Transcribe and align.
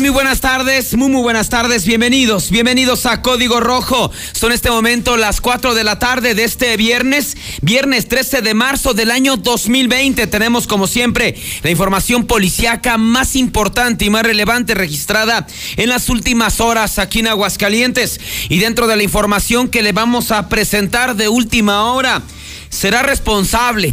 Muy 0.00 0.08
buenas 0.08 0.40
tardes, 0.40 0.96
muy 0.96 1.10
muy 1.10 1.20
buenas 1.20 1.50
tardes, 1.50 1.84
bienvenidos, 1.84 2.50
bienvenidos 2.50 3.04
a 3.04 3.20
Código 3.20 3.60
Rojo. 3.60 4.10
Son 4.32 4.50
este 4.50 4.70
momento 4.70 5.18
las 5.18 5.42
4 5.42 5.74
de 5.74 5.84
la 5.84 5.98
tarde 5.98 6.34
de 6.34 6.44
este 6.44 6.78
viernes, 6.78 7.36
viernes 7.60 8.08
13 8.08 8.40
de 8.40 8.54
marzo 8.54 8.94
del 8.94 9.10
año 9.10 9.36
2020. 9.36 10.26
Tenemos 10.28 10.66
como 10.66 10.86
siempre 10.86 11.36
la 11.62 11.70
información 11.70 12.26
policiaca 12.26 12.96
más 12.96 13.36
importante 13.36 14.06
y 14.06 14.10
más 14.10 14.22
relevante 14.22 14.74
registrada 14.74 15.46
en 15.76 15.90
las 15.90 16.08
últimas 16.08 16.60
horas 16.60 16.98
aquí 16.98 17.18
en 17.18 17.28
Aguascalientes. 17.28 18.18
Y 18.48 18.60
dentro 18.60 18.86
de 18.86 18.96
la 18.96 19.02
información 19.02 19.68
que 19.68 19.82
le 19.82 19.92
vamos 19.92 20.30
a 20.30 20.48
presentar 20.48 21.16
de 21.16 21.28
última 21.28 21.92
hora, 21.92 22.22
será 22.70 23.02
responsable, 23.02 23.92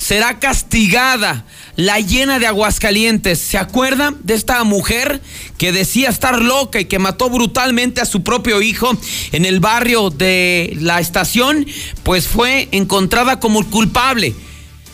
será 0.00 0.38
castigada 0.38 1.44
la 1.76 2.00
llena 2.00 2.38
de 2.38 2.46
Aguascalientes. 2.46 3.38
¿Se 3.38 3.58
acuerda 3.58 4.14
de 4.24 4.34
esta 4.34 4.64
mujer 4.64 5.20
que 5.58 5.72
decía 5.72 6.08
estar 6.08 6.40
loca 6.40 6.80
y 6.80 6.86
que 6.86 6.98
mató 6.98 7.28
brutalmente 7.28 8.00
a 8.00 8.06
su 8.06 8.22
propio 8.22 8.62
hijo 8.62 8.90
en 9.30 9.44
el 9.44 9.60
barrio 9.60 10.10
de 10.10 10.76
la 10.80 11.00
estación? 11.00 11.66
Pues 12.02 12.26
fue 12.26 12.68
encontrada 12.72 13.38
como 13.38 13.64
culpable 13.70 14.34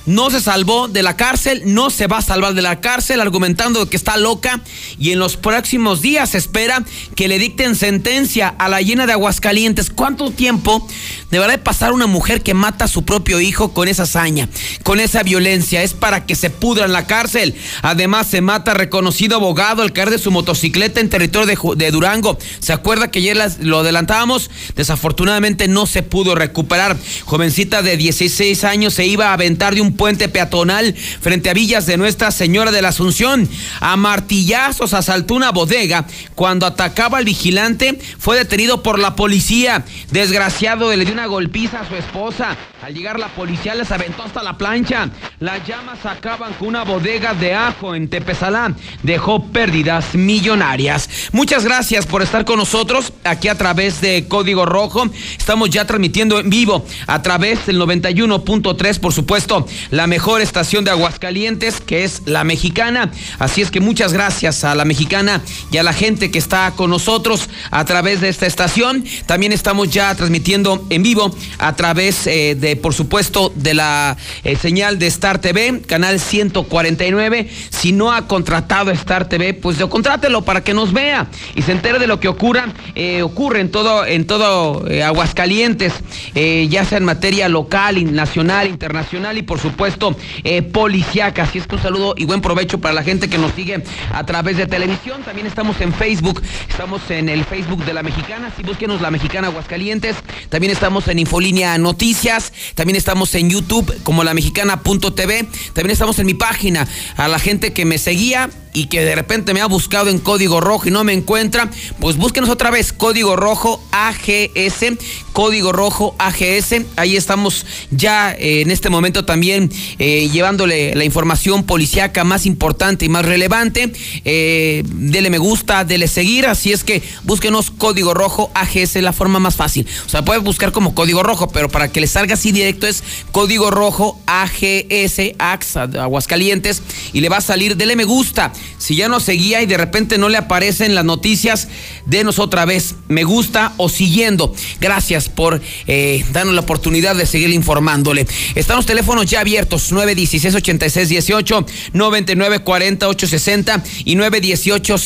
no 0.06 0.30
se 0.30 0.40
salvó 0.40 0.88
de 0.88 1.02
la 1.02 1.16
cárcel, 1.16 1.62
no 1.66 1.90
se 1.90 2.06
va 2.06 2.18
a 2.18 2.22
salvar 2.22 2.54
de 2.54 2.62
la 2.62 2.80
cárcel, 2.80 3.20
argumentando 3.20 3.88
que 3.88 3.96
está 3.96 4.16
loca 4.16 4.60
y 4.98 5.10
en 5.10 5.18
los 5.18 5.36
próximos 5.36 6.00
días 6.00 6.30
se 6.30 6.38
espera 6.38 6.84
que 7.14 7.28
le 7.28 7.38
dicten 7.38 7.76
sentencia 7.76 8.48
a 8.48 8.68
la 8.68 8.80
llena 8.80 9.06
de 9.06 9.12
Aguascalientes. 9.12 9.90
¿Cuánto 9.90 10.30
tiempo 10.30 10.86
deberá 11.30 11.52
de 11.52 11.58
pasar 11.58 11.92
una 11.92 12.06
mujer 12.06 12.42
que 12.42 12.54
mata 12.54 12.84
a 12.84 12.88
su 12.88 13.04
propio 13.04 13.40
hijo 13.40 13.74
con 13.74 13.88
esa 13.88 14.04
hazaña, 14.04 14.48
con 14.82 15.00
esa 15.00 15.22
violencia? 15.22 15.82
Es 15.82 15.92
para 15.92 16.24
que 16.24 16.34
se 16.34 16.50
pudra 16.50 16.84
en 16.84 16.92
la 16.92 17.06
cárcel. 17.06 17.54
Además, 17.82 18.28
se 18.28 18.40
mata 18.40 18.74
reconocido 18.74 19.36
abogado 19.36 19.82
al 19.82 19.92
caer 19.92 20.10
de 20.10 20.18
su 20.18 20.30
motocicleta 20.30 21.00
en 21.00 21.08
territorio 21.08 21.74
de, 21.74 21.90
Durango. 21.90 22.38
¿Se 22.60 22.72
acuerda 22.72 23.10
que 23.10 23.18
ayer 23.18 23.36
lo 23.60 23.80
adelantábamos? 23.80 24.50
Desafortunadamente 24.74 25.68
no 25.68 25.86
se 25.86 26.02
pudo 26.02 26.34
recuperar. 26.34 26.96
Jovencita 27.24 27.82
de 27.82 27.96
16 27.96 28.64
años 28.64 28.94
se 28.94 29.06
iba 29.06 29.30
a 29.30 29.32
aventar 29.32 29.74
de 29.74 29.80
un 29.80 29.95
puente 29.96 30.28
peatonal 30.28 30.94
frente 30.94 31.50
a 31.50 31.54
Villas 31.54 31.86
de 31.86 31.96
Nuestra 31.96 32.30
Señora 32.30 32.70
de 32.70 32.82
la 32.82 32.88
Asunción. 32.88 33.48
A 33.80 33.96
martillazos 33.96 34.94
asaltó 34.94 35.34
una 35.34 35.50
bodega. 35.50 36.06
Cuando 36.34 36.66
atacaba 36.66 37.18
al 37.18 37.24
vigilante, 37.24 37.98
fue 38.18 38.36
detenido 38.36 38.82
por 38.82 38.98
la 38.98 39.16
policía. 39.16 39.84
Desgraciado, 40.10 40.94
le 40.94 41.04
dio 41.04 41.14
una 41.14 41.26
golpiza 41.26 41.80
a 41.80 41.88
su 41.88 41.94
esposa. 41.96 42.56
Al 42.86 42.94
llegar 42.94 43.18
la 43.18 43.26
policía 43.26 43.74
les 43.74 43.90
aventó 43.90 44.22
hasta 44.22 44.44
la 44.44 44.56
plancha. 44.56 45.10
Las 45.40 45.66
llamas 45.66 46.06
acaban 46.06 46.52
con 46.52 46.68
una 46.68 46.84
bodega 46.84 47.34
de 47.34 47.52
ajo 47.52 47.96
en 47.96 48.06
Tepezalá. 48.06 48.76
Dejó 49.02 49.44
pérdidas 49.48 50.14
millonarias. 50.14 51.08
Muchas 51.32 51.64
gracias 51.64 52.06
por 52.06 52.22
estar 52.22 52.44
con 52.44 52.58
nosotros 52.58 53.12
aquí 53.24 53.48
a 53.48 53.58
través 53.58 54.00
de 54.00 54.28
Código 54.28 54.66
Rojo. 54.66 55.02
Estamos 55.36 55.70
ya 55.70 55.84
transmitiendo 55.84 56.38
en 56.38 56.48
vivo 56.48 56.86
a 57.08 57.22
través 57.22 57.66
del 57.66 57.80
91.3, 57.80 59.00
por 59.00 59.12
supuesto, 59.12 59.66
la 59.90 60.06
mejor 60.06 60.40
estación 60.40 60.84
de 60.84 60.92
Aguascalientes, 60.92 61.80
que 61.80 62.04
es 62.04 62.22
la 62.26 62.44
mexicana. 62.44 63.10
Así 63.40 63.62
es 63.62 63.72
que 63.72 63.80
muchas 63.80 64.12
gracias 64.12 64.62
a 64.62 64.76
la 64.76 64.84
mexicana 64.84 65.42
y 65.72 65.78
a 65.78 65.82
la 65.82 65.92
gente 65.92 66.30
que 66.30 66.38
está 66.38 66.70
con 66.76 66.90
nosotros 66.90 67.48
a 67.72 67.84
través 67.84 68.20
de 68.20 68.28
esta 68.28 68.46
estación. 68.46 69.04
También 69.26 69.50
estamos 69.50 69.90
ya 69.90 70.14
transmitiendo 70.14 70.86
en 70.88 71.02
vivo 71.02 71.34
a 71.58 71.74
través 71.74 72.28
eh, 72.28 72.54
de, 72.54 72.75
por 72.76 72.94
supuesto, 72.94 73.52
de 73.54 73.74
la 73.74 74.16
eh, 74.44 74.56
señal 74.56 74.98
de 74.98 75.06
Star 75.06 75.40
TV, 75.40 75.82
canal 75.86 76.18
149. 76.18 77.48
Si 77.70 77.92
no 77.92 78.12
ha 78.12 78.26
contratado 78.26 78.90
Star 78.90 79.28
TV, 79.28 79.54
pues 79.54 79.78
contrátelo 79.86 80.42
para 80.42 80.64
que 80.64 80.74
nos 80.74 80.92
vea 80.92 81.28
y 81.54 81.62
se 81.62 81.72
entere 81.72 81.98
de 81.98 82.06
lo 82.06 82.18
que 82.18 82.28
ocurra, 82.28 82.72
eh, 82.94 83.22
ocurre 83.22 83.60
en 83.60 83.70
todo, 83.70 84.04
en 84.04 84.26
todo 84.26 84.84
Aguascalientes, 85.04 85.92
ya 86.34 86.84
sea 86.84 86.98
en 86.98 87.04
materia 87.04 87.48
local, 87.48 88.12
nacional, 88.12 88.68
internacional 88.68 89.38
y 89.38 89.42
por 89.42 89.58
supuesto 89.60 89.76
puesto 89.76 90.16
eh, 90.42 90.62
policiaca. 90.62 91.44
Así 91.44 91.58
es 91.58 91.66
que 91.66 91.76
un 91.76 91.82
saludo 91.82 92.14
y 92.16 92.24
buen 92.24 92.40
provecho 92.40 92.80
para 92.80 92.94
la 92.94 93.02
gente 93.02 93.28
que 93.28 93.38
nos 93.38 93.52
sigue 93.52 93.84
a 94.12 94.24
través 94.24 94.56
de 94.56 94.66
televisión. 94.66 95.22
También 95.22 95.46
estamos 95.46 95.80
en 95.80 95.92
Facebook, 95.92 96.42
estamos 96.68 97.08
en 97.10 97.28
el 97.28 97.44
Facebook 97.44 97.84
de 97.84 97.92
la 97.92 98.02
Mexicana. 98.02 98.52
Si 98.56 98.62
búsquenos 98.62 99.00
la 99.00 99.10
Mexicana 99.10 99.48
Aguascalientes. 99.48 100.16
También 100.48 100.72
estamos 100.72 101.06
en 101.08 101.18
Infolínea 101.18 101.78
Noticias. 101.78 102.52
También 102.74 102.96
estamos 102.96 103.34
en 103.34 103.50
YouTube 103.50 104.02
como 104.02 104.24
la 104.24 104.34
mexicana.tv. 104.34 105.46
También 105.72 105.90
estamos 105.90 106.18
en 106.18 106.26
mi 106.26 106.34
página. 106.34 106.86
A 107.16 107.28
la 107.28 107.38
gente 107.38 107.72
que 107.72 107.84
me 107.84 107.98
seguía 107.98 108.50
y 108.76 108.88
que 108.88 109.00
de 109.00 109.14
repente 109.14 109.54
me 109.54 109.62
ha 109.62 109.66
buscado 109.66 110.10
en 110.10 110.18
código 110.18 110.60
rojo 110.60 110.86
y 110.86 110.90
no 110.90 111.02
me 111.02 111.14
encuentra, 111.14 111.70
pues 111.98 112.18
búsquenos 112.18 112.50
otra 112.50 112.70
vez, 112.70 112.92
código 112.92 113.34
rojo 113.34 113.82
AGS, 113.90 114.98
código 115.32 115.72
rojo 115.72 116.14
AGS. 116.18 116.82
Ahí 116.96 117.16
estamos 117.16 117.64
ya 117.90 118.32
eh, 118.32 118.60
en 118.60 118.70
este 118.70 118.90
momento 118.90 119.24
también 119.24 119.72
eh, 119.98 120.28
llevándole 120.30 120.94
la 120.94 121.04
información 121.04 121.64
policiaca 121.64 122.22
más 122.24 122.44
importante 122.44 123.06
y 123.06 123.08
más 123.08 123.24
relevante. 123.24 123.90
Eh, 124.26 124.82
dele 124.84 125.30
me 125.30 125.38
gusta, 125.38 125.84
dele 125.84 126.06
seguir, 126.06 126.46
así 126.46 126.70
es 126.70 126.84
que 126.84 127.02
búsquenos 127.22 127.70
código 127.70 128.12
rojo 128.12 128.50
AGS, 128.52 128.96
la 128.96 129.14
forma 129.14 129.38
más 129.38 129.56
fácil. 129.56 129.86
O 130.04 130.10
sea, 130.10 130.22
puede 130.22 130.40
buscar 130.40 130.70
como 130.70 130.94
código 130.94 131.22
rojo, 131.22 131.48
pero 131.48 131.70
para 131.70 131.88
que 131.88 132.02
le 132.02 132.08
salga 132.08 132.34
así 132.34 132.52
directo 132.52 132.86
es 132.86 133.02
código 133.32 133.70
rojo 133.70 134.20
AGS, 134.26 135.32
AXA, 135.38 135.84
Aguascalientes, 135.84 136.82
y 137.14 137.22
le 137.22 137.30
va 137.30 137.38
a 137.38 137.40
salir, 137.40 137.78
dele 137.78 137.96
me 137.96 138.04
gusta. 138.04 138.52
Si 138.78 138.96
ya 138.96 139.08
nos 139.08 139.24
seguía 139.24 139.62
y 139.62 139.66
de 139.66 139.76
repente 139.76 140.18
no 140.18 140.28
le 140.28 140.38
aparecen 140.38 140.94
las 140.94 141.04
noticias, 141.04 141.68
denos 142.04 142.38
otra 142.38 142.64
vez 142.64 142.94
me 143.08 143.24
gusta 143.24 143.72
o 143.76 143.88
siguiendo. 143.88 144.54
Gracias 144.80 145.28
por 145.28 145.60
eh, 145.86 146.24
darnos 146.32 146.54
la 146.54 146.60
oportunidad 146.60 147.16
de 147.16 147.26
seguir 147.26 147.50
informándole. 147.50 148.26
Están 148.54 148.76
los 148.76 148.86
teléfonos 148.86 149.26
ya 149.26 149.40
abiertos: 149.40 149.92
916 149.92 150.54
86 150.54 151.08
18, 151.08 151.66
99 151.92 152.58
40 152.60 153.08
860 153.08 153.84
y 154.04 154.14
918 154.14 154.96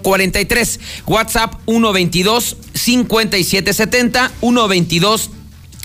0043. 0.00 0.80
WhatsApp 1.06 1.54
122 1.66 2.56
5770 2.74 4.32
122 4.40 5.30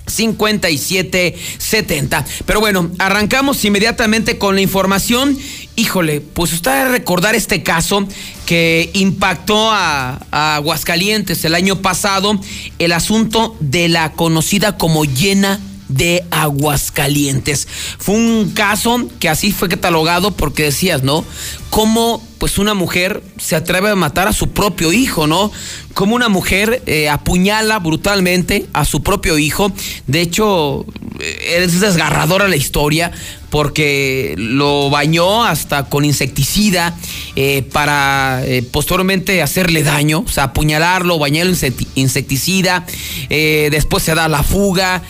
5770. 0.07 2.25
Pero 2.45 2.59
bueno, 2.59 2.91
arrancamos 2.99 3.63
inmediatamente 3.65 4.37
con 4.37 4.53
la 4.55 4.61
información. 4.61 5.37
Híjole, 5.75 6.21
pues 6.21 6.53
usted 6.53 6.71
debe 6.71 6.89
recordar 6.89 7.33
este 7.33 7.63
caso 7.63 8.07
que 8.45 8.91
impactó 8.93 9.71
a, 9.71 10.19
a, 10.29 10.55
Aguascalientes 10.55 11.43
el 11.45 11.55
año 11.55 11.81
pasado, 11.81 12.39
el 12.77 12.91
asunto 12.91 13.55
de 13.59 13.89
la 13.89 14.11
conocida 14.11 14.77
como 14.77 15.03
llena 15.03 15.59
de 15.87 16.23
Aguascalientes. 16.29 17.67
Fue 17.97 18.15
un 18.15 18.51
caso 18.51 19.07
que 19.19 19.29
así 19.29 19.51
fue 19.51 19.67
catalogado 19.67 20.31
porque 20.31 20.63
decías, 20.63 21.01
¿no? 21.01 21.25
Cómo 21.73 22.21
pues 22.37 22.59
una 22.59 22.75
mujer 22.75 23.23
se 23.39 23.55
atreve 23.55 23.89
a 23.89 23.95
matar 23.95 24.27
a 24.27 24.33
su 24.33 24.51
propio 24.51 24.93
hijo, 24.93 25.25
¿no? 25.25 25.51
Como 25.95 26.13
una 26.13 26.29
mujer 26.29 26.83
eh, 26.85 27.09
apuñala 27.09 27.79
brutalmente 27.79 28.67
a 28.73 28.85
su 28.85 29.01
propio 29.01 29.39
hijo. 29.39 29.71
De 30.05 30.21
hecho, 30.21 30.85
eh, 31.19 31.63
es 31.63 31.79
desgarradora 31.79 32.47
la 32.47 32.57
historia 32.57 33.11
porque 33.49 34.35
lo 34.37 34.91
bañó 34.91 35.45
hasta 35.45 35.85
con 35.89 36.05
insecticida 36.05 36.95
eh, 37.35 37.63
para 37.71 38.43
posteriormente 38.71 39.41
hacerle 39.41 39.81
daño, 39.81 40.25
o 40.27 40.29
sea, 40.29 40.43
apuñalarlo, 40.43 41.17
bañarlo 41.17 41.55
insecticida, 41.95 42.85
después 43.29 44.03
se 44.03 44.13
da 44.13 44.27
la 44.27 44.43
fuga, 44.43 45.01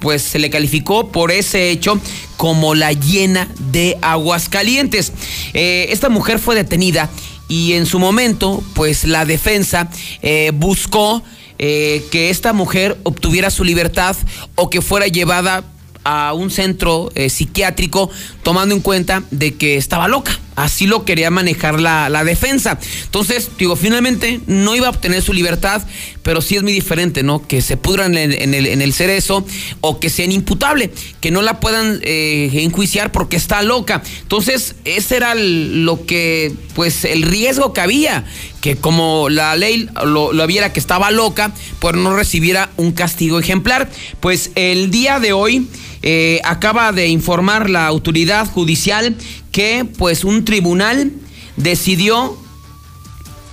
pues 0.00 0.22
se 0.22 0.38
le 0.38 0.50
calificó 0.50 1.10
por 1.10 1.30
ese 1.30 1.70
hecho 1.70 2.00
como 2.36 2.74
la 2.74 2.92
llena 2.92 3.48
de 3.58 3.98
aguas 4.02 4.48
calientes. 4.48 5.12
esta 5.54 6.08
mujer 6.08 6.38
fue 6.38 6.54
detenida 6.54 7.10
y 7.48 7.72
en 7.72 7.86
su 7.86 7.98
momento, 7.98 8.62
pues 8.74 9.04
la 9.04 9.24
defensa 9.24 9.90
eh, 10.20 10.52
buscó 10.54 11.22
eh, 11.58 12.04
que 12.12 12.28
esta 12.28 12.52
mujer 12.52 12.98
obtuviera 13.02 13.50
su 13.50 13.64
libertad 13.64 14.14
o 14.54 14.68
que 14.68 14.82
fuera 14.82 15.06
llevada 15.06 15.64
a 16.04 16.34
un 16.34 16.50
centro 16.50 17.10
eh, 17.14 17.30
psiquiátrico 17.30 18.10
tomando 18.42 18.74
en 18.74 18.82
cuenta 18.82 19.24
de 19.30 19.54
que 19.54 19.76
estaba 19.76 20.08
loca. 20.08 20.38
Así 20.58 20.88
lo 20.88 21.04
quería 21.04 21.30
manejar 21.30 21.80
la, 21.80 22.24
defensa. 22.24 22.80
Entonces, 23.04 23.48
digo, 23.56 23.76
finalmente 23.76 24.40
no 24.48 24.74
iba 24.74 24.88
a 24.88 24.90
obtener 24.90 25.22
su 25.22 25.32
libertad, 25.32 25.82
pero 26.24 26.42
sí 26.42 26.56
es 26.56 26.64
muy 26.64 26.72
diferente, 26.72 27.22
¿no? 27.22 27.46
Que 27.46 27.62
se 27.62 27.76
pudran 27.76 28.16
en, 28.16 28.32
el, 28.32 28.66
en 28.66 28.82
el, 28.82 28.92
cerezo 28.92 29.46
o 29.82 30.00
que 30.00 30.10
sean 30.10 30.32
imputable, 30.32 30.90
que 31.20 31.30
no 31.30 31.42
la 31.42 31.60
puedan 31.60 32.00
eh, 32.02 32.50
enjuiciar 32.54 33.12
porque 33.12 33.36
está 33.36 33.62
loca. 33.62 34.02
Entonces, 34.22 34.74
ese 34.84 35.16
era 35.18 35.36
lo 35.36 36.04
que, 36.06 36.52
pues, 36.74 37.04
el 37.04 37.22
riesgo 37.22 37.72
que 37.72 37.80
había, 37.80 38.24
que 38.60 38.74
como 38.74 39.28
la 39.28 39.54
ley 39.54 39.88
lo, 40.06 40.32
lo 40.32 40.46
viera 40.48 40.72
que 40.72 40.80
estaba 40.80 41.12
loca, 41.12 41.54
pues 41.78 41.94
no 41.94 42.16
recibiera 42.16 42.70
un 42.76 42.90
castigo 42.90 43.38
ejemplar. 43.38 43.88
Pues 44.18 44.50
el 44.56 44.90
día 44.90 45.20
de 45.20 45.32
hoy 45.32 45.68
eh, 46.02 46.40
acaba 46.44 46.92
de 46.92 47.08
informar 47.08 47.68
la 47.68 47.86
autoridad 47.86 48.46
judicial 48.46 49.16
que, 49.58 49.84
pues, 49.84 50.22
un 50.22 50.44
tribunal 50.44 51.10
decidió 51.56 52.38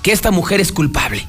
que 0.03 0.11
esta 0.11 0.29
mujer 0.29 0.61
es 0.61 0.71
culpable. 0.71 1.27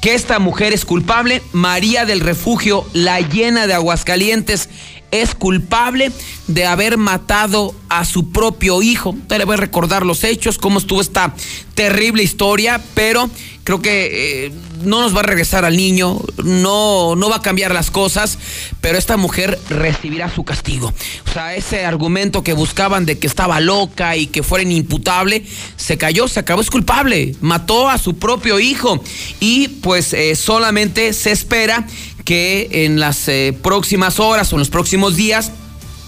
Que 0.00 0.14
esta 0.14 0.40
mujer 0.40 0.72
es 0.72 0.84
culpable. 0.84 1.42
María 1.52 2.04
del 2.06 2.18
Refugio, 2.18 2.84
la 2.92 3.20
llena 3.20 3.68
de 3.68 3.74
Aguascalientes, 3.74 4.68
es 5.10 5.34
culpable 5.34 6.12
de 6.46 6.66
haber 6.66 6.96
matado 6.96 7.74
a 7.88 8.04
su 8.04 8.30
propio 8.30 8.82
hijo. 8.82 9.14
Te 9.28 9.38
le 9.38 9.44
voy 9.44 9.54
a 9.54 9.58
recordar 9.58 10.04
los 10.04 10.24
hechos, 10.24 10.58
cómo 10.58 10.78
estuvo 10.78 11.00
esta 11.00 11.34
terrible 11.74 12.22
historia, 12.22 12.80
pero 12.94 13.30
creo 13.64 13.80
que 13.80 14.46
eh, 14.46 14.52
no 14.84 15.00
nos 15.00 15.14
va 15.14 15.20
a 15.20 15.22
regresar 15.22 15.64
al 15.64 15.76
niño, 15.76 16.18
no, 16.42 17.14
no 17.16 17.30
va 17.30 17.36
a 17.36 17.42
cambiar 17.42 17.72
las 17.72 17.90
cosas, 17.90 18.38
pero 18.80 18.98
esta 18.98 19.16
mujer 19.16 19.58
recibirá 19.68 20.32
su 20.34 20.44
castigo. 20.44 20.92
O 21.28 21.32
sea, 21.32 21.54
ese 21.54 21.84
argumento 21.84 22.42
que 22.42 22.52
buscaban 22.52 23.06
de 23.06 23.18
que 23.18 23.26
estaba 23.26 23.60
loca 23.60 24.16
y 24.16 24.26
que 24.26 24.42
fuera 24.42 24.62
inimputable, 24.62 25.44
se 25.76 25.98
cayó, 25.98 26.28
se 26.28 26.40
acabó, 26.40 26.60
es 26.60 26.70
culpable, 26.70 27.34
mató 27.40 27.88
a 27.88 27.98
su 27.98 28.18
propio 28.18 28.58
hijo 28.58 29.02
y 29.38 29.68
pues 29.68 30.12
eh, 30.12 30.34
solamente 30.36 31.12
se 31.12 31.30
espera 31.30 31.86
que 32.24 32.84
en 32.84 33.00
las 33.00 33.28
eh, 33.28 33.56
próximas 33.62 34.20
horas 34.20 34.52
o 34.52 34.56
en 34.56 34.60
los 34.60 34.70
próximos 34.70 35.16
días 35.16 35.52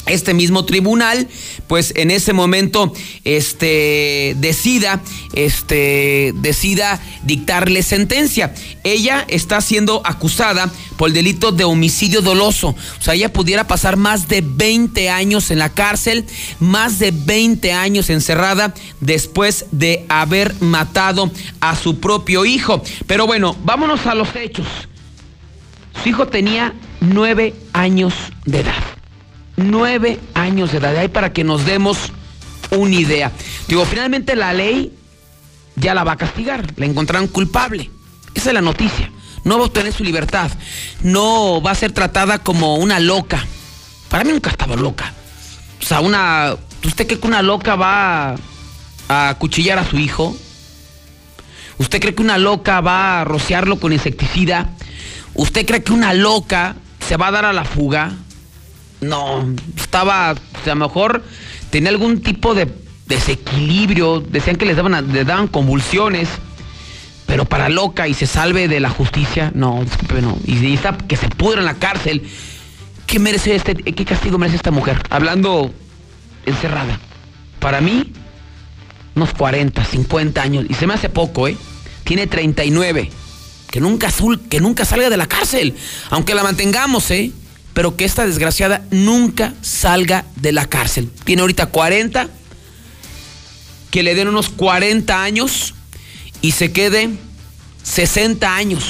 este 0.06 0.34
mismo 0.34 0.64
tribunal, 0.64 1.28
pues 1.68 1.92
en 1.96 2.10
ese 2.10 2.32
momento, 2.32 2.92
este, 3.24 4.34
decida, 4.38 5.00
este, 5.34 6.32
decida 6.36 7.00
dictarle 7.22 7.82
sentencia. 7.82 8.52
Ella 8.82 9.24
está 9.28 9.60
siendo 9.60 10.02
acusada 10.04 10.70
por 10.96 11.08
el 11.08 11.14
delito 11.14 11.52
de 11.52 11.64
homicidio 11.64 12.20
doloso. 12.20 12.74
O 12.98 13.02
sea, 13.02 13.14
ella 13.14 13.32
pudiera 13.32 13.66
pasar 13.66 13.96
más 13.96 14.28
de 14.28 14.42
20 14.44 15.08
años 15.08 15.50
en 15.50 15.60
la 15.60 15.68
cárcel, 15.68 16.26
más 16.58 16.98
de 16.98 17.12
20 17.12 17.72
años 17.72 18.10
encerrada 18.10 18.74
después 19.00 19.66
de 19.70 20.04
haber 20.08 20.60
matado 20.60 21.30
a 21.60 21.76
su 21.76 22.00
propio 22.00 22.44
hijo. 22.44 22.82
Pero 23.06 23.26
bueno, 23.26 23.56
vámonos 23.64 24.04
a 24.06 24.14
los 24.14 24.34
hechos. 24.34 24.66
Su 26.02 26.08
hijo 26.08 26.28
tenía 26.28 26.74
nueve 27.00 27.54
años 27.72 28.14
de 28.44 28.60
edad 28.60 28.92
nueve 29.56 30.20
años 30.34 30.72
de 30.72 30.78
edad. 30.78 30.96
Ahí 30.96 31.08
para 31.08 31.32
que 31.32 31.44
nos 31.44 31.64
demos 31.64 32.12
una 32.70 32.94
idea. 32.94 33.32
Digo, 33.68 33.84
finalmente 33.84 34.36
la 34.36 34.52
ley 34.52 34.92
ya 35.76 35.94
la 35.94 36.04
va 36.04 36.12
a 36.12 36.16
castigar. 36.16 36.66
La 36.76 36.86
encontrarán 36.86 37.28
culpable. 37.28 37.90
Esa 38.34 38.50
es 38.50 38.54
la 38.54 38.60
noticia. 38.60 39.10
No 39.44 39.56
va 39.56 39.64
a 39.64 39.66
obtener 39.66 39.92
su 39.92 40.04
libertad. 40.04 40.50
No 41.02 41.60
va 41.62 41.72
a 41.72 41.74
ser 41.74 41.92
tratada 41.92 42.38
como 42.38 42.76
una 42.76 43.00
loca. 43.00 43.44
Para 44.08 44.24
mí 44.24 44.32
nunca 44.32 44.50
estaba 44.50 44.76
loca. 44.76 45.12
O 45.80 45.84
sea, 45.84 46.00
una. 46.00 46.54
¿Usted 46.84 47.06
cree 47.06 47.18
que 47.18 47.26
una 47.26 47.42
loca 47.42 47.76
va 47.76 48.36
a 49.08 49.34
cuchillar 49.38 49.78
a 49.78 49.88
su 49.88 49.98
hijo? 49.98 50.36
¿Usted 51.78 52.00
cree 52.00 52.14
que 52.14 52.22
una 52.22 52.38
loca 52.38 52.80
va 52.80 53.20
a 53.20 53.24
rociarlo 53.24 53.78
con 53.78 53.92
insecticida? 53.92 54.70
¿Usted 55.34 55.66
cree 55.66 55.82
que 55.82 55.92
una 55.92 56.14
loca 56.14 56.76
se 57.06 57.16
va 57.16 57.28
a 57.28 57.30
dar 57.30 57.44
a 57.44 57.52
la 57.52 57.64
fuga? 57.64 58.12
No, 59.00 59.44
estaba, 59.76 60.30
a 60.30 60.36
lo 60.66 60.76
mejor 60.76 61.24
tenía 61.70 61.90
algún 61.90 62.20
tipo 62.20 62.54
de 62.54 62.68
desequilibrio, 63.06 64.20
decían 64.20 64.56
que 64.56 64.64
les 64.64 64.76
daban, 64.76 65.12
le 65.12 65.24
daban 65.24 65.48
convulsiones, 65.48 66.28
pero 67.26 67.44
para 67.44 67.68
loca 67.68 68.08
y 68.08 68.14
se 68.14 68.26
salve 68.26 68.68
de 68.68 68.78
la 68.80 68.90
justicia, 68.90 69.50
no, 69.54 69.82
disculpe, 69.82 70.22
no. 70.22 70.38
Y, 70.44 70.72
está 70.74 70.96
que 70.96 71.16
se 71.16 71.28
pudra 71.28 71.60
en 71.60 71.66
la 71.66 71.74
cárcel. 71.74 72.22
¿Qué 73.06 73.18
merece 73.18 73.54
este, 73.54 73.74
qué 73.74 74.04
castigo 74.04 74.38
merece 74.38 74.56
esta 74.56 74.70
mujer? 74.70 75.02
Hablando 75.10 75.72
encerrada. 76.46 76.98
Para 77.58 77.80
mí, 77.80 78.12
unos 79.14 79.32
40, 79.34 79.84
50 79.84 80.42
años, 80.42 80.66
y 80.68 80.74
se 80.74 80.86
me 80.86 80.94
hace 80.94 81.08
poco, 81.08 81.48
¿eh? 81.48 81.56
Tiene 82.04 82.26
39. 82.26 83.10
Que 83.72 83.80
nunca, 83.80 84.08
que 84.48 84.60
nunca 84.60 84.84
salga 84.84 85.10
de 85.10 85.16
la 85.16 85.26
cárcel, 85.26 85.74
aunque 86.10 86.34
la 86.34 86.44
mantengamos, 86.44 87.10
¿eh? 87.10 87.32
pero 87.72 87.96
que 87.96 88.04
esta 88.04 88.26
desgraciada 88.26 88.84
nunca 88.90 89.54
salga 89.62 90.26
de 90.36 90.52
la 90.52 90.66
cárcel. 90.66 91.10
Tiene 91.24 91.42
ahorita 91.42 91.66
40, 91.66 92.28
que 93.90 94.02
le 94.02 94.14
den 94.14 94.28
unos 94.28 94.50
40 94.50 95.22
años 95.22 95.74
y 96.40 96.52
se 96.52 96.70
quede 96.70 97.10
60 97.82 98.54
años. 98.54 98.84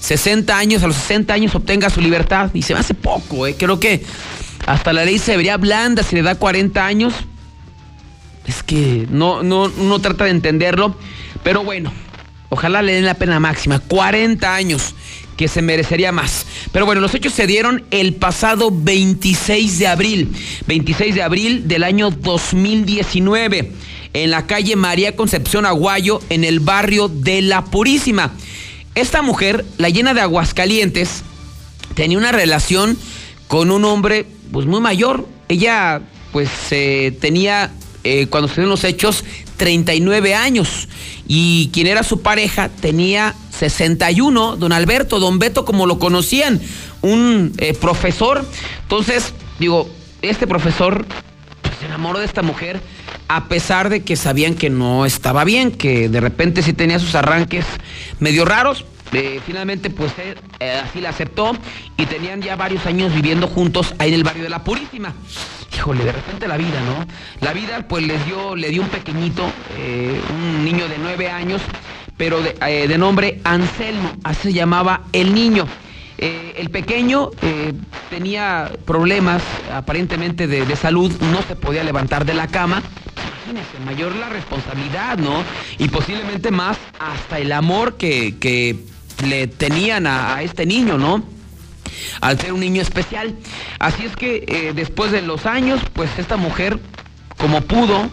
60 0.00 0.56
años, 0.56 0.82
a 0.82 0.88
los 0.88 0.96
60 0.96 1.32
años 1.32 1.54
obtenga 1.54 1.88
su 1.88 2.00
libertad. 2.00 2.50
Y 2.54 2.62
se 2.62 2.74
me 2.74 2.80
hace 2.80 2.94
poco, 2.94 3.46
¿eh? 3.46 3.54
creo 3.56 3.78
que 3.78 4.04
hasta 4.66 4.92
la 4.92 5.04
ley 5.04 5.18
se 5.18 5.36
vería 5.36 5.56
blanda 5.56 6.02
si 6.02 6.16
le 6.16 6.22
da 6.22 6.34
40 6.34 6.84
años. 6.84 7.14
Es 8.44 8.62
que 8.62 9.06
no, 9.10 9.42
no, 9.42 9.64
uno 9.64 10.00
trata 10.00 10.24
de 10.24 10.30
entenderlo, 10.30 10.96
pero 11.44 11.62
bueno, 11.62 11.92
ojalá 12.48 12.82
le 12.82 12.94
den 12.94 13.04
la 13.04 13.14
pena 13.14 13.40
máxima. 13.40 13.78
40 13.78 14.54
años 14.54 14.94
que 15.36 15.48
se 15.48 15.62
merecería 15.62 16.12
más. 16.12 16.46
Pero 16.72 16.84
bueno, 16.84 17.00
los 17.00 17.14
hechos 17.14 17.32
se 17.32 17.46
dieron 17.46 17.84
el 17.90 18.14
pasado 18.14 18.70
26 18.72 19.78
de 19.78 19.86
abril, 19.86 20.32
26 20.66 21.14
de 21.14 21.22
abril 21.22 21.68
del 21.68 21.84
año 21.84 22.10
2019, 22.10 23.72
en 24.14 24.30
la 24.30 24.46
calle 24.46 24.74
María 24.74 25.14
Concepción 25.14 25.64
Aguayo, 25.64 26.20
en 26.28 26.42
el 26.44 26.60
barrio 26.60 27.08
de 27.08 27.40
La 27.40 27.64
Purísima. 27.64 28.32
Esta 28.96 29.22
mujer, 29.22 29.64
la 29.78 29.90
llena 29.90 30.12
de 30.12 30.22
Aguascalientes, 30.22 31.22
tenía 31.94 32.18
una 32.18 32.32
relación 32.32 32.98
con 33.46 33.70
un 33.70 33.84
hombre 33.84 34.26
pues 34.50 34.66
muy 34.66 34.80
mayor. 34.80 35.28
Ella 35.48 36.02
pues 36.32 36.50
eh, 36.72 37.16
tenía, 37.20 37.72
eh, 38.02 38.26
cuando 38.26 38.48
se 38.48 38.56
dieron 38.56 38.70
los 38.70 38.82
hechos, 38.82 39.24
39 39.58 40.34
años. 40.34 40.88
Y 41.26 41.68
quien 41.74 41.86
era 41.86 42.02
su 42.02 42.22
pareja 42.22 42.70
tenía 42.70 43.34
61, 43.50 44.56
don 44.56 44.72
Alberto, 44.72 45.20
don 45.20 45.38
Beto, 45.38 45.66
como 45.66 45.86
lo 45.86 45.98
conocían, 45.98 46.60
un 47.02 47.52
eh, 47.58 47.74
profesor. 47.74 48.46
Entonces, 48.82 49.34
digo, 49.58 49.90
este 50.22 50.46
profesor 50.46 51.04
pues, 51.60 51.74
se 51.78 51.86
enamoró 51.86 52.20
de 52.20 52.24
esta 52.24 52.42
mujer 52.42 52.80
a 53.28 53.44
pesar 53.48 53.90
de 53.90 54.02
que 54.02 54.16
sabían 54.16 54.54
que 54.54 54.70
no 54.70 55.04
estaba 55.04 55.44
bien, 55.44 55.70
que 55.70 56.08
de 56.08 56.20
repente 56.20 56.62
sí 56.62 56.72
tenía 56.72 56.98
sus 56.98 57.14
arranques 57.14 57.66
medio 58.20 58.46
raros. 58.46 58.86
Eh, 59.12 59.40
finalmente, 59.44 59.90
pues 59.90 60.12
eh, 60.18 60.80
así 60.84 61.00
la 61.00 61.10
aceptó 61.10 61.56
y 61.96 62.06
tenían 62.06 62.42
ya 62.42 62.56
varios 62.56 62.84
años 62.86 63.14
viviendo 63.14 63.46
juntos 63.46 63.94
ahí 63.98 64.08
en 64.08 64.14
el 64.14 64.24
barrio 64.24 64.42
de 64.44 64.50
La 64.50 64.62
Purísima. 64.64 65.14
Híjole, 65.74 66.04
de 66.04 66.12
repente 66.12 66.48
la 66.48 66.56
vida, 66.56 66.80
¿no? 66.80 67.06
La 67.40 67.52
vida, 67.52 67.86
pues 67.86 68.06
les 68.06 68.24
dio, 68.26 68.56
le 68.56 68.68
dio 68.70 68.82
un 68.82 68.88
pequeñito, 68.88 69.44
un 70.34 70.64
niño 70.64 70.88
de 70.88 70.98
nueve 70.98 71.30
años, 71.30 71.62
pero 72.18 72.40
eh, 72.44 72.88
de, 72.88 72.98
nombre 72.98 73.40
Anselmo, 73.44 74.10
así 74.24 74.48
se 74.48 74.52
llamaba 74.52 75.02
el 75.12 75.32
niño. 75.32 75.66
Eh, 76.18 76.54
el 76.56 76.68
pequeño 76.68 77.30
eh, 77.42 77.72
tenía 78.10 78.72
problemas 78.84 79.40
aparentemente 79.72 80.48
de, 80.48 80.76
salud, 80.76 81.12
no 81.32 81.40
se 81.42 81.54
podía 81.54 81.84
levantar 81.84 82.26
de 82.26 82.34
la 82.34 82.48
cama. 82.48 82.82
Imagínense, 83.46 83.78
mayor 83.86 84.16
la 84.16 84.28
responsabilidad, 84.28 85.16
¿no? 85.16 85.44
Y 85.78 85.88
posiblemente 85.88 86.50
más 86.50 86.76
hasta 86.98 87.38
el 87.38 87.52
amor 87.52 87.96
que, 87.96 88.76
le 89.26 89.46
tenían 89.46 90.06
a, 90.06 90.42
este 90.42 90.66
niño, 90.66 90.98
¿no? 90.98 91.22
Al 92.20 92.38
ser 92.38 92.52
un 92.52 92.60
niño 92.60 92.82
especial. 92.82 93.34
Así 93.78 94.04
es 94.04 94.16
que 94.16 94.72
después 94.74 95.12
de 95.12 95.22
los 95.22 95.46
años, 95.46 95.80
pues 95.92 96.10
esta 96.18 96.36
mujer, 96.36 96.78
como 97.36 97.60
pudo, 97.62 98.08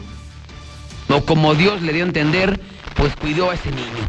o 1.10 1.26
como 1.26 1.56
Dios 1.56 1.82
le 1.82 1.94
dio 1.94 2.04
a 2.04 2.08
entender, 2.08 2.60
pues 2.96 3.16
cuidó 3.16 3.52
a 3.52 3.56
ese 3.56 3.72
niño. 3.72 4.08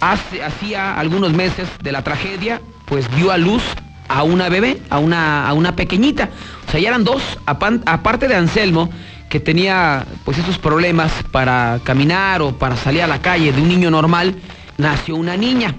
Hace, 0.00 0.42
hacía 0.42 0.98
algunos 0.98 1.32
meses 1.32 1.68
de 1.82 1.92
la 1.92 2.02
tragedia, 2.02 2.60
pues 2.86 3.06
dio 3.16 3.30
a 3.30 3.38
luz 3.38 3.62
a 4.08 4.22
una 4.22 4.48
bebé, 4.48 4.80
a 4.90 4.98
una, 4.98 5.48
a 5.48 5.52
una 5.54 5.76
pequeñita. 5.76 6.30
O 6.66 6.70
sea, 6.70 6.80
ya 6.80 6.88
eran 6.88 7.04
dos, 7.04 7.22
aparte 7.46 8.28
de 8.28 8.36
Anselmo, 8.36 8.90
que 9.28 9.40
tenía 9.40 10.06
pues 10.24 10.38
esos 10.38 10.58
problemas 10.58 11.12
para 11.32 11.80
caminar 11.82 12.42
o 12.42 12.56
para 12.56 12.76
salir 12.76 13.02
a 13.02 13.06
la 13.06 13.20
calle 13.20 13.52
de 13.52 13.60
un 13.60 13.68
niño 13.68 13.90
normal, 13.90 14.36
nació 14.78 15.16
una 15.16 15.36
niña. 15.36 15.74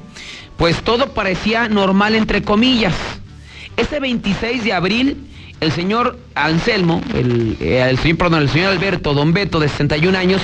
Pues 0.58 0.82
todo 0.82 1.14
parecía 1.14 1.68
normal 1.68 2.16
entre 2.16 2.42
comillas. 2.42 2.94
Ese 3.78 4.00
26 4.00 4.64
de 4.64 4.74
abril, 4.74 5.28
el 5.60 5.72
señor 5.72 6.18
Anselmo, 6.34 7.02
el, 7.14 7.58
eh, 7.60 7.96
señor, 8.02 8.34
Alberto, 8.70 9.14
don 9.14 9.34
Beto, 9.34 9.60
de 9.60 9.68
61 9.68 10.18
años, 10.18 10.42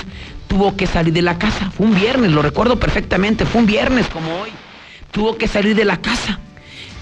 tuvo 0.48 0.76
que 0.76 0.86
salir 0.86 1.14
de 1.14 1.22
la 1.22 1.38
casa. 1.38 1.72
Fue 1.72 1.86
un 1.86 1.96
viernes, 1.96 2.32
lo 2.32 2.42
recuerdo 2.42 2.78
perfectamente, 2.78 3.46
fue 3.46 3.62
un 3.62 3.68
viernes 3.68 4.08
como 4.08 4.42
hoy. 4.42 4.50
Tuvo 5.12 5.38
que 5.38 5.48
salir 5.48 5.76
de 5.76 5.86
la 5.86 6.02
casa. 6.02 6.40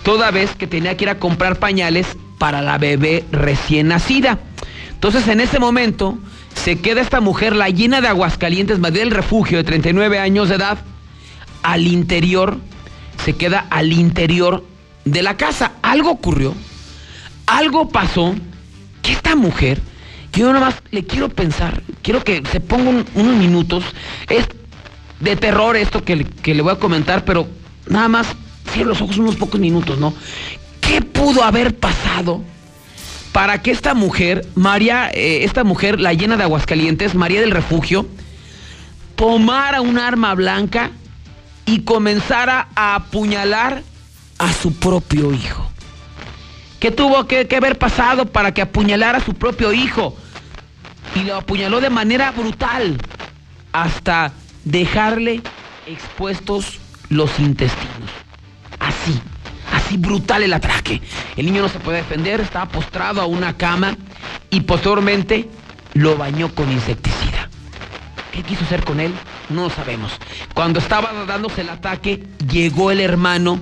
Toda 0.03 0.31
vez 0.31 0.55
que 0.55 0.67
tenía 0.67 0.95
que 0.95 1.05
ir 1.05 1.09
a 1.09 1.19
comprar 1.19 1.57
pañales 1.57 2.07
para 2.37 2.61
la 2.61 2.77
bebé 2.77 3.25
recién 3.31 3.87
nacida. 3.87 4.39
Entonces 4.91 5.27
en 5.27 5.39
ese 5.39 5.59
momento 5.59 6.17
se 6.55 6.79
queda 6.79 7.01
esta 7.01 7.21
mujer, 7.21 7.55
la 7.55 7.69
llena 7.69 8.01
de 8.01 8.07
Aguascalientes, 8.07 8.79
Madrid 8.79 8.99
del 8.99 9.11
Refugio, 9.11 9.57
de 9.57 9.63
39 9.63 10.19
años 10.19 10.49
de 10.49 10.55
edad, 10.55 10.77
al 11.63 11.87
interior, 11.87 12.57
se 13.29 13.35
queda 13.35 13.67
al 13.69 13.93
interior 13.93 14.65
de 15.05 15.21
la 15.21 15.37
casa. 15.37 15.73
Algo 15.83 16.09
ocurrió, 16.09 16.55
algo 17.45 17.89
pasó, 17.89 18.33
que 19.03 19.11
esta 19.11 19.35
mujer 19.35 19.79
yo 20.33 20.51
nada 20.51 20.65
más 20.65 20.75
le 20.89 21.05
quiero 21.05 21.29
pensar, 21.29 21.83
quiero 22.01 22.23
que 22.23 22.41
se 22.51 22.59
pongan 22.59 23.05
unos 23.13 23.35
minutos. 23.35 23.83
Es 24.29 24.47
de 25.19 25.35
terror 25.35 25.77
esto 25.77 26.03
que, 26.03 26.23
que 26.23 26.55
le 26.55 26.63
voy 26.63 26.71
a 26.71 26.77
comentar, 26.77 27.23
pero 27.23 27.47
nada 27.87 28.07
más 28.07 28.25
cierro 28.71 28.89
los 28.89 29.01
ojos 29.01 29.19
unos 29.19 29.35
pocos 29.35 29.59
minutos, 29.59 29.99
¿no? 29.99 30.11
¿Qué 30.81 31.03
pudo 31.03 31.43
haber 31.43 31.75
pasado 31.75 32.41
para 33.31 33.61
que 33.61 33.69
esta 33.69 33.93
mujer, 33.93 34.47
María, 34.55 35.11
eh, 35.13 35.43
esta 35.43 35.63
mujer, 35.63 35.99
la 35.99 36.13
llena 36.13 36.35
de 36.35 36.43
Aguascalientes, 36.43 37.13
María 37.13 37.41
del 37.41 37.51
Refugio, 37.51 38.07
tomara 39.15 39.81
un 39.81 39.99
arma 39.99 40.33
blanca 40.33 40.89
y 41.69 41.81
comenzara 41.81 42.67
a 42.75 42.95
apuñalar 42.95 43.83
a 44.39 44.51
su 44.51 44.73
propio 44.73 45.31
hijo? 45.31 45.69
¿Qué 46.79 46.89
tuvo 46.89 47.27
que, 47.27 47.47
haber 47.55 47.77
pasado 47.77 48.25
para 48.25 48.53
que 48.53 48.63
apuñalara 48.63 49.19
a 49.19 49.23
su 49.23 49.35
propio 49.35 49.71
hijo? 49.71 50.15
Y 51.15 51.23
lo 51.23 51.35
apuñaló 51.35 51.79
de 51.79 51.91
manera 51.91 52.31
brutal 52.31 52.97
hasta 53.71 54.31
dejarle 54.63 55.43
expuestos 55.85 56.79
los 57.09 57.39
intestinos. 57.39 58.09
Así, 58.79 59.21
así 59.71 59.97
brutal 59.97 60.41
el 60.41 60.53
atraque. 60.53 61.01
El 61.35 61.45
niño 61.45 61.61
no 61.61 61.69
se 61.69 61.79
puede 61.79 61.97
defender, 61.97 62.41
estaba 62.41 62.67
postrado 62.67 63.21
a 63.21 63.27
una 63.27 63.57
cama 63.57 63.95
y 64.49 64.61
posteriormente 64.61 65.47
lo 65.93 66.17
bañó 66.17 66.49
con 66.55 66.71
insecticida. 66.71 67.47
¿Qué 68.31 68.41
quiso 68.41 68.63
hacer 68.63 68.83
con 68.83 68.99
él? 68.99 69.13
No 69.49 69.69
sabemos. 69.69 70.11
Cuando 70.53 70.79
estaba 70.79 71.11
dándose 71.25 71.61
el 71.61 71.69
ataque, 71.69 72.23
llegó 72.51 72.91
el 72.91 72.99
hermano 72.99 73.59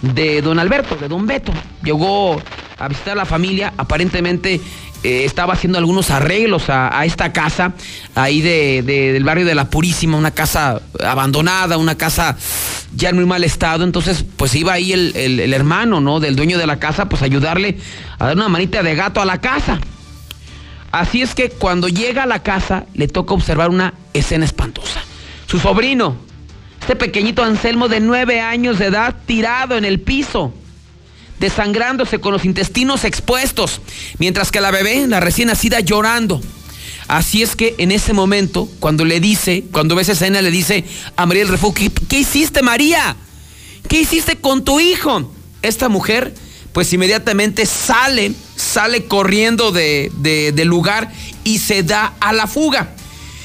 de 0.00 0.42
don 0.42 0.58
Alberto, 0.58 0.96
de 0.96 1.08
don 1.08 1.26
Beto. 1.26 1.52
Llegó 1.84 2.40
a 2.78 2.88
visitar 2.88 3.12
a 3.12 3.16
la 3.16 3.24
familia, 3.24 3.72
aparentemente 3.76 4.60
eh, 5.04 5.24
estaba 5.24 5.54
haciendo 5.54 5.78
algunos 5.78 6.10
arreglos 6.10 6.64
a, 6.68 7.04
esta 7.04 7.32
casa, 7.32 7.72
ahí 8.14 8.40
de, 8.40 8.82
del 8.82 9.24
barrio 9.24 9.44
de 9.44 9.54
La 9.54 9.68
Purísima, 9.68 10.16
una 10.16 10.30
casa 10.30 10.80
abandonada, 11.04 11.76
una 11.76 11.96
casa 11.96 12.36
ya 12.94 13.08
en 13.08 13.16
muy 13.16 13.26
mal 13.26 13.44
estado. 13.44 13.84
Entonces, 13.84 14.24
pues 14.36 14.54
iba 14.54 14.72
ahí 14.72 14.92
el, 14.92 15.16
el, 15.16 15.52
hermano, 15.52 16.00
¿no? 16.00 16.20
Del 16.20 16.36
dueño 16.36 16.56
de 16.56 16.66
la 16.66 16.78
casa, 16.78 17.08
pues 17.08 17.22
ayudarle 17.22 17.78
a 18.18 18.26
dar 18.26 18.36
una 18.36 18.48
manita 18.48 18.82
de 18.82 18.94
gato 18.94 19.20
a 19.20 19.24
la 19.24 19.40
casa. 19.40 19.80
Así 20.92 21.22
es 21.22 21.34
que 21.34 21.50
cuando 21.50 21.88
llega 21.88 22.22
a 22.22 22.26
la 22.26 22.42
casa, 22.42 22.86
le 22.94 23.08
toca 23.08 23.34
observar 23.34 23.70
una 23.70 23.94
escena 24.12 24.44
espantosa. 24.44 25.02
Su 25.46 25.58
sobrino, 25.58 26.16
este 26.80 26.96
pequeñito 26.96 27.42
Anselmo 27.42 27.88
de 27.88 28.00
nueve 28.00 28.40
años 28.40 28.78
de 28.78 28.86
edad, 28.86 29.16
tirado 29.26 29.76
en 29.76 29.84
el 29.84 30.00
piso 30.00 30.52
desangrándose 31.42 32.20
con 32.20 32.32
los 32.32 32.44
intestinos 32.44 33.04
expuestos, 33.04 33.80
mientras 34.18 34.52
que 34.52 34.60
la 34.60 34.70
bebé, 34.70 35.08
la 35.08 35.18
recién 35.18 35.48
nacida, 35.48 35.80
llorando. 35.80 36.40
Así 37.08 37.42
es 37.42 37.56
que 37.56 37.74
en 37.78 37.90
ese 37.90 38.12
momento, 38.12 38.68
cuando 38.78 39.04
le 39.04 39.18
dice, 39.18 39.64
cuando 39.72 39.96
ve 39.96 40.02
esa 40.02 40.12
escena, 40.12 40.40
le 40.40 40.52
dice 40.52 40.84
a 41.16 41.26
María 41.26 41.42
del 41.42 41.50
Refugio, 41.50 41.90
¿qué, 42.08 42.20
hiciste 42.20 42.62
María? 42.62 43.16
¿Qué 43.88 44.00
hiciste 44.00 44.36
con 44.36 44.64
tu 44.64 44.78
hijo? 44.78 45.32
Esta 45.62 45.88
mujer, 45.88 46.32
pues 46.72 46.92
inmediatamente 46.92 47.66
sale, 47.66 48.32
sale 48.56 49.04
corriendo 49.04 49.72
de, 49.72 50.10
del 50.54 50.68
lugar 50.68 51.12
y 51.44 51.58
se 51.58 51.82
da 51.82 52.14
a 52.20 52.32
la 52.32 52.46
fuga. 52.46 52.94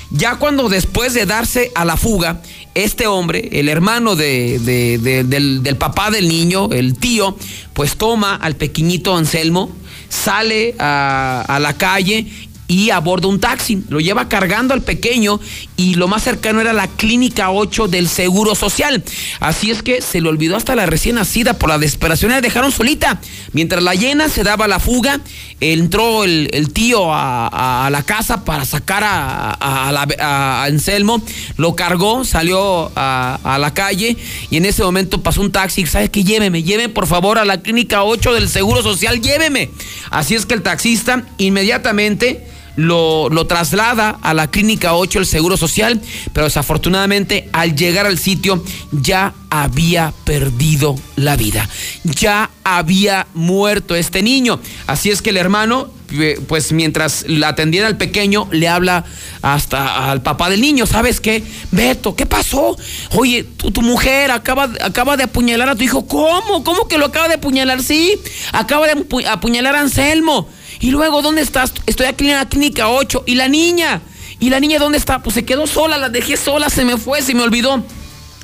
Ya 0.10 0.36
cuando 0.36 0.70
después 0.70 1.14
de 1.14 1.26
darse 1.26 1.72
a 1.76 1.84
la 1.84 1.98
fuga, 1.98 2.42
este 2.76 3.08
hombre, 3.08 3.50
el 3.52 3.68
hermano 3.68 4.16
de, 4.16 4.60
del, 4.60 5.64
del, 5.64 5.76
papá 5.76 6.12
del 6.12 6.30
niño, 6.30 6.70
el 6.72 6.98
tío, 6.98 7.38
pues 7.74 7.98
toma 7.98 8.36
al 8.36 8.56
pequeñito 8.56 9.18
Anselmo, 9.18 9.70
sale 10.08 10.76
a, 10.80 11.44
a 11.48 11.60
la 11.60 11.74
calle 11.74 12.28
y 12.68 12.90
aborda 12.90 13.28
un 13.28 13.40
taxi. 13.40 13.84
Lo 13.90 14.00
lleva 14.00 14.28
cargando 14.28 14.74
al 14.74 14.82
pequeño 14.82 15.40
y 15.78 15.96
lo 15.96 16.08
más 16.08 16.24
cercano 16.24 16.60
era 16.60 16.74
la 16.74 16.88
clínica 16.88 17.52
8 17.52 17.88
del 17.88 18.10
Seguro 18.10 18.56
Social. 18.56 19.04
Así 19.40 19.72
es 19.72 19.82
que 19.82 20.02
se 20.02 20.20
le 20.22 20.30
olvidó 20.30 20.58
hasta 20.58 20.76
la 20.76 20.86
recién 20.86 21.16
nacida 21.16 21.54
por 21.54 21.70
la 21.70 21.78
desesperación 21.78 22.32
la 22.32 22.42
dejaron 22.42 22.72
solita. 22.72 23.22
Mientras 23.54 23.82
la 23.82 23.96
llena 23.96 24.28
se 24.28 24.44
daba 24.44 24.68
la 24.68 24.80
fuga, 24.80 25.22
entró 25.62 26.24
el, 26.24 26.70
tío 26.74 27.14
a, 27.14 27.88
la 27.92 28.04
casa 28.04 28.44
para 28.44 28.66
sacar 28.66 29.04
a, 29.06 30.64
Anselmo, 30.64 31.22
lo 31.56 31.76
cargó, 31.76 32.26
salió 32.26 32.92
a, 32.96 33.58
la 33.60 33.74
calle 33.74 34.18
y 34.50 34.58
en 34.58 34.66
ese 34.66 34.84
momento 34.84 35.22
pasó 35.24 35.42
un 35.42 35.52
taxi. 35.52 35.86
¿Sabes 35.86 36.10
qué? 36.10 36.24
Lléveme, 36.24 36.64
lléveme 36.64 36.90
por 36.90 37.08
favor 37.08 37.38
a 37.38 37.46
la 37.46 37.62
clínica 37.62 38.04
8 38.04 38.34
del 38.34 38.50
Seguro 38.50 38.84
Social, 38.84 39.22
lléveme. 39.22 39.70
Así 40.10 40.36
es 40.36 40.46
que 40.46 40.54
el 40.54 40.62
taxista 40.62 41.24
inmediatamente 41.38 42.57
lo, 42.78 43.48
traslada 43.48 44.18
a 44.22 44.34
la 44.34 44.50
clínica 44.50 44.94
8 44.94 45.20
el 45.20 45.26
Seguro 45.26 45.58
Social, 45.58 46.00
pero 46.32 46.46
desafortunadamente 46.46 47.50
al 47.52 47.76
llegar 47.76 48.06
al 48.06 48.18
sitio 48.18 48.64
ya 48.92 49.34
había 49.50 50.14
perdido 50.24 50.96
la 51.16 51.36
vida, 51.36 51.68
ya 52.04 52.50
había 52.64 53.28
muerto 53.34 53.96
este 53.96 54.22
niño. 54.22 54.60
Así 54.86 55.10
es 55.10 55.22
que 55.22 55.32
el 55.32 55.38
hermano, 55.38 55.90
eh, 56.12 56.40
pues 56.48 56.72
mientras 56.72 57.26
la 57.28 57.50
atendían 57.50 57.86
al 57.86 57.98
pequeño, 57.98 58.48
le 58.52 58.68
habla 58.68 59.06
hasta 59.42 60.12
al 60.12 60.22
papá 60.22 60.50
del 60.50 60.62
niño, 60.62 60.86
¿sabes 60.86 61.20
qué? 61.20 61.44
Beto, 61.72 62.16
¿qué 62.16 62.28
pasó? 62.28 62.78
Oye, 63.12 63.44
tu, 63.44 63.72
tu 63.72 63.82
mujer 63.82 64.30
acaba, 64.30 64.70
acaba 64.82 65.18
de 65.18 65.24
apuñalar 65.24 65.70
a 65.70 65.76
tu 65.76 65.84
hijo. 65.84 66.06
¿Cómo? 66.06 66.64
¿Cómo 66.64 66.88
que 66.88 67.00
lo 67.00 67.08
acaba 67.08 67.28
de 67.28 67.36
apuñalar? 67.36 67.82
Sí, 67.82 68.14
acaba 68.52 68.86
de 68.88 69.26
apuñalar 69.28 69.76
a 69.76 69.82
Anselmo. 69.82 70.48
Y 70.80 70.92
luego, 70.92 71.22
¿dónde 71.22 71.42
estás? 71.42 71.74
Estoy 71.86 72.06
aquí 72.08 72.30
en 72.30 72.38
la 72.38 72.48
clínica 72.48 72.90
8. 72.90 73.24
¿Y 73.26 73.36
la 73.36 73.48
niña? 73.48 74.02
¿Y 74.40 74.50
la 74.50 74.60
niña 74.60 74.80
dónde 74.80 74.98
está? 74.98 75.24
Pues 75.24 75.34
se 75.34 75.46
quedó 75.46 75.68
sola, 75.68 75.98
la 75.98 76.10
dejé 76.10 76.38
sola, 76.38 76.70
se 76.70 76.86
me 76.86 76.98
fue, 76.98 77.22
se 77.22 77.34
me 77.34 77.42
olvidó. 77.42 77.84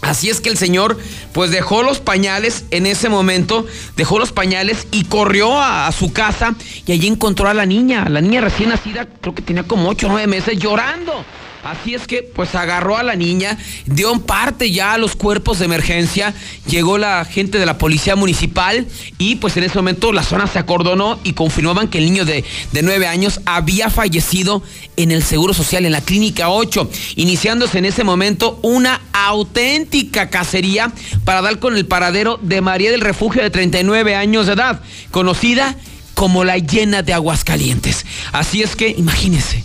Así 0.01 0.29
es 0.29 0.41
que 0.41 0.49
el 0.49 0.57
señor 0.57 0.99
pues 1.31 1.49
dejó 1.49 1.81
los 1.81 1.99
pañales 1.99 2.65
en 2.71 2.85
ese 2.85 3.07
momento, 3.07 3.65
dejó 3.95 4.19
los 4.19 4.33
pañales 4.33 4.85
y 4.91 5.05
corrió 5.05 5.61
a, 5.61 5.89
su 5.93 6.11
casa 6.11 6.55
y 6.85 6.91
allí 6.91 7.07
encontró 7.07 7.47
a 7.47 7.53
la 7.53 7.65
niña, 7.65 8.09
la 8.09 8.19
niña 8.19 8.41
recién 8.41 8.69
nacida, 8.69 9.07
creo 9.21 9.33
que 9.33 9.41
tenía 9.41 9.63
como 9.63 9.87
8 9.87 10.07
o 10.07 10.09
9 10.09 10.27
meses 10.27 10.59
llorando. 10.59 11.23
Así 11.63 11.93
es 11.95 12.07
que 12.07 12.23
pues 12.23 12.55
agarró 12.55 12.97
a 12.97 13.03
la 13.03 13.15
niña, 13.15 13.57
dio 13.85 14.11
en 14.11 14.19
parte 14.19 14.69
ya 14.69 14.93
a 14.93 14.97
los 14.97 15.15
cuerpos 15.15 15.59
de 15.59 15.65
emergencia, 15.65 16.33
llegó 16.67 16.97
la 16.97 17.23
gente 17.23 17.57
de 17.57 17.65
la 17.65 17.77
policía 17.77 18.17
municipal 18.17 18.85
y 19.17 19.35
pues 19.35 19.55
en 19.55 19.63
ese 19.63 19.75
momento 19.75 20.11
la 20.11 20.23
zona 20.23 20.45
se 20.47 20.59
acordonó 20.59 21.19
y 21.23 21.31
confirmaban 21.31 21.87
que 21.87 21.99
el 21.99 22.05
niño 22.05 22.25
de, 22.25 22.43
de 22.73 22.81
9 22.81 23.07
años 23.07 23.39
había 23.45 23.89
fallecido 23.89 24.61
en 24.97 25.11
el 25.11 25.23
Seguro 25.23 25.53
Social, 25.53 25.85
en 25.85 25.93
la 25.93 26.01
Clínica 26.01 26.49
8, 26.49 26.89
iniciándose 27.15 27.77
en 27.77 27.85
ese 27.85 28.03
momento 28.03 28.59
una 28.61 28.99
auténtica 29.13 30.29
cacería 30.29 30.91
para 31.23 31.41
dar 31.41 31.59
con 31.59 31.77
el 31.77 31.85
paradero 31.85 32.39
de 32.41 32.59
María 32.59 32.91
del 32.91 32.99
Refugio 32.99 33.41
de 33.41 33.49
39 33.49 34.15
años 34.15 34.47
de 34.47 34.53
edad, 34.53 34.81
conocida 35.11 35.77
como 36.13 36.43
la 36.43 36.57
llena 36.57 37.03
de 37.03 37.13
Aguascalientes. 37.13 38.05
Así 38.33 38.61
es 38.61 38.75
que 38.75 38.89
imagínense 38.89 39.63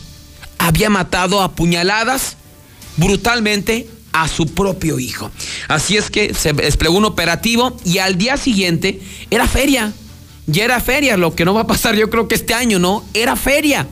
había 0.59 0.91
matado 0.91 1.41
a 1.41 1.53
puñaladas 1.55 2.37
brutalmente 2.97 3.89
a 4.13 4.29
su 4.29 4.47
propio 4.47 4.99
hijo. 4.99 5.31
Así 5.69 5.97
es 5.97 6.11
que 6.11 6.35
se 6.35 6.53
desplegó 6.53 6.97
un 6.97 7.05
operativo 7.05 7.77
y 7.85 7.99
al 7.99 8.19
día 8.19 8.37
siguiente 8.37 9.01
era 9.31 9.47
feria. 9.47 9.93
Ya 10.47 10.65
era 10.65 10.81
feria, 10.81 11.17
lo 11.17 11.35
que 11.35 11.45
no 11.45 11.53
va 11.53 11.63
a 11.63 11.67
pasar 11.67 11.95
yo 11.95 12.09
creo 12.09 12.27
que 12.27 12.35
este 12.35 12.55
año, 12.55 12.79
¿no? 12.79 13.05
Era 13.13 13.37
feria. 13.37 13.87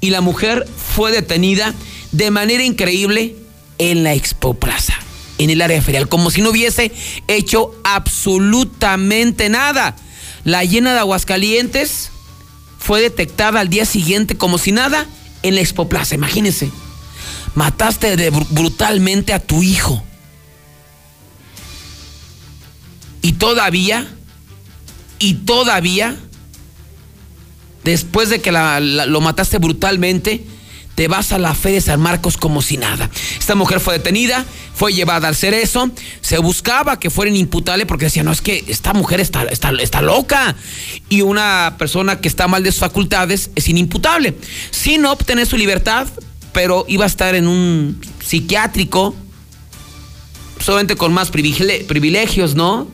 Y 0.00 0.10
la 0.10 0.20
mujer 0.20 0.68
fue 0.94 1.10
detenida 1.10 1.74
de 2.12 2.30
manera 2.30 2.62
increíble 2.62 3.34
en 3.78 4.04
la 4.04 4.12
Expo 4.12 4.54
Plaza, 4.54 4.94
en 5.38 5.48
el 5.48 5.62
área 5.62 5.80
ferial, 5.80 6.08
como 6.08 6.30
si 6.30 6.42
no 6.42 6.50
hubiese 6.50 6.92
hecho 7.28 7.74
absolutamente 7.82 9.48
nada. 9.48 9.96
La 10.44 10.64
llena 10.64 10.92
de 10.92 10.98
Aguascalientes 11.00 12.10
fue 12.78 13.00
detectada 13.00 13.60
al 13.60 13.70
día 13.70 13.86
siguiente 13.86 14.36
como 14.36 14.58
si 14.58 14.72
nada 14.72 15.06
en 15.42 15.54
la 15.54 15.60
Expoplaza, 15.60 16.14
imagínense. 16.14 16.70
Mataste 17.54 18.30
brutalmente 18.50 19.32
a 19.32 19.38
tu 19.38 19.62
hijo. 19.62 20.02
Y 23.20 23.32
todavía, 23.32 24.06
y 25.18 25.34
todavía, 25.34 26.16
después 27.84 28.30
de 28.30 28.40
que 28.40 28.52
lo 28.52 29.20
mataste 29.20 29.58
brutalmente, 29.58 30.44
te 30.94 31.08
vas 31.08 31.32
a 31.32 31.38
la 31.38 31.54
fe 31.54 31.72
de 31.72 31.80
San 31.80 32.00
Marcos 32.00 32.36
como 32.36 32.62
si 32.62 32.76
nada. 32.76 33.10
Esta 33.38 33.54
mujer 33.54 33.80
fue 33.80 33.94
detenida, 33.94 34.44
fue 34.74 34.92
llevada 34.92 35.28
al 35.28 35.36
cerezo, 35.36 35.90
se 36.20 36.38
buscaba 36.38 36.98
que 36.98 37.10
fuera 37.10 37.30
inimputable 37.30 37.86
porque 37.86 38.06
decía, 38.06 38.22
no, 38.22 38.32
es 38.32 38.40
que 38.40 38.64
esta 38.68 38.92
mujer 38.92 39.20
está, 39.20 39.44
está, 39.44 39.70
está 39.80 40.02
loca. 40.02 40.54
Y 41.08 41.22
una 41.22 41.76
persona 41.78 42.20
que 42.20 42.28
está 42.28 42.48
mal 42.48 42.62
de 42.62 42.72
sus 42.72 42.80
facultades 42.80 43.50
es 43.54 43.68
inimputable. 43.68 44.36
Sin 44.70 45.04
obtener 45.06 45.46
su 45.46 45.56
libertad, 45.56 46.06
pero 46.52 46.84
iba 46.88 47.04
a 47.04 47.08
estar 47.08 47.34
en 47.34 47.48
un 47.48 48.00
psiquiátrico, 48.24 49.14
solamente 50.60 50.96
con 50.96 51.12
más 51.12 51.30
privilegios, 51.30 52.54
¿no? 52.54 52.88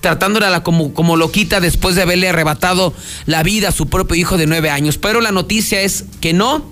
tratándola 0.00 0.62
como, 0.62 0.94
como 0.94 1.16
loquita 1.16 1.60
después 1.60 1.96
de 1.96 2.02
haberle 2.02 2.28
arrebatado 2.28 2.94
la 3.26 3.42
vida 3.42 3.70
a 3.70 3.72
su 3.72 3.88
propio 3.88 4.16
hijo 4.16 4.36
de 4.36 4.46
nueve 4.46 4.70
años. 4.70 4.98
Pero 4.98 5.20
la 5.20 5.32
noticia 5.32 5.80
es 5.80 6.04
que 6.20 6.32
no, 6.32 6.70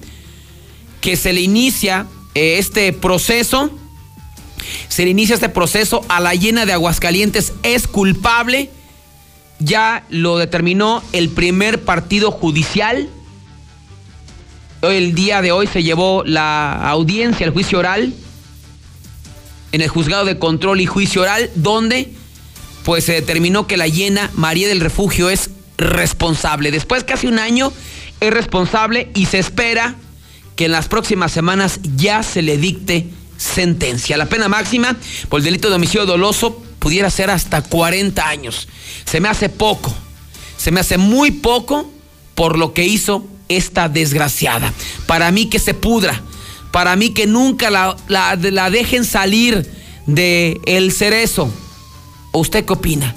que 1.07 1.15
se 1.15 1.33
le 1.33 1.41
inicia 1.41 2.09
eh, 2.35 2.59
este 2.59 2.93
proceso 2.93 3.71
se 4.89 5.05
le 5.05 5.11
inicia 5.11 5.35
este 5.35 5.49
proceso 5.49 6.05
a 6.09 6.19
la 6.19 6.35
llena 6.35 6.67
de 6.67 6.73
Aguascalientes 6.73 7.53
es 7.63 7.87
culpable. 7.87 8.71
Ya 9.61 10.05
lo 10.11 10.37
determinó 10.37 11.05
el 11.13 11.29
primer 11.29 11.85
partido 11.85 12.33
judicial. 12.33 13.09
El 14.83 15.15
día 15.15 15.43
de 15.43 15.53
hoy 15.53 15.69
se 15.69 15.85
llevó 15.85 16.25
la 16.25 16.73
audiencia, 16.91 17.47
el 17.47 17.53
juicio 17.53 17.79
oral, 17.79 18.13
en 19.71 19.83
el 19.83 19.89
juzgado 19.89 20.25
de 20.25 20.41
control 20.41 20.81
y 20.81 20.87
juicio 20.87 21.23
oral, 21.23 21.51
donde 21.55 22.13
pues 22.85 23.05
se 23.05 23.13
determinó 23.13 23.69
que 23.69 23.77
la 23.77 23.87
llena 23.87 24.29
María 24.35 24.67
del 24.67 24.81
Refugio 24.81 25.31
es 25.31 25.51
responsable. 25.79 26.73
Después 26.73 27.05
casi 27.05 27.29
un 27.29 27.39
año 27.39 27.73
es 28.19 28.35
responsable 28.35 29.13
y 29.15 29.27
se 29.27 29.39
espera 29.39 29.95
que 30.57 30.67
en 30.67 30.73
las 30.73 30.89
próximas 30.89 31.33
semanas 31.33 31.81
ya 31.97 32.23
se 32.23 32.43
le 32.43 32.57
dicte 32.57 33.11
sentencia. 33.37 34.17
La 34.17 34.27
pena 34.27 34.49
máxima 34.49 34.97
por 35.29 35.41
el 35.41 35.45
delito 35.45 35.69
de 35.69 35.77
homicidio 35.77 36.07
doloso 36.07 36.63
pudiera 36.79 37.11
ser 37.11 37.31
hasta 37.31 37.63
40 37.63 38.27
años. 38.27 38.67
Se 39.05 39.21
me 39.21 39.29
hace 39.29 39.49
poco, 39.49 39.95
se 40.57 40.71
me 40.71 40.81
hace 40.81 40.99
muy 40.99 41.31
poco 41.31 41.91
por 42.35 42.59
lo 42.59 42.73
que 42.73 42.85
hizo 42.85 43.27
esta 43.49 43.89
desgraciada. 43.89 44.73
Para 45.07 45.31
mí 45.31 45.47
que 45.47 45.59
se 45.59 45.75
pudra, 45.75 46.23
para 46.73 46.97
mí 46.97 47.11
que 47.11 47.27
nunca 47.27 47.71
la, 47.71 48.71
dejen 48.71 49.05
salir 49.05 49.71
de 50.07 50.61
el 50.67 50.93
cerezo 50.93 51.51
¿Usted 52.33 52.67
qué 52.67 52.73
opina? 52.75 53.17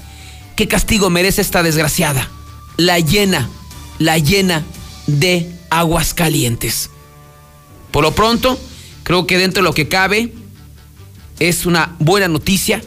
¿Qué 0.55 0.67
castigo 0.67 1.10
merece 1.10 1.41
esta 1.41 1.62
desgraciada? 1.62 2.29
La 2.77 3.00
llena, 3.00 3.50
la 3.98 4.17
llena 4.17 4.63
de 5.08 5.51
aguas 5.69 6.13
calientes. 6.13 6.89
Por 7.91 8.03
lo 8.03 8.13
pronto, 8.13 8.60
creo 9.03 9.27
que 9.27 9.38
dentro 9.38 9.62
de 9.62 9.69
lo 9.69 9.74
que 9.74 9.88
cabe 9.88 10.34
es 11.39 11.65
una 11.65 11.96
buena 12.00 12.27
noticia. 12.27 12.81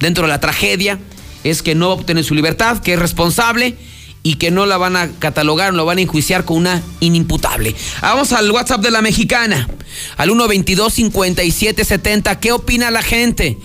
Dentro 0.00 0.24
de 0.24 0.28
la 0.28 0.40
tragedia 0.40 0.98
es 1.44 1.62
que 1.62 1.74
no 1.74 1.88
va 1.88 1.94
a 1.94 1.96
obtener 1.96 2.24
su 2.24 2.34
libertad, 2.34 2.78
que 2.78 2.94
es 2.94 2.98
responsable 2.98 3.76
y 4.22 4.34
que 4.34 4.50
no 4.50 4.66
la 4.66 4.76
van 4.76 4.96
a 4.96 5.08
catalogar, 5.18 5.72
no 5.72 5.78
la 5.78 5.84
van 5.84 5.96
a 5.98 6.02
enjuiciar 6.02 6.44
con 6.44 6.58
una 6.58 6.82
inimputable. 7.00 7.74
Vamos 8.02 8.32
al 8.32 8.50
WhatsApp 8.50 8.82
de 8.82 8.90
la 8.90 9.00
mexicana, 9.00 9.68
al 10.16 10.30
122-5770. 10.30 12.38
¿Qué 12.38 12.52
opina 12.52 12.90
la 12.90 13.02
gente? 13.02 13.58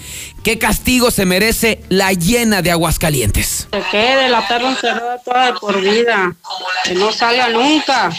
¿Qué 0.43 0.59
castigo 0.59 1.11
se 1.11 1.25
merece 1.25 1.83
la 1.89 2.13
llena 2.13 2.61
de 2.61 2.71
Aguascalientes? 2.71 3.67
Que 3.71 3.81
quede 3.91 4.29
la 4.29 4.47
perra 4.47 4.71
encerrada 4.71 5.19
toda 5.23 5.53
por 5.55 5.81
vida, 5.81 6.35
que 6.83 6.93
no 6.95 7.11
salga 7.11 7.49
nunca. 7.49 8.11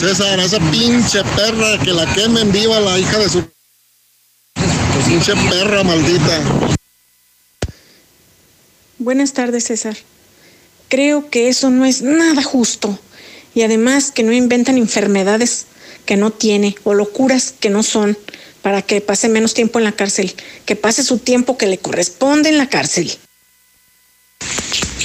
César, 0.00 0.40
esa 0.40 0.58
pinche 0.70 1.22
perra 1.36 1.78
que 1.84 1.92
la 1.92 2.06
quemen 2.14 2.50
viva 2.52 2.80
la 2.80 2.98
hija 2.98 3.18
de 3.18 3.28
su 3.28 3.44
pinche 5.06 5.34
perra 5.50 5.82
maldita. 5.82 6.40
Buenas 8.98 9.32
tardes, 9.32 9.64
César. 9.64 9.96
Creo 10.88 11.28
que 11.28 11.48
eso 11.48 11.68
no 11.70 11.84
es 11.84 12.02
nada 12.02 12.42
justo. 12.42 12.98
Y 13.54 13.62
además 13.62 14.10
que 14.10 14.22
no 14.22 14.32
inventan 14.32 14.78
enfermedades 14.78 15.66
que 16.06 16.16
no 16.16 16.30
tiene 16.30 16.76
o 16.84 16.94
locuras 16.94 17.52
que 17.58 17.68
no 17.68 17.82
son 17.82 18.16
para 18.62 18.82
que 18.82 19.00
pase 19.00 19.28
menos 19.28 19.54
tiempo 19.54 19.78
en 19.78 19.84
la 19.84 19.92
cárcel, 19.92 20.34
que 20.64 20.76
pase 20.76 21.02
su 21.02 21.18
tiempo 21.18 21.58
que 21.58 21.66
le 21.66 21.78
corresponde 21.78 22.48
en 22.48 22.58
la 22.58 22.68
cárcel. 22.68 23.18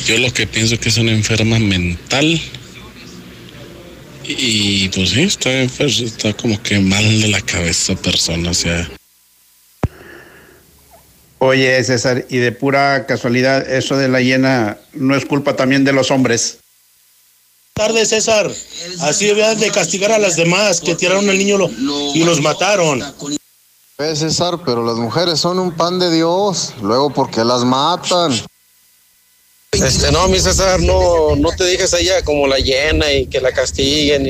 Yo 0.06 0.18
lo 0.20 0.32
que 0.32 0.48
pienso 0.48 0.80
que 0.80 0.90
es 0.90 0.98
una 0.98 1.12
enferma 1.12 1.60
mental 1.60 2.40
y 4.28 4.90
pues 4.90 5.10
sí, 5.12 5.24
está, 5.24 5.50
pues, 5.78 6.00
está 6.00 6.34
como 6.34 6.62
que 6.62 6.80
mal 6.80 7.22
de 7.22 7.28
la 7.28 7.42
cabeza 7.42 7.96
persona, 7.96 8.52
o 8.52 8.54
sea. 8.54 8.90
Oye, 11.40 11.84
César, 11.84 12.26
y 12.30 12.38
de 12.38 12.52
pura 12.52 13.06
casualidad, 13.06 13.70
eso 13.72 13.98
de 13.98 14.08
la 14.08 14.22
hiena 14.22 14.78
no 14.94 15.16
es 15.16 15.26
culpa 15.26 15.56
también 15.56 15.84
de 15.84 15.94
los 15.94 16.10
hombres 16.12 16.60
tarde, 17.76 18.06
César. 18.06 18.50
Así 19.02 19.26
debían 19.26 19.60
de 19.60 19.70
castigar 19.70 20.10
a 20.14 20.18
las 20.18 20.38
demás 20.38 20.80
que 20.80 20.96
tiraron 20.96 21.30
al 21.30 21.38
niño 21.38 21.58
y 22.14 22.24
los 22.24 22.42
mataron. 22.42 23.04
Pues 23.98 24.20
César, 24.20 24.60
pero 24.66 24.86
las 24.86 24.96
mujeres 24.96 25.42
son 25.42 25.60
un 25.60 25.74
pan 25.74 26.00
de 26.00 26.10
Dios. 26.10 26.74
Luego, 26.82 27.10
¿por 27.10 27.30
qué 27.30 27.44
las 27.44 27.66
matan? 27.66 28.32
Este, 29.84 30.12
no, 30.12 30.28
mi 30.28 30.40
César, 30.40 30.80
no, 30.80 31.36
no 31.36 31.50
te 31.52 31.64
dejes 31.64 31.94
a 31.94 32.00
ella 32.00 32.24
como 32.24 32.48
la 32.48 32.58
llena 32.58 33.12
y 33.12 33.28
que 33.28 33.42
la 33.42 33.52
castiguen. 33.52 34.28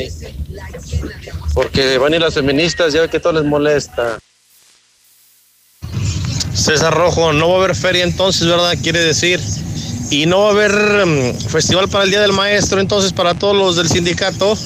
porque 1.53 1.97
van 1.97 2.13
ir 2.13 2.21
las 2.21 2.33
feministas, 2.33 2.93
ya 2.93 3.07
que 3.07 3.19
todo 3.19 3.33
les 3.33 3.43
molesta. 3.43 4.19
César 6.53 6.93
Rojo, 6.93 7.33
no 7.33 7.49
va 7.49 7.55
a 7.55 7.57
haber 7.63 7.75
feria 7.75 8.03
entonces, 8.03 8.47
¿verdad? 8.47 8.73
Quiere 8.81 8.99
decir. 8.99 9.39
Y 10.09 10.25
no 10.25 10.41
va 10.41 10.47
a 10.47 10.51
haber 10.51 11.05
mm, 11.05 11.37
festival 11.49 11.89
para 11.89 12.03
el 12.03 12.09
Día 12.09 12.21
del 12.21 12.33
Maestro 12.33 12.79
entonces 12.79 13.11
para 13.11 13.33
todos 13.33 13.55
los 13.55 13.75
del 13.75 13.89
sindicato. 13.89 14.57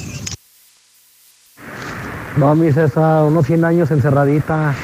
No, 2.38 2.56
mi 2.56 2.72
César, 2.72 3.24
unos 3.24 3.46
100 3.48 3.65
años 3.65 3.92
encerradita. 3.92 4.76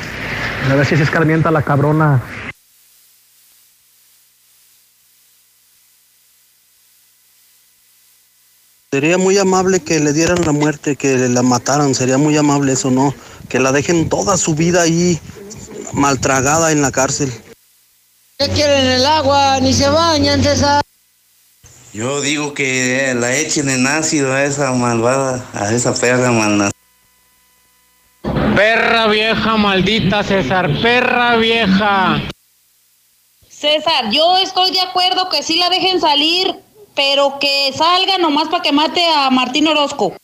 A 0.69 0.75
ver 0.75 0.85
si 0.85 0.97
se 0.97 1.03
escarmienta 1.03 1.51
la 1.51 1.61
cabrona. 1.61 2.21
Sería 8.95 9.17
muy 9.17 9.37
amable 9.37 9.81
que 9.81 9.99
le 9.99 10.13
dieran 10.13 10.45
la 10.45 10.53
muerte, 10.53 10.95
que 10.95 11.17
la 11.27 11.41
mataran, 11.41 11.93
sería 11.93 12.17
muy 12.17 12.37
amable 12.37 12.71
eso, 12.71 12.91
¿no? 12.91 13.13
Que 13.49 13.59
la 13.59 13.73
dejen 13.73 14.07
toda 14.07 14.37
su 14.37 14.55
vida 14.55 14.83
ahí 14.83 15.19
maltragada 15.91 16.71
en 16.71 16.81
la 16.81 16.93
cárcel. 16.93 17.29
¿Qué 18.39 18.47
quieren 18.51 18.85
el 18.85 19.05
agua? 19.05 19.59
Ni 19.59 19.73
se 19.73 19.89
bañan, 19.89 20.41
César. 20.41 20.81
Yo 21.91 22.21
digo 22.21 22.53
que 22.53 23.13
la 23.19 23.35
echen 23.35 23.67
en 23.69 23.85
ácido 23.85 24.31
a 24.31 24.45
esa 24.45 24.71
malvada, 24.71 25.45
a 25.53 25.73
esa 25.73 25.93
perra 25.93 26.31
maldita. 26.31 26.71
Perra 28.55 29.07
vieja 29.07 29.57
maldita, 29.57 30.23
César, 30.23 30.69
perra 30.81 31.35
vieja. 31.35 32.21
César, 33.49 34.09
yo 34.09 34.37
estoy 34.37 34.71
de 34.71 34.79
acuerdo 34.79 35.27
que 35.27 35.43
sí 35.43 35.57
la 35.57 35.69
dejen 35.69 35.99
salir, 35.99 36.55
pero 36.95 37.37
que 37.39 37.71
salga 37.73 38.17
nomás 38.17 38.47
para 38.47 38.63
que 38.63 38.71
mate 38.71 39.03
a 39.05 39.29
Martín 39.29 39.67
Orozco. 39.67 40.15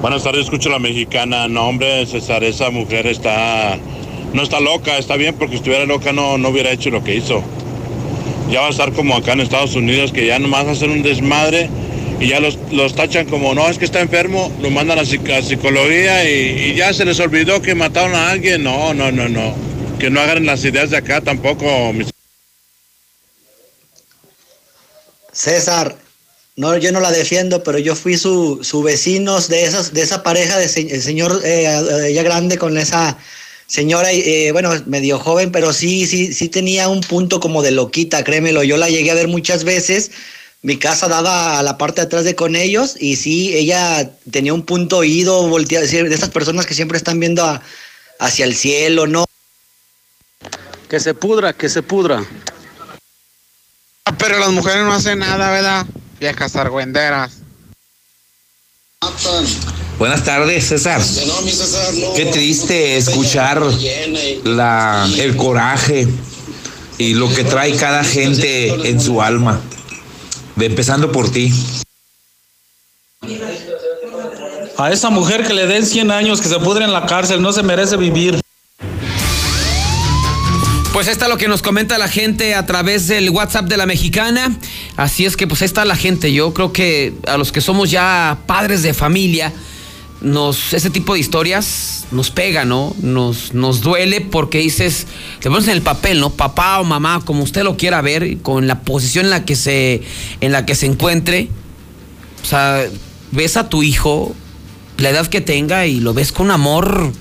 Buenas 0.00 0.22
tardes, 0.22 0.44
escucho 0.44 0.68
la 0.68 0.78
mexicana. 0.78 1.48
No, 1.48 1.68
hombre, 1.68 2.06
César, 2.06 2.44
esa 2.44 2.70
mujer 2.70 3.06
está. 3.06 3.78
No 4.32 4.42
está 4.42 4.60
loca, 4.60 4.98
está 4.98 5.16
bien, 5.16 5.34
porque 5.34 5.54
si 5.54 5.56
estuviera 5.58 5.86
loca 5.86 6.12
no, 6.12 6.38
no 6.38 6.48
hubiera 6.48 6.70
hecho 6.70 6.90
lo 6.90 7.02
que 7.02 7.14
hizo. 7.14 7.42
Ya 8.50 8.60
va 8.60 8.68
a 8.68 8.70
estar 8.70 8.92
como 8.92 9.16
acá 9.16 9.32
en 9.32 9.40
Estados 9.40 9.74
Unidos, 9.74 10.12
que 10.12 10.26
ya 10.26 10.38
nomás 10.38 10.66
hacen 10.66 10.90
un 10.90 11.02
desmadre 11.02 11.68
y 12.20 12.28
ya 12.28 12.40
los, 12.40 12.58
los 12.70 12.94
tachan 12.94 13.26
como, 13.26 13.54
no, 13.54 13.68
es 13.68 13.78
que 13.78 13.84
está 13.84 14.00
enfermo, 14.00 14.50
lo 14.62 14.70
mandan 14.70 14.98
a, 14.98 15.04
psicología 15.04 16.28
y, 16.28 16.74
ya 16.74 16.92
se 16.92 17.04
les 17.04 17.20
olvidó 17.20 17.60
que 17.60 17.74
mataron 17.74 18.14
a 18.14 18.30
alguien. 18.30 18.62
No, 18.62 18.94
no, 18.94 19.12
no, 19.12 19.28
no. 19.28 19.54
Que 19.98 20.10
no 20.10 20.20
hagan 20.20 20.46
las 20.46 20.64
ideas 20.64 20.90
de 20.90 20.98
acá 20.98 21.20
tampoco. 21.20 21.66
César, 25.36 25.96
no, 26.56 26.76
yo 26.78 26.90
no 26.90 27.00
la 27.00 27.12
defiendo, 27.12 27.62
pero 27.62 27.78
yo 27.78 27.94
fui 27.94 28.16
su, 28.16 28.60
su 28.62 28.82
vecino 28.82 29.38
de, 29.42 29.64
esas, 29.64 29.92
de 29.92 30.00
esa 30.00 30.22
pareja 30.22 30.56
de 30.56 30.68
señor 30.68 31.42
eh, 31.44 32.10
ya 32.14 32.22
grande 32.22 32.56
con 32.56 32.78
esa 32.78 33.18
señora, 33.66 34.10
eh, 34.12 34.50
bueno, 34.52 34.70
medio 34.86 35.18
joven, 35.18 35.52
pero 35.52 35.74
sí, 35.74 36.06
sí, 36.06 36.32
sí 36.32 36.48
tenía 36.48 36.88
un 36.88 37.02
punto 37.02 37.40
como 37.40 37.62
de 37.62 37.72
loquita, 37.72 38.24
créemelo. 38.24 38.62
Yo 38.62 38.78
la 38.78 38.88
llegué 38.88 39.10
a 39.10 39.14
ver 39.14 39.28
muchas 39.28 39.64
veces 39.64 40.10
mi 40.62 40.78
casa 40.78 41.08
daba 41.08 41.58
a 41.58 41.62
la 41.62 41.76
parte 41.76 42.00
de 42.00 42.06
atrás 42.06 42.24
de 42.24 42.34
con 42.34 42.56
ellos 42.56 42.96
y 42.98 43.16
sí, 43.16 43.54
ella 43.54 44.10
tenía 44.30 44.54
un 44.54 44.62
punto 44.62 44.98
oído, 44.98 45.46
volteado, 45.48 45.86
de 45.86 46.14
esas 46.14 46.30
personas 46.30 46.64
que 46.64 46.74
siempre 46.74 46.96
están 46.96 47.20
viendo 47.20 47.60
hacia 48.18 48.46
el 48.46 48.56
cielo, 48.56 49.06
¿no? 49.06 49.26
Que 50.88 51.00
se 51.00 51.12
pudra, 51.12 51.52
que 51.52 51.68
se 51.68 51.82
pudra. 51.82 52.24
Pero 54.26 54.40
las 54.40 54.50
mujeres 54.50 54.82
no 54.82 54.92
hacen 54.92 55.20
nada, 55.20 55.50
¿verdad? 55.50 55.86
Viejas 56.18 56.56
argüenderas. 56.56 57.34
Buenas 60.00 60.24
tardes, 60.24 60.66
César. 60.66 61.00
Qué 62.16 62.26
triste 62.26 62.96
escuchar 62.96 63.62
la, 64.42 65.08
el 65.18 65.36
coraje 65.36 66.08
y 66.98 67.14
lo 67.14 67.32
que 67.32 67.44
trae 67.44 67.76
cada 67.76 68.02
gente 68.02 68.90
en 68.90 69.00
su 69.00 69.22
alma 69.22 69.60
empezando 70.58 71.12
por 71.12 71.30
ti. 71.30 71.52
A 74.76 74.90
esa 74.90 75.10
mujer 75.10 75.46
que 75.46 75.54
le 75.54 75.68
den 75.68 75.86
100 75.86 76.10
años, 76.10 76.40
que 76.40 76.48
se 76.48 76.58
pudre 76.58 76.84
en 76.84 76.92
la 76.92 77.06
cárcel, 77.06 77.40
no 77.40 77.52
se 77.52 77.62
merece 77.62 77.96
vivir. 77.96 78.40
Pues 80.96 81.08
está 81.08 81.28
lo 81.28 81.36
que 81.36 81.46
nos 81.46 81.60
comenta 81.60 81.98
la 81.98 82.08
gente 82.08 82.54
a 82.54 82.64
través 82.64 83.06
del 83.06 83.28
WhatsApp 83.28 83.66
de 83.66 83.76
la 83.76 83.84
mexicana. 83.84 84.56
Así 84.96 85.26
es 85.26 85.36
que 85.36 85.46
pues 85.46 85.60
está 85.60 85.84
la 85.84 85.94
gente. 85.94 86.32
Yo 86.32 86.54
creo 86.54 86.72
que 86.72 87.12
a 87.26 87.36
los 87.36 87.52
que 87.52 87.60
somos 87.60 87.90
ya 87.90 88.38
padres 88.46 88.82
de 88.82 88.94
familia, 88.94 89.52
nos, 90.22 90.72
ese 90.72 90.88
tipo 90.88 91.12
de 91.12 91.20
historias 91.20 92.06
nos 92.12 92.30
pega, 92.30 92.64
¿no? 92.64 92.96
Nos, 93.02 93.52
nos 93.52 93.82
duele 93.82 94.22
porque 94.22 94.56
dices, 94.60 95.06
te 95.40 95.50
pones 95.50 95.68
en 95.68 95.74
el 95.74 95.82
papel, 95.82 96.18
¿no? 96.18 96.30
Papá 96.30 96.80
o 96.80 96.84
mamá, 96.84 97.20
como 97.26 97.42
usted 97.42 97.62
lo 97.62 97.76
quiera 97.76 98.00
ver, 98.00 98.38
con 98.38 98.66
la 98.66 98.80
posición 98.80 99.26
en 99.26 99.30
la 99.32 99.44
que 99.44 99.54
se, 99.54 100.00
en 100.40 100.50
la 100.50 100.64
que 100.64 100.74
se 100.74 100.86
encuentre. 100.86 101.50
O 102.42 102.46
sea, 102.46 102.82
ves 103.32 103.58
a 103.58 103.68
tu 103.68 103.82
hijo, 103.82 104.34
la 104.96 105.10
edad 105.10 105.26
que 105.26 105.42
tenga, 105.42 105.84
y 105.84 106.00
lo 106.00 106.14
ves 106.14 106.32
con 106.32 106.50
amor 106.50 107.12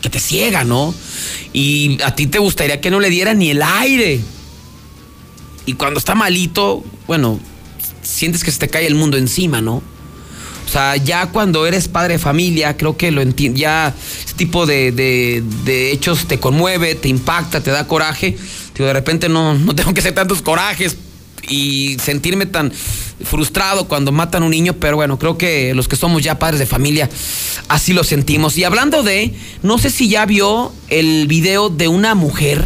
que 0.00 0.08
te 0.08 0.20
ciega, 0.20 0.64
¿no? 0.64 0.94
Y 1.52 1.98
a 2.02 2.14
ti 2.14 2.26
te 2.26 2.38
gustaría 2.38 2.80
que 2.80 2.90
no 2.90 3.00
le 3.00 3.10
diera 3.10 3.34
ni 3.34 3.50
el 3.50 3.62
aire. 3.62 4.20
Y 5.64 5.72
cuando 5.74 5.98
está 5.98 6.14
malito, 6.14 6.84
bueno, 7.06 7.40
sientes 8.02 8.44
que 8.44 8.50
se 8.52 8.58
te 8.58 8.68
cae 8.68 8.86
el 8.86 8.94
mundo 8.94 9.16
encima, 9.16 9.60
¿no? 9.60 9.76
O 9.76 10.68
sea, 10.68 10.96
ya 10.96 11.26
cuando 11.30 11.64
eres 11.66 11.86
padre 11.88 12.14
de 12.14 12.18
familia, 12.18 12.76
creo 12.76 12.96
que 12.96 13.10
lo 13.12 13.22
entiendo, 13.22 13.58
ya 13.58 13.94
este 14.18 14.32
tipo 14.34 14.66
de, 14.66 14.90
de- 14.92 15.92
hechos 15.92 16.26
te 16.26 16.38
conmueve, 16.40 16.96
te 16.96 17.08
impacta, 17.08 17.62
te 17.62 17.70
da 17.70 17.86
coraje. 17.86 18.36
De 18.76 18.92
repente 18.92 19.28
no, 19.28 19.54
no 19.54 19.74
tengo 19.74 19.94
que 19.94 20.00
hacer 20.00 20.14
tantos 20.14 20.42
corajes 20.42 20.96
y 21.48 21.96
sentirme 22.02 22.46
tan 22.46 22.72
frustrado 23.24 23.88
cuando 23.88 24.12
matan 24.12 24.42
a 24.42 24.46
un 24.46 24.50
niño, 24.50 24.74
pero 24.74 24.96
bueno, 24.96 25.18
creo 25.18 25.38
que 25.38 25.74
los 25.74 25.88
que 25.88 25.96
somos 25.96 26.22
ya 26.22 26.38
padres 26.38 26.58
de 26.58 26.66
familia, 26.66 27.08
así 27.68 27.92
lo 27.92 28.04
sentimos. 28.04 28.56
Y 28.58 28.64
hablando 28.64 29.02
de, 29.02 29.34
no 29.62 29.78
sé 29.78 29.90
si 29.90 30.08
ya 30.08 30.26
vio 30.26 30.72
el 30.88 31.26
video 31.26 31.68
de 31.68 31.88
una 31.88 32.14
mujer 32.14 32.64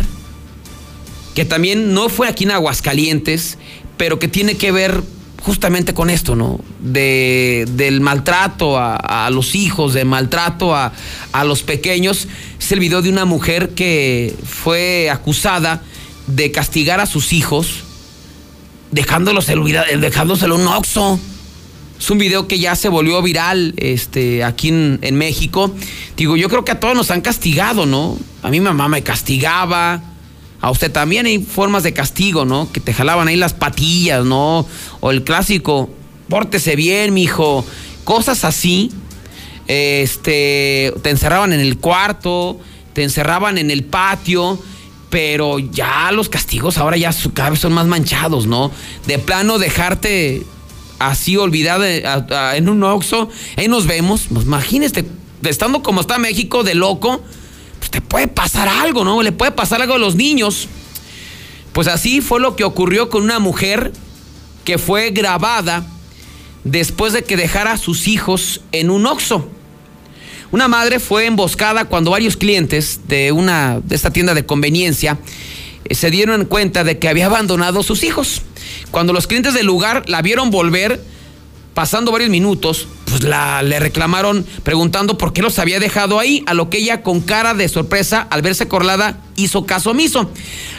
que 1.35 1.45
también 1.45 1.95
no 1.95 2.09
fue 2.09 2.29
aquí 2.29 2.45
en 2.45 2.51
Aguascalientes, 2.51 3.59
pero 3.97 4.19
que 4.19 4.29
tiene 4.29 4.57
que 4.57 4.73
ver 4.73 5.03
justamente 5.43 5.95
con 5.95 6.11
esto, 6.11 6.35
¿no? 6.37 6.61
De, 6.81 7.67
del 7.71 8.01
maltrato 8.01 8.77
a, 8.77 9.31
los 9.31 9.55
hijos, 9.55 9.95
del 9.95 10.07
maltrato 10.07 10.75
a, 10.75 10.93
a 11.33 11.45
los 11.45 11.63
pequeños. 11.63 12.27
Es 12.59 12.73
el 12.73 12.81
video 12.81 13.01
de 13.01 13.09
una 13.09 13.25
mujer 13.25 13.71
que 13.71 14.35
fue 14.45 15.09
acusada 15.11 15.83
de 16.27 16.51
castigar 16.51 17.01
a 17.01 17.07
sus 17.07 17.33
hijos 17.33 17.85
dejándolos 18.91 19.49
el, 19.49 20.01
dejándoselo 20.01 20.57
un 20.57 20.67
oxo. 20.67 21.19
Es 21.99 22.11
un 22.11 22.19
video 22.19 22.49
que 22.49 22.59
ya 22.59 22.77
se 22.77 22.89
volvió 22.89 23.21
viral 23.21 23.75
este, 23.77 24.43
aquí 24.43 24.69
en, 24.69 24.99
en 25.03 25.17
México. 25.17 25.75
Digo, 26.17 26.37
yo 26.37 26.49
creo 26.49 26.65
que 26.65 26.73
a 26.73 26.81
todos 26.81 26.95
nos 26.95 27.11
han 27.11 27.21
castigado, 27.21 27.85
¿no? 27.85 28.19
A 28.43 28.49
mi 28.49 28.61
mamá 28.61 28.89
me 28.89 29.03
castigaba. 29.03 30.03
A 30.63 30.71
usted 30.71 30.91
también 30.91 31.27
hay 31.27 31.39
formas 31.39 31.83
de 31.83 31.93
castigo, 31.93 32.45
¿no? 32.45 32.71
Que 32.73 32.81
te 32.81 32.93
jalaban 32.93 33.29
ahí 33.29 33.37
las 33.37 33.55
patillas, 33.55 34.25
¿no? 34.25 34.67
O 35.01 35.11
el 35.11 35.25
clásico, 35.25 35.91
pórtese 36.29 36.77
bien, 36.77 37.15
mijo. 37.15 37.65
Cosas 38.05 38.45
así. 38.45 38.91
Este, 39.67 40.93
te 41.03 41.11
encerraban 41.11 41.53
en 41.53 41.61
el 41.61 41.79
cuarto, 41.79 42.59
te 42.93 43.05
encerraban 43.05 43.57
en 43.57 43.71
el 43.71 43.85
patio, 43.85 44.61
pero 45.11 45.59
ya 45.59 46.11
los 46.13 46.29
castigos 46.29 46.79
ahora 46.79 46.97
ya 46.97 47.11
cada 47.35 47.51
vez 47.51 47.59
son 47.59 47.73
más 47.73 47.87
manchados, 47.87 48.47
¿no? 48.47 48.71
De 49.07 49.19
plano 49.19 49.59
dejarte 49.59 50.47
así 51.01 51.37
olvidado 51.37 51.85
eh, 51.85 52.05
en 52.55 52.69
un 52.69 52.83
oxo, 52.85 53.29
ahí 53.57 53.67
nos 53.69 53.87
vemos, 53.87 54.29
pues 54.33 54.47
imagínese, 54.47 55.05
estando 55.43 55.83
como 55.83 56.01
está 56.01 56.19
México 56.19 56.63
de 56.63 56.75
loco, 56.75 57.21
pues 57.79 57.91
te 57.91 58.01
puede 58.01 58.29
pasar 58.29 58.69
algo, 58.69 59.05
¿no? 59.05 59.23
Le 59.23 59.33
puede 59.33 59.51
pasar 59.51 59.83
algo 59.83 59.95
a 59.95 59.99
los 59.99 60.15
niños. 60.15 60.69
Pues 61.73 61.89
así 61.89 62.21
fue 62.21 62.41
lo 62.41 62.57
que 62.57 62.65
ocurrió 62.65 63.11
con 63.11 63.23
una 63.23 63.39
mujer 63.39 63.93
que 64.65 64.79
fue 64.79 65.11
grabada 65.11 65.85
después 66.65 67.13
de 67.13 67.25
que 67.25 67.37
dejara 67.37 67.73
a 67.73 67.79
sus 67.79 68.07
hijos 68.07 68.61
en 68.73 68.91
un 68.91 69.07
oxo. 69.07 69.49
Una 70.53 70.67
madre 70.69 70.99
fue 70.99 71.27
emboscada 71.27 71.85
cuando 71.85 72.11
varios 72.11 72.37
clientes 72.37 73.01
de 73.07 73.31
una 73.33 73.81
de 73.85 73.95
esta 73.95 74.11
tienda 74.11 74.35
de 74.35 74.45
conveniencia 74.47 75.19
eh, 75.85 75.95
se 75.95 76.11
dieron 76.11 76.45
cuenta 76.45 76.83
de 76.83 76.99
que 76.99 77.09
había 77.09 77.27
abandonado 77.27 77.81
a 77.81 77.83
sus 77.85 78.03
hijos. 78.03 78.43
Cuando 78.91 79.13
los 79.13 79.27
clientes 79.29 79.55
del 79.55 79.67
lugar 79.67 80.03
la 80.09 80.23
vieron 80.23 80.51
volver, 80.51 81.01
pasando 81.73 82.11
varios 82.11 82.31
minutos, 82.31 82.89
pues 83.05 83.23
la, 83.23 83.63
le 83.63 83.79
reclamaron 83.79 84.45
preguntando 84.65 85.17
por 85.17 85.33
qué 85.33 85.41
los 85.41 85.61
había 85.61 85.79
dejado 85.79 86.19
ahí, 86.19 86.43
a 86.47 86.55
lo 86.55 86.69
que 86.69 86.79
ella 86.79 87.03
con 87.03 87.21
cara 87.21 87.55
de 87.55 87.69
sorpresa 87.69 88.27
al 88.29 88.43
verse 88.43 88.67
corralada 88.67 89.19
hizo 89.37 89.67
caso 89.67 89.91
omiso. 89.93 90.33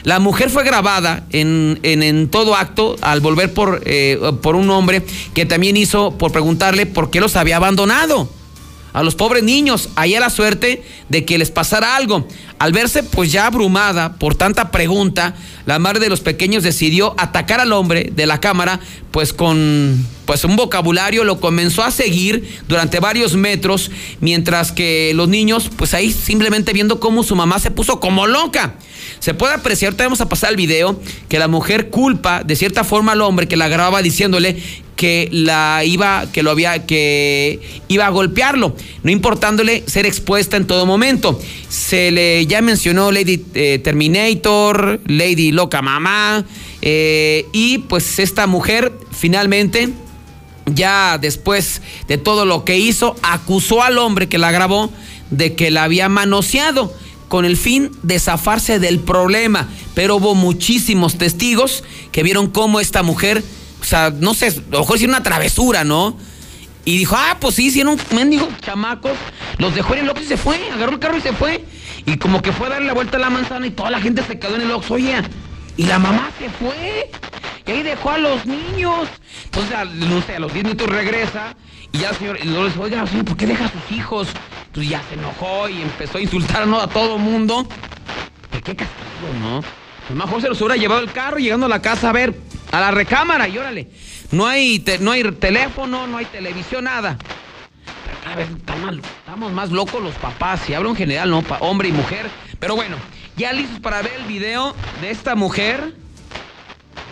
La 0.04 0.20
mujer 0.20 0.50
fue 0.50 0.66
grabada 0.66 1.26
en, 1.32 1.80
en- 1.84 2.04
en 2.04 2.28
todo 2.28 2.58
acto 2.58 2.98
al 3.02 3.22
volver 3.22 3.54
por, 3.54 3.82
eh, 3.86 4.20
por 4.42 4.58
un 4.58 4.70
hombre 4.70 5.02
que 5.34 5.46
también 5.46 5.78
hizo 5.78 6.18
por 6.18 6.34
preguntarle 6.34 6.86
por 6.86 7.10
qué 7.10 7.22
los 7.22 7.38
había 7.38 7.56
abandonado 7.56 8.30
a 8.94 9.04
los 9.04 9.16
pobres 9.16 9.44
niños. 9.44 9.90
Ahí 9.96 10.12
la 10.20 10.30
suerte 10.30 10.84
de 11.10 11.26
que 11.26 11.38
les 11.38 11.52
pasara 11.52 11.96
algo. 11.96 12.28
Al 12.60 12.74
verse 12.74 13.04
pues 13.04 13.32
ya 13.32 13.48
abrumada 13.48 14.14
por 14.14 14.36
tanta 14.36 14.70
pregunta, 14.72 15.36
la 15.66 15.80
madre 15.80 16.00
de 16.00 16.10
los 16.10 16.22
pequeños 16.22 16.64
decidió 16.64 17.16
atacar 17.18 17.60
al 17.60 17.74
hombre 17.74 18.12
de 18.14 18.26
la 18.26 18.40
cámara 18.40 18.80
pues 19.12 19.34
con 19.34 20.06
pues 20.26 20.46
un 20.46 20.56
vocabulario 20.56 21.24
lo 21.24 21.40
comenzó 21.40 21.84
a 21.84 21.92
seguir 21.92 22.60
durante 22.68 23.00
varios 23.00 23.36
metros 23.36 23.92
mientras 24.22 24.72
que 24.72 25.12
los 25.16 25.28
niños 25.28 25.70
pues 25.76 25.94
ahí 25.94 26.12
simplemente 26.12 26.72
viendo 26.72 27.00
cómo 27.00 27.24
su 27.24 27.36
mamá 27.36 27.60
se 27.60 27.72
puso 27.72 28.00
como 28.00 28.28
loca. 28.28 28.76
Se 29.20 29.34
puede 29.34 29.54
apreciar, 29.54 29.94
te 29.94 30.04
vamos 30.04 30.22
a 30.22 30.30
pasar 30.30 30.52
el 30.52 30.56
video, 30.56 31.00
que 31.30 31.40
la 31.40 31.48
mujer 31.48 31.90
culpa 31.90 32.44
de 32.44 32.56
cierta 32.56 32.84
forma 32.84 33.12
al 33.12 33.22
hombre 33.22 33.48
que 33.48 33.58
la 33.58 33.68
grababa 33.68 34.02
diciéndole 34.02 34.62
que 35.02 35.30
la 35.32 35.82
iba, 35.84 36.28
que 36.32 36.44
lo 36.44 36.52
había, 36.52 36.86
que 36.86 37.60
iba 37.88 38.06
a 38.06 38.12
golpearlo, 38.12 38.76
no 39.02 39.10
importándole 39.10 39.84
ser 39.88 40.06
expuesta 40.06 40.58
en 40.58 40.68
todo 40.68 40.86
momento. 40.86 41.42
Se 41.70 42.12
le 42.12 42.46
ya 42.46 42.62
mencionó 42.62 43.12
Lady 43.12 43.44
eh, 43.56 43.80
Terminator, 43.84 45.02
Lady 45.08 45.52
Loca 45.52 45.82
Mamá, 45.82 46.46
eh, 46.84 47.48
y 47.52 47.80
pues 47.80 48.20
esta 48.20 48.46
mujer 48.46 48.94
finalmente 49.10 49.90
ya 50.68 51.18
después 51.20 51.82
de 52.08 52.20
todo 52.20 52.46
lo 52.46 52.64
que 52.64 52.78
hizo, 52.78 53.16
acusó 53.24 53.82
al 53.82 53.98
hombre 53.98 54.30
que 54.30 54.38
la 54.38 54.52
grabó 54.52 54.92
de 55.32 55.56
que 55.56 55.72
la 55.72 55.86
había 55.86 56.10
manoseado 56.10 56.94
con 57.28 57.46
el 57.46 57.58
fin 57.58 57.90
de 58.04 58.20
zafarse 58.20 58.78
del 58.78 59.00
problema. 59.00 59.68
Pero 59.96 60.18
hubo 60.18 60.36
muchísimos 60.36 61.18
testigos 61.18 61.84
que 62.12 62.22
vieron 62.22 62.52
cómo 62.52 62.80
esta 62.80 63.02
mujer, 63.02 63.44
o 63.82 63.84
sea, 63.84 64.12
no 64.12 64.34
sé, 64.34 64.48
a 64.48 64.54
lo 64.72 64.80
mejor 64.80 64.96
hicieron 64.96 65.16
una 65.16 65.24
travesura, 65.24 65.84
¿no? 65.84 66.18
Y 66.86 66.98
dijo, 66.98 67.16
ah, 67.18 67.38
pues 67.40 67.56
sí, 67.56 67.66
hicieron 67.68 68.00
mendigos 68.16 68.48
chamacos, 68.62 69.12
los 69.58 69.76
dejó 69.76 69.94
en 69.94 70.00
el 70.02 70.10
Oxxo 70.10 70.24
y 70.24 70.28
se 70.28 70.38
fue, 70.38 70.72
agarró 70.72 70.94
el 70.94 71.00
carro 71.00 71.18
y 71.18 71.22
se 71.22 71.34
fue. 71.34 71.64
Y 72.06 72.18
como 72.18 72.42
que 72.42 72.52
fue 72.52 72.68
a 72.68 72.70
darle 72.72 72.88
la 72.88 72.94
vuelta 72.94 73.18
a 73.18 73.20
la 73.20 73.30
manzana 73.30 73.68
y 73.68 73.72
toda 73.72 73.92
la 73.92 74.00
gente 74.02 74.24
se 74.24 74.40
quedó 74.40 74.56
en 74.56 74.62
el 74.62 74.72
Oxxo, 74.72 74.96
oye, 74.96 75.22
y 75.78 75.84
la 75.86 76.00
mamá 76.00 76.32
se 76.40 76.50
fue. 76.50 77.12
Y 77.68 77.72
ahí 77.72 77.84
dejó 77.84 78.10
a 78.12 78.18
los 78.18 78.46
niños. 78.48 79.08
Entonces, 79.46 79.76
a- 79.76 79.86
no 79.86 80.22
sé, 80.24 80.36
a 80.38 80.40
los 80.40 80.52
10 80.52 80.66
minutos 80.66 80.88
regresa 80.90 81.56
y 81.92 82.00
ya 82.00 82.10
el 82.10 82.16
señor, 82.16 82.40
y 82.42 82.46
luego 82.48 82.66
dice, 82.66 82.80
oiga, 82.80 83.06
señor, 83.06 83.26
¿por 83.26 83.38
qué 83.38 83.46
deja 83.46 83.66
a 83.66 83.72
sus 83.72 83.92
hijos? 83.96 84.28
Entonces 84.68 84.90
ya 84.92 85.04
se 85.08 85.14
enojó 85.16 85.70
y 85.70 85.82
empezó 85.84 86.18
a 86.18 86.22
insultar 86.22 86.66
¿no? 86.66 86.80
a 86.82 86.88
todo 86.88 87.20
mundo. 87.20 87.68
¿De 88.52 88.62
qué 88.62 88.76
castigo, 88.76 89.28
no? 89.40 89.62
Pues 90.08 90.18
mejor 90.18 90.42
se 90.42 90.50
los 90.50 90.60
hubiera 90.62 90.76
llevado 90.78 91.02
el 91.02 91.12
carro 91.12 91.38
llegando 91.38 91.68
a 91.68 91.70
la 91.70 91.82
casa 91.82 92.10
a 92.10 92.14
ver, 92.14 92.34
a 92.72 92.80
la 92.80 92.92
recámara 92.92 93.48
y 93.48 93.58
órale. 93.58 93.88
No 94.32 94.48
hay, 94.48 94.84
no 95.02 95.12
hay 95.12 95.24
teléfono, 95.34 96.08
no 96.08 96.18
hay 96.18 96.26
televisión, 96.26 96.86
nada. 96.86 97.18
Está 98.58 98.76
más- 98.78 98.96
estamos 98.96 99.52
más 99.52 99.72
locos 99.72 100.02
los 100.02 100.16
papás, 100.16 100.70
y 100.70 100.74
hablo 100.74 100.90
en 100.90 100.96
general, 100.96 101.30
¿no? 101.30 101.44
Hombre 101.60 101.90
y 101.90 101.92
mujer. 101.92 102.30
Pero 102.60 102.76
bueno, 102.76 102.96
ya 103.36 103.52
listos 103.52 103.80
para 103.80 104.02
ver 104.02 104.14
el 104.14 104.26
video 104.26 104.74
de 105.02 105.12
esta 105.12 105.36
mujer. 105.36 105.96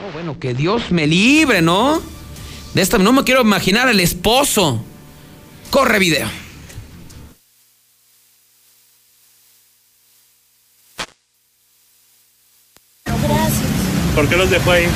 Oh, 0.08 0.12
bueno, 0.14 0.40
que 0.40 0.54
Dios 0.54 0.92
me 0.92 1.08
libre, 1.08 1.62
¿no? 1.62 2.02
De 2.74 2.82
esta, 2.82 2.98
no 2.98 3.12
me 3.12 3.24
quiero 3.24 3.42
imaginar 3.42 3.90
el 3.90 4.00
esposo. 4.00 4.84
Corre 5.72 6.00
video. 6.00 6.28
¿Por 14.16 14.28
qué 14.28 14.36
los 14.36 14.50
dejó 14.50 14.72
ahí? 14.72 14.88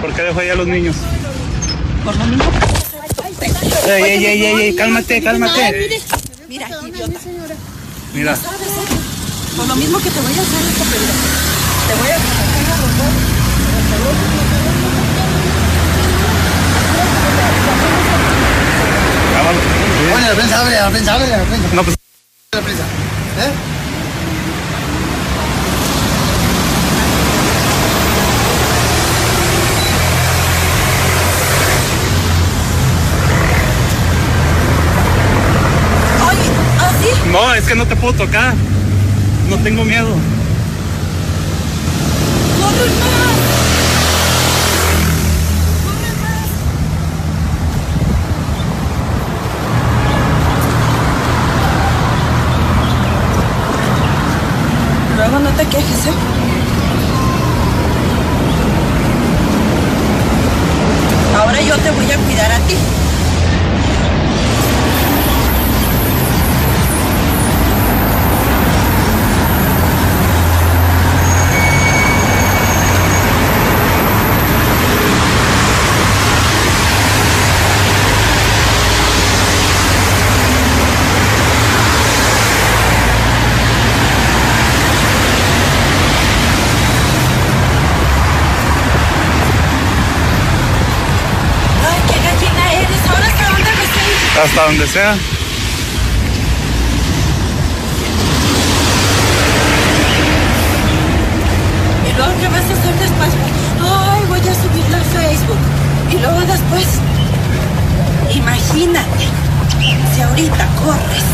¿Por 0.00 0.14
qué 0.14 0.22
dejó 0.22 0.40
ahí 0.40 0.48
a 0.48 0.54
los 0.54 0.66
niños? 0.66 0.96
Por 2.04 2.16
lo 2.16 2.24
mismo. 2.26 2.44
Ey, 3.86 4.02
ey, 4.02 4.26
ey, 4.26 4.44
ey, 4.44 4.60
ey, 4.62 4.76
cálmate, 4.76 5.22
cálmate. 5.22 6.00
Mira, 6.48 6.68
idiota. 6.86 7.20
Mira. 8.14 8.36
Por 9.56 9.66
lo 9.66 9.76
mismo 9.76 9.98
que 9.98 10.10
te 10.10 10.20
voy 10.20 10.32
a 10.32 10.42
hacer 10.42 10.62
esto, 10.62 10.84
pero 10.90 11.04
te 11.88 11.94
voy 12.00 12.10
a 12.10 12.16
Bueno, 20.10 20.28
la 20.28 20.34
prensa 20.34 20.60
abre, 20.60 20.74
la 20.74 20.90
prensa 20.90 21.14
abre, 21.14 21.28
la 21.28 21.44
prensa. 21.44 21.68
No, 21.74 21.84
pues. 21.84 21.96
La 22.52 22.60
prensa. 22.60 22.82
¿Eh? 22.82 23.79
Que 37.70 37.76
no 37.76 37.86
te 37.86 37.94
puedo 37.94 38.12
tocar. 38.14 38.52
No 39.48 39.56
tengo 39.58 39.84
miedo. 39.84 40.08
Luego 55.16 55.38
no 55.38 55.50
te 55.50 55.64
quejes, 55.66 56.06
¿eh? 56.06 56.12
Ahora 61.38 61.60
yo 61.60 61.76
te 61.76 61.90
voy 61.92 62.10
a 62.10 62.16
cuidar 62.16 62.50
a 62.50 62.58
ti. 62.66 62.74
Ay, 91.82 92.00
qué 92.06 92.18
gallina 92.20 92.72
eres. 92.74 93.08
Ahora 93.08 93.26
hasta 93.26 93.44
dónde 93.50 93.70
me 93.70 93.84
sé. 93.86 94.29
Hasta 94.42 94.64
donde 94.64 94.86
sea. 94.86 95.14
¿Y 102.08 102.12
luego 102.16 102.32
qué 102.40 102.48
vas 102.48 102.62
a 102.62 102.72
hacer 102.72 102.94
después? 103.00 103.30
Ay, 103.82 104.24
voy 104.28 104.40
a 104.40 104.54
subirlo 104.54 104.96
a 104.96 105.00
Facebook. 105.00 105.58
Y 106.10 106.18
luego 106.20 106.40
después, 106.40 106.86
imagínate, 108.34 109.28
si 110.14 110.22
ahorita 110.22 110.66
corres, 110.84 111.26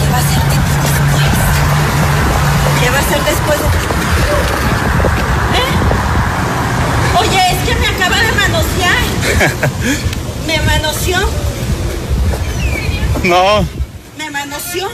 ¿qué 0.00 0.10
va 0.10 0.18
a 0.18 0.22
de 0.22 0.42
ti 0.50 0.58
después? 0.82 1.30
¿Qué 2.80 2.90
va 2.90 2.96
a 2.96 3.00
hacer 3.00 3.22
después 3.30 3.58
de 3.60 3.68
ti? 3.78 3.86
¿Eh? 5.54 5.70
Oye, 7.20 7.42
es 7.52 7.68
que 7.68 7.74
me 7.76 7.86
acaba 7.86 8.16
de 8.16 8.32
manosear. 8.32 9.04
Me 10.48 10.58
manoseó, 10.62 11.20
No. 13.24 13.66
me 14.18 14.30
manoseó. 14.30 14.88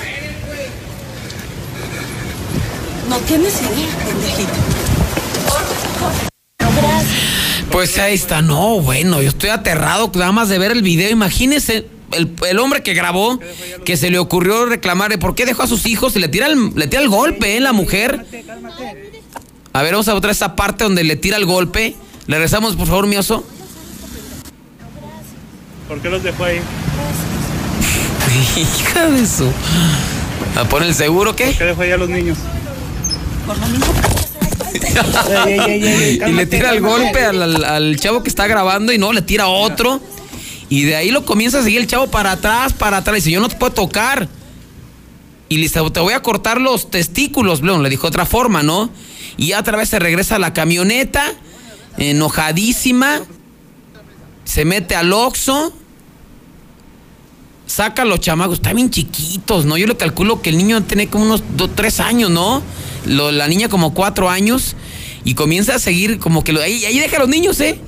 No 3.09 3.17
tienes 3.19 3.61
idea, 3.63 3.97
pendejito. 4.05 4.53
Pues 7.71 7.99
ahí 7.99 8.15
está, 8.15 8.43
no, 8.43 8.81
bueno, 8.81 9.21
yo 9.21 9.29
estoy 9.29 9.51
aterrado 9.51 10.11
nada 10.15 10.33
más 10.33 10.49
de 10.49 10.59
ver 10.59 10.73
el 10.73 10.83
video. 10.83 11.11
Imagínese 11.11 11.87
el, 12.13 12.35
el 12.49 12.59
hombre 12.59 12.83
que 12.83 12.95
grabó, 12.95 13.39
que 13.85 13.97
se 13.97 14.11
le 14.11 14.19
ocurrió 14.19 14.67
reclamarle 14.67 15.19
por 15.19 15.35
qué 15.35 15.45
dejó 15.45 15.63
a 15.63 15.67
sus 15.67 15.87
hijos 15.87 16.17
y 16.17 16.21
le 16.21 16.29
tira 16.29 16.47
el, 16.47 16.73
le 16.75 16.87
tira 16.87 17.03
el 17.03 17.09
golpe, 17.09 17.57
¿eh? 17.57 17.61
La 17.61 17.73
mujer. 17.73 18.25
A 19.73 19.83
ver, 19.83 19.93
vamos 19.93 20.09
a 20.09 20.15
otra 20.15 20.33
esta 20.33 20.57
parte 20.57 20.85
donde 20.85 21.05
le 21.05 21.17
tira 21.17 21.37
el 21.37 21.45
golpe. 21.45 21.95
Le 22.27 22.39
rezamos, 22.39 22.77
por 22.77 22.87
favor, 22.89 23.07
mi 23.07 23.17
oso. 23.17 23.45
¿Por 25.87 26.01
qué 26.01 26.09
los 26.09 26.23
dejó 26.23 26.45
ahí? 26.45 26.61
Hija 28.57 29.07
de 29.07 29.23
eso. 29.23 29.51
¿A 30.57 30.65
poner 30.65 30.89
el 30.89 30.95
seguro 30.95 31.35
qué? 31.37 31.47
¿Por 31.47 31.55
qué 31.59 31.65
dejó 31.65 31.83
ahí 31.83 31.91
a 31.93 31.97
los 31.97 32.09
niños? 32.09 32.39
Por 33.47 33.59
lo 33.59 33.67
mismo. 33.69 33.87
y 36.27 36.33
le 36.33 36.47
tira 36.47 36.71
el 36.71 36.81
golpe 36.81 37.25
al, 37.25 37.43
al- 37.43 37.65
al 37.65 37.97
chavo 38.01 38.23
que 38.23 38.29
está 38.29 38.47
grabando 38.47 38.93
y 38.93 38.99
no, 38.99 39.13
le 39.13 39.23
tira 39.23 39.47
otro. 39.47 40.01
Y 40.69 40.83
de 40.83 40.97
ahí 40.97 41.11
lo 41.11 41.25
comienza 41.25 41.61
a 41.61 41.63
seguir 41.63 41.81
el 41.81 41.87
chavo 41.87 42.09
para 42.09 42.33
atrás, 42.33 42.73
para 42.73 42.99
atrás. 42.99 43.15
Y 43.17 43.21
dice, 43.21 43.31
yo 43.31 43.41
no 43.41 43.49
te 43.49 43.57
puedo 43.57 43.73
tocar. 43.73 44.29
Y 45.49 45.57
le 45.57 45.63
dice, 45.63 45.81
te 45.93 46.01
voy 46.01 46.13
a 46.13 46.23
cortar 46.23 46.61
los 46.61 46.91
testículos, 46.91 47.63
León. 47.63 47.83
Le 47.83 47.89
dijo 47.89 48.07
otra 48.07 48.27
forma, 48.27 48.63
¿no? 48.63 48.91
Y 49.37 49.49
ya 49.49 49.61
otra 49.61 49.77
vez 49.77 49.89
se 49.89 49.99
regresa 49.99 50.37
a 50.37 50.39
la 50.39 50.53
camioneta, 50.53 51.23
enojadísima. 51.99 53.21
Se 54.45 54.65
mete 54.65 54.97
al 54.97 55.13
Oxxo. 55.13 55.73
Saca 57.67 58.03
a 58.03 58.05
los 58.05 58.21
chamacos, 58.21 58.57
están 58.57 58.77
bien 58.77 58.91
chiquitos, 58.91 59.65
¿no? 59.65 59.77
Yo 59.77 59.87
le 59.87 59.97
calculo 59.97 60.41
que 60.41 60.51
el 60.51 60.57
niño 60.57 60.83
tiene 60.85 61.09
como 61.09 61.25
unos 61.25 61.43
dos, 61.57 61.71
tres 61.75 61.99
años, 61.99 62.31
¿no? 62.31 62.63
La 63.07 63.49
niña 63.49 63.69
como 63.69 63.93
cuatro 63.93 64.31
años. 64.31 64.77
Y 65.25 65.35
comienza 65.35 65.75
a 65.75 65.79
seguir 65.81 66.19
como 66.21 66.45
que 66.45 66.53
lo, 66.53 66.63
ahí, 66.63 66.79
deja 66.81 67.17
a 67.17 67.21
los 67.21 67.29
niños, 67.29 67.61
¿eh? 67.61 67.81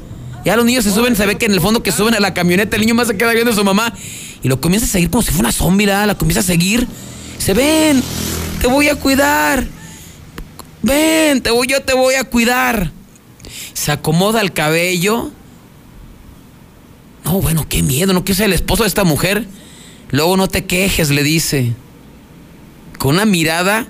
Ya 0.44 0.56
los 0.56 0.64
niños 0.64 0.82
se 0.82 0.92
suben, 0.92 1.14
se 1.14 1.24
ve 1.26 1.36
que 1.36 1.46
en 1.46 1.52
el 1.52 1.60
fondo 1.60 1.82
que 1.82 1.92
suben 1.92 2.14
a 2.14 2.20
la 2.20 2.34
camioneta, 2.34 2.76
el 2.76 2.82
niño 2.82 2.96
más 2.96 3.06
se 3.06 3.16
queda 3.16 3.32
viendo 3.32 3.52
a 3.52 3.54
su 3.54 3.64
mamá. 3.64 3.94
Y 4.42 4.48
lo 4.48 4.60
comienza 4.60 4.86
a 4.86 4.90
seguir 4.90 5.10
como 5.10 5.22
si 5.22 5.28
fuera 5.30 5.48
una 5.48 5.52
zombie, 5.52 5.86
¿verdad? 5.86 6.06
La 6.08 6.16
comienza 6.16 6.40
a 6.40 6.44
seguir. 6.44 6.86
Se 7.38 7.54
ven, 7.54 8.02
te 8.60 8.66
voy 8.66 8.88
a 8.88 8.96
cuidar. 8.96 9.66
Ven, 10.82 11.40
te 11.40 11.50
voy, 11.50 11.68
yo 11.68 11.82
te 11.82 11.94
voy 11.94 12.14
a 12.14 12.24
cuidar. 12.24 12.90
Se 13.74 13.92
acomoda 13.92 14.40
el 14.40 14.52
cabello. 14.52 15.30
No, 17.24 17.40
bueno, 17.40 17.66
qué 17.68 17.82
miedo, 17.82 18.12
no 18.12 18.24
quiero 18.24 18.38
ser 18.38 18.46
el 18.46 18.54
esposo 18.54 18.82
de 18.82 18.88
esta 18.88 19.04
mujer. 19.04 19.46
Luego 20.10 20.36
no 20.36 20.48
te 20.48 20.64
quejes, 20.64 21.10
le 21.10 21.22
dice. 21.22 21.72
Con 22.98 23.14
una 23.14 23.24
mirada, 23.24 23.86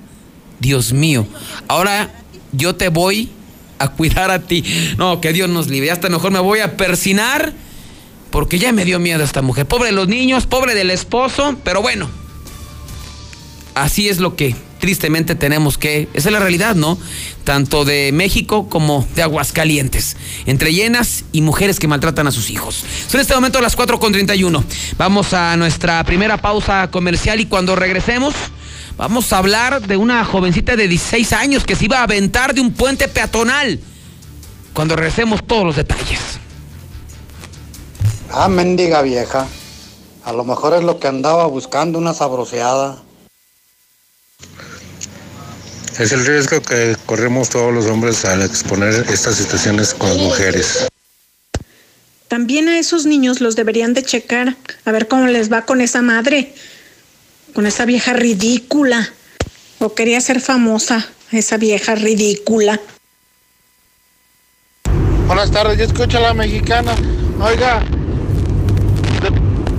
Dios 0.60 0.92
mío. 0.92 1.26
Ahora 1.68 2.10
yo 2.52 2.74
te 2.76 2.88
voy 2.88 3.30
a 3.78 3.88
cuidar 3.88 4.30
a 4.30 4.40
ti. 4.40 4.64
No, 4.98 5.20
que 5.20 5.32
Dios 5.32 5.48
nos 5.48 5.68
libre. 5.68 5.90
Hasta 5.90 6.08
mejor 6.08 6.32
me 6.32 6.40
voy 6.40 6.60
a 6.60 6.76
persinar. 6.76 7.52
Porque 8.30 8.58
ya 8.58 8.72
me 8.72 8.84
dio 8.84 8.98
miedo 8.98 9.24
esta 9.24 9.40
mujer. 9.40 9.66
Pobre 9.66 9.86
de 9.86 9.92
los 9.92 10.08
niños, 10.08 10.46
pobre 10.46 10.74
del 10.74 10.90
esposo. 10.90 11.56
Pero 11.64 11.80
bueno. 11.80 12.10
Así 13.74 14.08
es 14.08 14.18
lo 14.18 14.36
que 14.36 14.54
tristemente 14.78 15.34
tenemos 15.34 15.78
que. 15.78 16.08
Esa 16.14 16.28
es 16.28 16.32
la 16.32 16.38
realidad, 16.38 16.74
¿no? 16.74 16.98
Tanto 17.44 17.84
de 17.84 18.10
México 18.12 18.68
como 18.68 19.06
de 19.14 19.22
Aguascalientes. 19.22 20.16
Entre 20.46 20.72
llenas 20.72 21.24
y 21.32 21.42
mujeres 21.42 21.78
que 21.78 21.88
maltratan 21.88 22.26
a 22.26 22.30
sus 22.30 22.50
hijos. 22.50 22.84
Son 23.06 23.16
en 23.16 23.22
este 23.22 23.34
momento 23.34 23.60
las 23.60 23.76
4.31. 23.76 24.64
Vamos 24.96 25.32
a 25.34 25.56
nuestra 25.56 26.02
primera 26.04 26.36
pausa 26.38 26.90
comercial 26.90 27.40
y 27.40 27.46
cuando 27.46 27.76
regresemos. 27.76 28.34
Vamos 28.96 29.32
a 29.32 29.38
hablar 29.38 29.86
de 29.86 29.96
una 29.96 30.24
jovencita 30.24 30.74
de 30.74 30.88
16 30.88 31.32
años 31.32 31.64
que 31.64 31.76
se 31.76 31.84
iba 31.84 32.00
a 32.00 32.02
aventar 32.02 32.52
de 32.52 32.60
un 32.60 32.72
puente 32.72 33.06
peatonal. 33.06 33.78
Cuando 34.72 34.96
regresemos 34.96 35.46
todos 35.46 35.64
los 35.64 35.76
detalles. 35.76 36.18
Ah, 38.32 38.48
mendiga 38.48 39.02
vieja. 39.02 39.46
A 40.24 40.32
lo 40.32 40.44
mejor 40.44 40.74
es 40.74 40.82
lo 40.82 40.98
que 40.98 41.08
andaba 41.08 41.46
buscando, 41.46 41.98
una 41.98 42.12
sabroseada. 42.12 42.98
Es 45.98 46.12
el 46.12 46.24
riesgo 46.24 46.62
que 46.62 46.96
corremos 47.06 47.48
todos 47.48 47.74
los 47.74 47.86
hombres 47.86 48.24
al 48.24 48.42
exponer 48.42 49.04
estas 49.10 49.34
situaciones 49.34 49.94
con 49.94 50.08
las 50.10 50.18
mujeres. 50.18 50.86
También 52.28 52.68
a 52.68 52.78
esos 52.78 53.04
niños 53.04 53.40
los 53.40 53.56
deberían 53.56 53.94
de 53.94 54.04
checar, 54.04 54.54
a 54.84 54.92
ver 54.92 55.08
cómo 55.08 55.26
les 55.26 55.50
va 55.52 55.62
con 55.62 55.80
esa 55.80 56.00
madre, 56.00 56.54
con 57.52 57.66
esa 57.66 57.84
vieja 57.84 58.12
ridícula. 58.12 59.12
O 59.80 59.94
quería 59.94 60.20
ser 60.20 60.40
famosa, 60.40 61.08
esa 61.32 61.56
vieja 61.56 61.96
ridícula. 61.96 62.80
Buenas 65.26 65.50
tardes, 65.50 65.78
yo 65.78 65.84
escucho 65.84 66.18
a 66.18 66.20
la 66.20 66.34
mexicana. 66.34 66.94
Oiga, 67.40 67.82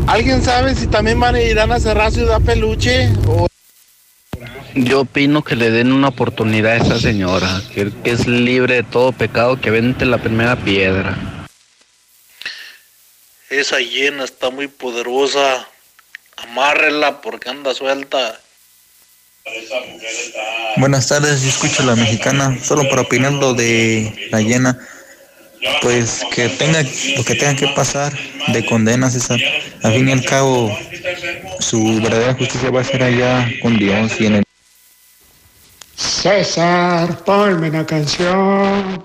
¿alguien 0.07 0.43
sabe 0.43 0.75
si 0.75 0.87
también 0.87 1.17
van 1.17 1.35
a 1.35 1.41
irán 1.41 1.71
a 1.71 1.79
cerrar 1.79 2.11
Ciudad 2.11 2.41
Peluche? 2.41 3.09
O 3.25 3.48
Yo 4.75 5.01
opino 5.01 5.43
que 5.43 5.55
le 5.55 5.71
den 5.71 5.91
una 5.91 6.09
oportunidad 6.09 6.73
a 6.73 6.77
esa 6.77 6.99
señora, 6.99 7.61
que, 7.73 7.91
que 8.03 8.11
es 8.11 8.27
libre 8.27 8.75
de 8.75 8.83
todo 8.83 9.11
pecado, 9.11 9.59
que 9.59 9.71
vente 9.71 10.05
la 10.05 10.19
primera 10.19 10.55
piedra. 10.55 11.17
Esa 13.49 13.79
hiena 13.79 14.23
está 14.23 14.51
muy 14.51 14.67
poderosa. 14.67 15.67
Amárrela 16.37 17.21
porque 17.21 17.49
anda 17.49 17.73
suelta. 17.73 18.39
Buenas 20.77 21.07
tardes, 21.07 21.41
yo 21.41 21.49
escucho 21.49 21.81
a 21.81 21.87
la 21.87 21.95
mexicana, 21.95 22.57
solo 22.63 22.87
para 22.87 23.01
opinar 23.01 23.33
lo 23.33 23.53
de 23.53 24.29
la 24.31 24.41
llena, 24.41 24.77
pues 25.81 26.21
que 26.33 26.47
tenga 26.49 26.83
lo 26.83 27.23
que 27.23 27.35
tenga 27.35 27.55
que 27.55 27.67
pasar 27.69 28.13
de 28.53 28.65
condena, 28.65 29.09
César. 29.09 29.39
Al 29.83 29.93
fin 29.93 30.09
y 30.09 30.11
al 30.11 30.23
cabo, 30.23 30.77
su 31.59 31.99
verdadera 32.01 32.35
justicia 32.35 32.69
va 32.69 32.81
a 32.81 32.83
ser 32.83 33.03
allá 33.03 33.49
con 33.61 33.77
Dios 33.77 34.13
y 34.19 34.27
en 34.27 34.35
el... 34.35 34.43
César, 36.21 37.23
ponme 37.23 37.69
una 37.69 37.85
canción. 37.85 39.03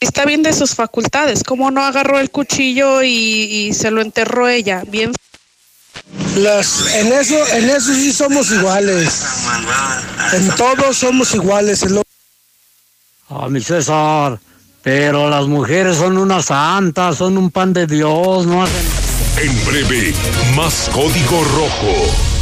Está 0.00 0.24
bien 0.26 0.42
de 0.42 0.52
sus 0.52 0.74
facultades, 0.74 1.42
¿cómo 1.42 1.70
no 1.70 1.82
agarró 1.84 2.18
el 2.20 2.30
cuchillo 2.30 3.02
y, 3.02 3.08
y 3.08 3.74
se 3.74 3.90
lo 3.90 4.00
enterró 4.00 4.48
ella? 4.48 4.82
Bien. 4.86 5.12
Las, 6.36 6.94
en 6.94 7.12
eso, 7.12 7.34
en 7.54 7.68
eso 7.70 7.92
sí 7.94 8.12
somos 8.12 8.50
iguales. 8.52 9.22
En 10.34 10.48
todo 10.56 10.92
somos 10.92 11.34
iguales. 11.34 11.82
es 11.82 11.90
lo- 11.90 12.02
A 13.30 13.48
mi 13.48 13.60
César, 13.60 14.38
pero 14.82 15.28
las 15.30 15.46
mujeres 15.46 15.96
son 15.96 16.18
unas 16.18 16.44
santas, 16.46 17.16
son 17.16 17.36
un 17.38 17.50
pan 17.50 17.72
de 17.72 17.86
Dios, 17.86 18.46
no 18.46 18.62
hacen... 18.62 18.86
En 19.42 19.64
breve, 19.66 20.12
más 20.54 20.88
código 20.92 21.42
rojo. 21.44 22.37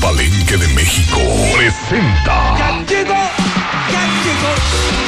Palenque 0.00 0.56
de 0.56 0.68
México 0.68 1.18
presenta. 1.56 2.56
¡Ya 2.58 2.84
llegó! 2.86 3.14
¡Ya 3.92 4.04
llegó! 4.24 4.52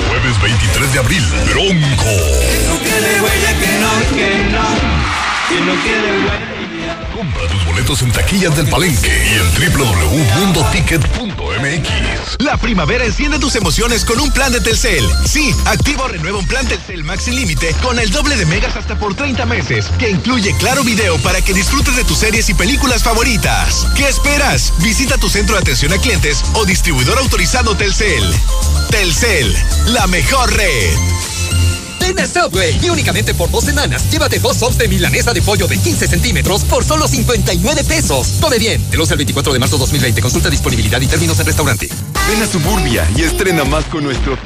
Jueves 0.08 0.42
23 0.42 0.92
de 0.92 0.98
abril, 0.98 1.24
Bronco. 1.50 2.10
No 2.68 2.78
quede 2.80 3.20
huella, 3.20 3.52
que 3.58 3.72
no, 3.80 3.92
que 4.16 4.30
no, 4.50 4.66
que 5.48 5.60
no 5.60 5.72
quede 5.82 6.10
huella. 6.18 6.50
Compra 7.14 7.46
tus 7.48 7.64
boletos 7.66 8.02
en 8.02 8.12
taquillas 8.12 8.56
del 8.56 8.66
Palenque 8.68 9.12
y 9.30 9.34
en 9.34 9.54
La 12.38 12.56
primavera 12.56 13.04
enciende 13.04 13.38
tus 13.38 13.54
emociones 13.54 14.06
con 14.06 14.18
un 14.18 14.30
plan 14.32 14.50
de 14.50 14.60
Telcel. 14.60 15.04
Sí, 15.26 15.54
Activo 15.66 16.08
renueva 16.08 16.38
un 16.38 16.46
plan 16.46 16.66
Telcel 16.66 17.04
Max 17.04 17.28
límite 17.28 17.76
con 17.82 17.98
el 17.98 18.10
doble 18.10 18.36
de 18.36 18.46
megas 18.46 18.76
hasta 18.76 18.98
por 18.98 19.14
30 19.14 19.44
meses, 19.44 19.90
que 19.98 20.08
incluye 20.08 20.54
claro 20.56 20.82
video 20.84 21.18
para 21.18 21.42
que 21.42 21.52
disfrutes 21.52 21.96
de 21.96 22.04
tus 22.04 22.16
series 22.16 22.48
y 22.48 22.54
películas 22.54 23.02
favoritas. 23.02 23.86
¿Qué 23.94 24.08
esperas? 24.08 24.72
Visita 24.78 25.18
tu 25.18 25.28
centro 25.28 25.54
de 25.54 25.60
atención 25.60 25.92
a 25.92 25.98
clientes 25.98 26.42
o 26.54 26.64
distribuidor 26.64 27.18
autorizado 27.18 27.76
Telcel. 27.76 28.24
Telcel, 28.90 29.54
la 29.88 30.06
mejor 30.06 30.50
red. 30.54 31.29
Subway 32.18 32.78
y 32.82 32.90
únicamente 32.90 33.34
por 33.34 33.50
dos 33.50 33.64
semanas 33.64 34.10
llévate 34.10 34.38
dos 34.38 34.56
sops 34.56 34.78
de 34.78 34.88
milanesa 34.88 35.32
de 35.32 35.42
pollo 35.42 35.66
de 35.66 35.78
15 35.78 36.08
centímetros 36.08 36.64
por 36.64 36.84
solo 36.84 37.06
59 37.06 37.84
pesos. 37.84 38.38
Come 38.40 38.58
bien. 38.58 38.90
Del 38.90 39.00
11 39.00 39.14
al 39.14 39.18
24 39.18 39.52
de 39.52 39.58
marzo 39.58 39.78
2020. 39.78 40.20
Consulta 40.20 40.50
disponibilidad 40.50 41.00
y 41.00 41.06
términos 41.06 41.38
en 41.38 41.46
restaurante. 41.46 41.88
Ven 42.28 42.42
a 42.42 42.46
Suburbia 42.46 43.08
y 43.16 43.22
estrena 43.22 43.64
más 43.64 43.84
con 43.86 44.04
nuestro 44.04 44.34
3x2 44.34 44.40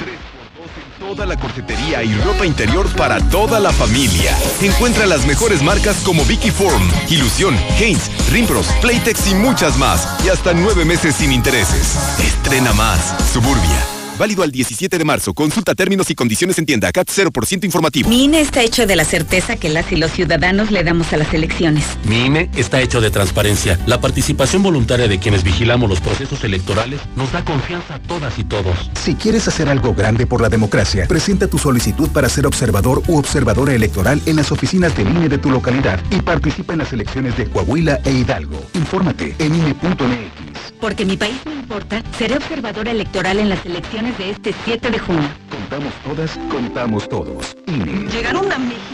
en 0.77 1.07
toda 1.07 1.27
la 1.27 1.39
corsetería 1.39 2.03
y 2.03 2.15
ropa 2.21 2.47
interior 2.47 2.87
para 2.97 3.21
toda 3.29 3.61
la 3.61 3.73
familia. 3.73 4.37
Encuentra 4.61 5.07
las 5.07 5.27
mejores 5.27 5.63
marcas 5.63 5.97
como 6.05 6.25
Vicky 6.25 6.51
Form, 6.51 6.83
Ilusión, 7.09 7.57
Haynes, 7.79 8.11
Rimpros, 8.31 8.67
Playtex 8.81 9.27
y 9.29 9.35
muchas 9.35 9.77
más. 9.79 10.07
Y 10.25 10.29
hasta 10.29 10.53
nueve 10.53 10.85
meses 10.85 11.17
sin 11.17 11.33
intereses. 11.33 11.97
Estrena 12.19 12.73
más. 12.73 13.15
Suburbia. 13.33 13.94
Válido 14.19 14.45
al 14.45 14.53
17 14.53 14.97
de 14.97 15.05
marzo. 15.05 15.35
Consulta 15.35 15.75
términos 15.75 16.09
y 16.11 16.15
condiciones 16.15 16.59
en 16.59 16.67
tienda. 16.67 16.93
CAT 16.93 17.09
0% 17.09 17.65
informativo. 17.65 18.09
Mi 18.09 18.25
INE 18.25 18.41
está 18.41 18.63
hecho 18.63 18.87
de 18.87 18.95
la 18.95 19.05
certeza 19.05 19.57
que 19.57 19.69
las 19.69 19.91
y 19.91 19.97
los 19.97 20.13
ciudadanos 20.13 20.71
le 20.71 20.85
damos 20.85 21.13
a 21.13 21.17
las 21.17 21.35
elecciones. 21.35 21.85
Mi 22.05 22.27
INE 22.27 22.49
está 22.57 22.81
hecho 22.81 23.01
de 23.01 23.11
transparencia. 23.11 23.79
La 23.87 24.01
participación 24.01 24.63
voluntaria 24.63 25.09
de 25.09 25.19
quienes 25.19 25.43
vigilamos 25.43 25.91
los 25.91 26.01
procesos 26.01 26.45
electorales 26.45 27.01
nos 27.17 27.33
da 27.33 27.45
confianza 27.45 27.97
a 27.97 27.99
todas 27.99 28.39
y 28.39 28.45
todos. 28.45 28.91
Si 29.03 29.15
quieres 29.17 29.49
hacer 29.49 29.69
algo 29.69 29.95
grande 29.95 30.27
por 30.27 30.41
la 30.41 30.49
democracia, 30.49 31.07
presenta 31.09 31.49
tu 31.49 31.59
solicitud 31.59 32.09
para 32.11 32.29
ser 32.29 32.47
observador 32.47 33.03
u 33.09 33.19
observadora 33.19 33.75
electoral 33.75 34.23
en 34.27 34.37
las 34.37 34.53
oficinas 34.53 34.97
del 34.97 35.09
INE 35.09 35.29
de 35.29 35.39
tu 35.39 35.51
localidad 35.51 36.01
y 36.11 36.23
participa 36.23 36.75
en 36.75 36.81
las 36.81 36.93
elecciones 36.93 37.37
de 37.37 37.47
Coahuila 37.51 37.99
e 38.05 38.13
Hidalgo. 38.13 38.65
Infórmate 38.75 39.35
en 39.41 39.57
INE.mx. 39.57 40.75
Porque 40.81 41.05
mi 41.05 41.17
país 41.17 41.37
me 41.47 41.55
importa, 41.55 42.03
seré 42.19 42.37
observadora 42.37 42.91
electoral 42.91 43.39
en 43.39 43.49
las 43.49 43.65
elecciones 43.65 44.04
de 44.13 44.31
este 44.31 44.55
7 44.65 44.91
de 44.91 44.99
junio. 44.99 45.29
Contamos 45.51 45.93
todas, 46.05 46.39
contamos 46.51 47.09
todos. 47.09 47.57
INE. 47.67 48.07
Llegaron 48.11 48.53
a 48.53 48.59
México 48.59 48.94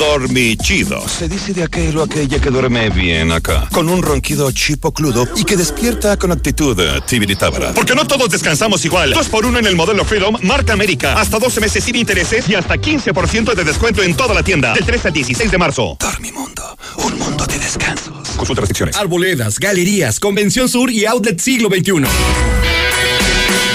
Dormichido. 0.00 1.06
Se 1.06 1.28
dice 1.28 1.52
de 1.52 1.62
aquel 1.62 1.94
o 1.98 2.02
aquella 2.02 2.40
que 2.40 2.48
duerme 2.48 2.88
bien 2.88 3.30
acá. 3.32 3.68
Con 3.70 3.90
un 3.90 4.00
ronquido 4.00 4.50
chipocludo 4.50 5.28
y 5.36 5.44
que 5.44 5.58
despierta 5.58 6.16
con 6.16 6.32
actitud 6.32 6.74
tibiritábara. 7.06 7.74
Porque 7.74 7.94
no 7.94 8.06
todos 8.06 8.30
descansamos 8.30 8.82
igual. 8.86 9.12
Dos 9.12 9.28
por 9.28 9.44
uno 9.44 9.58
en 9.58 9.66
el 9.66 9.76
modelo 9.76 10.02
Freedom, 10.06 10.38
marca 10.42 10.72
América. 10.72 11.20
Hasta 11.20 11.38
12 11.38 11.60
meses 11.60 11.84
sin 11.84 11.96
intereses 11.96 12.48
y 12.48 12.54
hasta 12.54 12.76
15% 12.76 13.52
de 13.52 13.62
descuento 13.62 14.02
en 14.02 14.14
toda 14.14 14.32
la 14.32 14.42
tienda. 14.42 14.72
Del 14.72 14.86
13 14.86 15.08
al 15.08 15.12
16 15.12 15.50
de 15.50 15.58
marzo. 15.58 15.98
Dormimundo, 16.00 16.78
un 17.04 17.18
mundo 17.18 17.44
de 17.44 17.58
descansos. 17.58 18.26
Consulta 18.38 18.62
restricciones. 18.62 18.96
Arboledas, 18.96 19.58
galerías, 19.58 20.18
Convención 20.18 20.70
Sur 20.70 20.90
y 20.90 21.04
Outlet 21.04 21.38
Siglo 21.38 21.68
XXI. 21.68 22.06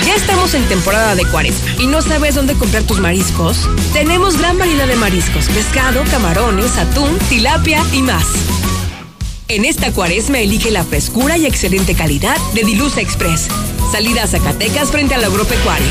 Ya 0.06 0.16
estamos 0.16 0.54
en 0.54 0.64
temporada 0.66 1.16
de 1.16 1.26
cuaresma 1.26 1.82
y 1.82 1.88
no 1.88 2.02
sabes 2.02 2.36
dónde 2.36 2.54
comprar 2.54 2.84
tus 2.84 3.00
mariscos. 3.00 3.70
Tenemos 3.94 4.38
gran 4.38 4.58
variedad 4.58 4.88
de 4.88 4.96
mariscos, 4.96 5.48
pescado, 5.50 6.04
camarones, 6.12 6.78
atún, 6.78 7.18
tilapia 7.30 7.84
y 7.92 8.02
más. 8.02 8.26
En 9.48 9.64
esta 9.64 9.92
cuaresma 9.92 10.40
elige 10.40 10.72
la 10.72 10.84
frescura 10.84 11.38
y 11.38 11.46
excelente 11.46 11.94
calidad 11.96 12.38
de 12.54 12.64
Dilusa 12.64 13.02
Express. 13.02 13.48
Salida 13.92 14.24
a 14.24 14.28
Zacatecas 14.28 14.92
frente 14.92 15.14
al 15.16 15.24
agropecuario. 15.24 15.88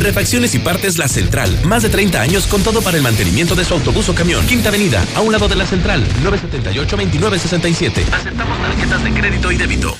Refacciones 0.00 0.54
y 0.54 0.58
partes 0.58 0.98
La 0.98 1.08
Central. 1.08 1.58
Más 1.64 1.82
de 1.82 1.88
30 1.88 2.20
años 2.20 2.46
con 2.46 2.62
todo 2.62 2.82
para 2.82 2.96
el 2.96 3.02
mantenimiento 3.02 3.54
de 3.54 3.64
su 3.64 3.74
autobús 3.74 4.08
o 4.08 4.14
camión. 4.14 4.46
Quinta 4.46 4.68
Avenida, 4.68 5.04
a 5.14 5.20
un 5.20 5.32
lado 5.32 5.48
de 5.48 5.56
La 5.56 5.66
Central. 5.66 6.04
978-2967. 6.22 8.12
Aceptamos 8.12 8.58
tarjetas 8.60 9.04
de 9.04 9.12
crédito 9.12 9.52
y 9.52 9.56
débito. 9.56 9.96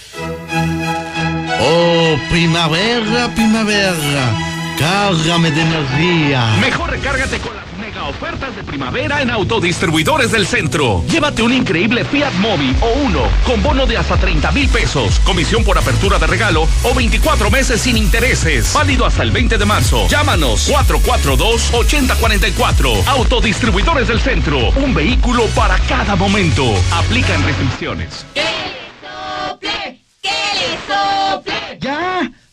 Oh, 1.60 2.16
primavera, 2.28 3.28
primavera. 3.34 4.34
Cárgame 4.78 5.50
de 5.50 5.62
energía. 5.62 6.54
Mejor 6.60 6.90
recárgate 6.90 7.38
con 7.38 7.56
las 7.56 7.64
mega 7.78 8.04
ofertas 8.04 8.54
de 8.54 8.62
primavera 8.62 9.22
en 9.22 9.30
Autodistribuidores 9.30 10.30
del 10.32 10.46
Centro. 10.46 11.02
Llévate 11.08 11.40
un 11.42 11.54
increíble 11.54 12.04
Fiat 12.04 12.34
Mobi 12.34 12.76
o 12.82 12.88
uno 13.04 13.22
con 13.46 13.62
bono 13.62 13.86
de 13.86 13.96
hasta 13.96 14.18
30 14.18 14.52
mil 14.52 14.68
pesos, 14.68 15.18
comisión 15.20 15.64
por 15.64 15.78
apertura 15.78 16.18
de 16.18 16.26
regalo 16.26 16.68
o 16.82 16.92
24 16.94 17.50
meses 17.50 17.80
sin 17.80 17.96
intereses. 17.96 18.70
Válido 18.74 19.06
hasta 19.06 19.22
el 19.22 19.30
20 19.30 19.56
de 19.56 19.64
marzo. 19.64 20.06
Llámanos 20.08 20.70
442-8044. 20.70 23.06
Autodistribuidores 23.06 24.08
del 24.08 24.20
Centro. 24.20 24.72
Un 24.72 24.92
vehículo 24.92 25.46
para 25.54 25.78
cada 25.78 26.16
momento. 26.16 26.64
Aplican 26.92 27.42
restricciones. 27.44 28.26
¡Ya! 28.34 28.42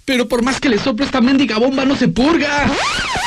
Pero 0.06 0.28
por 0.28 0.44
más 0.44 0.60
que 0.60 0.68
le 0.68 0.80
soplo 0.80 1.06
esta 1.06 1.22
mendiga 1.22 1.58
bomba 1.58 1.86
no 1.86 1.96
se 1.96 2.10
purga. 2.10 2.70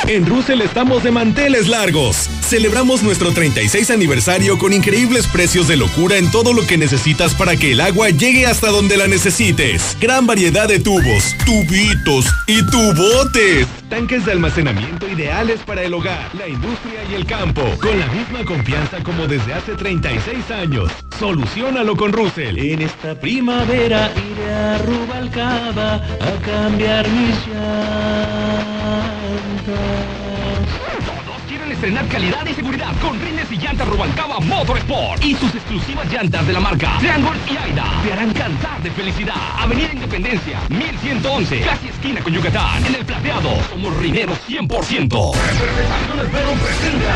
En 0.06 0.26
Russell 0.26 0.60
estamos 0.60 1.02
de 1.02 1.10
manteles 1.10 1.68
largos. 1.68 2.28
Celebramos 2.42 3.02
nuestro 3.02 3.32
36 3.32 3.90
aniversario 3.90 4.58
con 4.58 4.74
increíbles 4.74 5.26
precios 5.26 5.68
de 5.68 5.76
locura 5.76 6.18
en 6.18 6.30
todo 6.30 6.52
lo 6.52 6.66
que 6.66 6.76
necesitas 6.76 7.34
para 7.34 7.56
que 7.56 7.72
el 7.72 7.80
agua 7.80 8.10
llegue 8.10 8.46
hasta 8.46 8.68
donde 8.68 8.98
la 8.98 9.08
necesites. 9.08 9.96
Gran 10.00 10.26
variedad 10.26 10.68
de 10.68 10.78
tubos, 10.78 11.34
tubitos 11.46 12.26
y 12.46 12.62
tubotes. 12.66 13.66
Tanques 13.88 14.26
de 14.26 14.32
almacenamiento 14.32 15.08
ideales 15.08 15.62
para 15.62 15.82
el 15.82 15.94
hogar, 15.94 16.34
la 16.34 16.48
industria 16.48 17.04
y 17.08 17.14
el 17.14 17.24
campo. 17.24 17.62
Con 17.80 17.98
la 18.00 18.06
misma 18.08 18.44
confianza 18.44 19.00
como 19.04 19.28
desde 19.28 19.54
hace 19.54 19.76
36 19.76 20.50
años. 20.50 20.90
Solucionalo 21.18 21.94
con 21.96 22.12
Russell. 22.12 22.58
En 22.58 22.82
esta 22.82 23.14
primavera 23.14 24.10
iré 24.12 24.52
a 24.52 24.78
Rubalcaba 24.78 25.94
a 25.94 26.36
cambiar 26.44 27.08
mis 27.08 27.46
llantas. 27.46 28.56
Estrenar 31.76 32.08
calidad 32.08 32.46
y 32.46 32.54
seguridad 32.54 32.90
con 33.02 33.20
rines 33.20 33.52
y 33.52 33.56
llantas 33.58 33.86
Rubalcaba 33.86 34.40
Motorsport 34.40 35.22
y 35.22 35.34
sus 35.34 35.54
exclusivas 35.54 36.10
llantas 36.10 36.46
de 36.46 36.54
la 36.54 36.60
marca 36.60 36.96
Triangle 37.00 37.38
y 37.46 37.56
Aida 37.58 37.84
te 38.02 38.14
harán 38.14 38.32
cantar 38.32 38.82
de 38.82 38.90
felicidad. 38.92 39.34
Avenida 39.58 39.92
Independencia, 39.92 40.58
1111, 40.70 41.60
casi 41.60 41.88
esquina 41.88 42.22
con 42.22 42.32
Yucatán. 42.32 42.82
En 42.86 42.94
el 42.94 43.04
plateado, 43.04 43.50
somos 43.68 43.94
rineros 43.98 44.38
100%. 44.48 45.34
Representando 46.16 46.54
presenta 46.64 47.12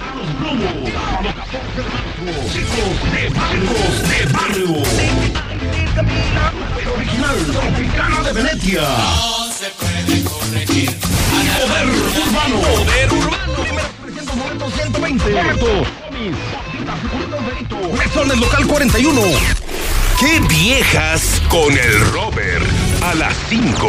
a 0.00 0.14
los 0.14 0.28
globos, 0.38 0.70
sábado 0.94 1.34
14 1.34 1.82
de 1.82 1.88
marzo, 1.90 2.22
chicos 2.52 2.94
de 3.10 3.22
de. 4.12 4.26
Original 6.94 7.36
Tropicana 7.46 8.22
de 8.22 8.32
Venecia. 8.32 9.45
Se 9.58 9.70
puede 9.70 10.22
corregir. 10.24 10.90
Poder 11.00 11.86
urbano. 11.88 12.60
Poder 12.60 13.12
urbano. 13.12 13.54
Primero 13.62 13.88
300 14.02 14.74
120. 14.74 15.24
Boleto. 15.24 15.66
Comis. 16.04 16.36
Gorditas, 16.52 17.00
figuritas 17.00 17.46
Benito. 17.46 17.96
Restaurantes 17.96 18.38
local 18.38 18.66
41. 18.66 19.22
¡Qué 20.20 20.40
viejas 20.40 21.40
con 21.48 21.72
el 21.72 22.00
Robert! 22.12 22.66
A 23.02 23.14
las 23.14 23.34
5. 23.48 23.88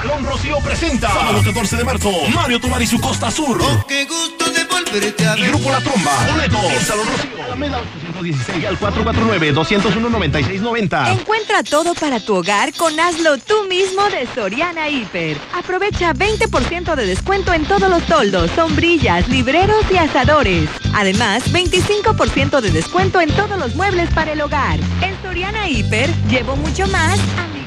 Salón 0.00 0.24
Rocío 0.24 0.58
presenta. 0.60 1.08
Sábado 1.08 1.42
14 1.42 1.76
de 1.76 1.84
marzo. 1.84 2.12
Mario 2.32 2.60
Tomar 2.60 2.80
y 2.80 2.86
su 2.86 3.00
Costa 3.00 3.32
Sur. 3.32 3.60
Qué 3.88 4.04
gusto 4.04 4.48
de 4.48 4.62
volverte 4.64 5.26
a 5.26 5.36
Y 5.36 5.48
Grupo 5.48 5.72
La 5.72 5.80
Tromba. 5.80 6.12
Boletos. 6.30 6.72
En 6.72 6.80
Salón 6.80 7.06
Rocío. 7.08 7.42
Alameda 7.44 7.80
816 7.80 8.66
al 8.66 8.78
449-201-9690. 8.78 11.20
Encuentra 11.20 11.64
todo 11.64 11.94
para 11.94 12.20
tu 12.20 12.36
hogar 12.36 12.72
con 12.74 13.00
Hazlo 13.00 13.38
tú 13.38 13.64
mismo 13.68 14.08
de 14.08 14.28
Soriana 14.36 14.88
Hiper. 14.88 15.36
Aprovecha 15.52 16.14
20% 16.14 16.94
de 16.94 17.06
descuento 17.06 17.52
en 17.52 17.64
todos 17.64 17.90
los 17.90 18.06
toldos, 18.06 18.52
sombrillas, 18.54 19.28
libreros 19.28 19.84
y 19.90 19.96
asadores. 19.96 20.70
Además, 20.94 21.52
25% 21.52 22.60
de 22.60 22.70
descuento 22.70 23.20
en 23.20 23.32
todos 23.32 23.58
los 23.58 23.74
muebles 23.74 24.08
para 24.14 24.30
el 24.30 24.42
hogar. 24.42 24.78
En 25.02 25.20
Soriana 25.22 25.68
Hiper, 25.68 26.08
llevo 26.28 26.54
mucho 26.54 26.86
más 26.86 27.18
a 27.36 27.48
mi. 27.52 27.57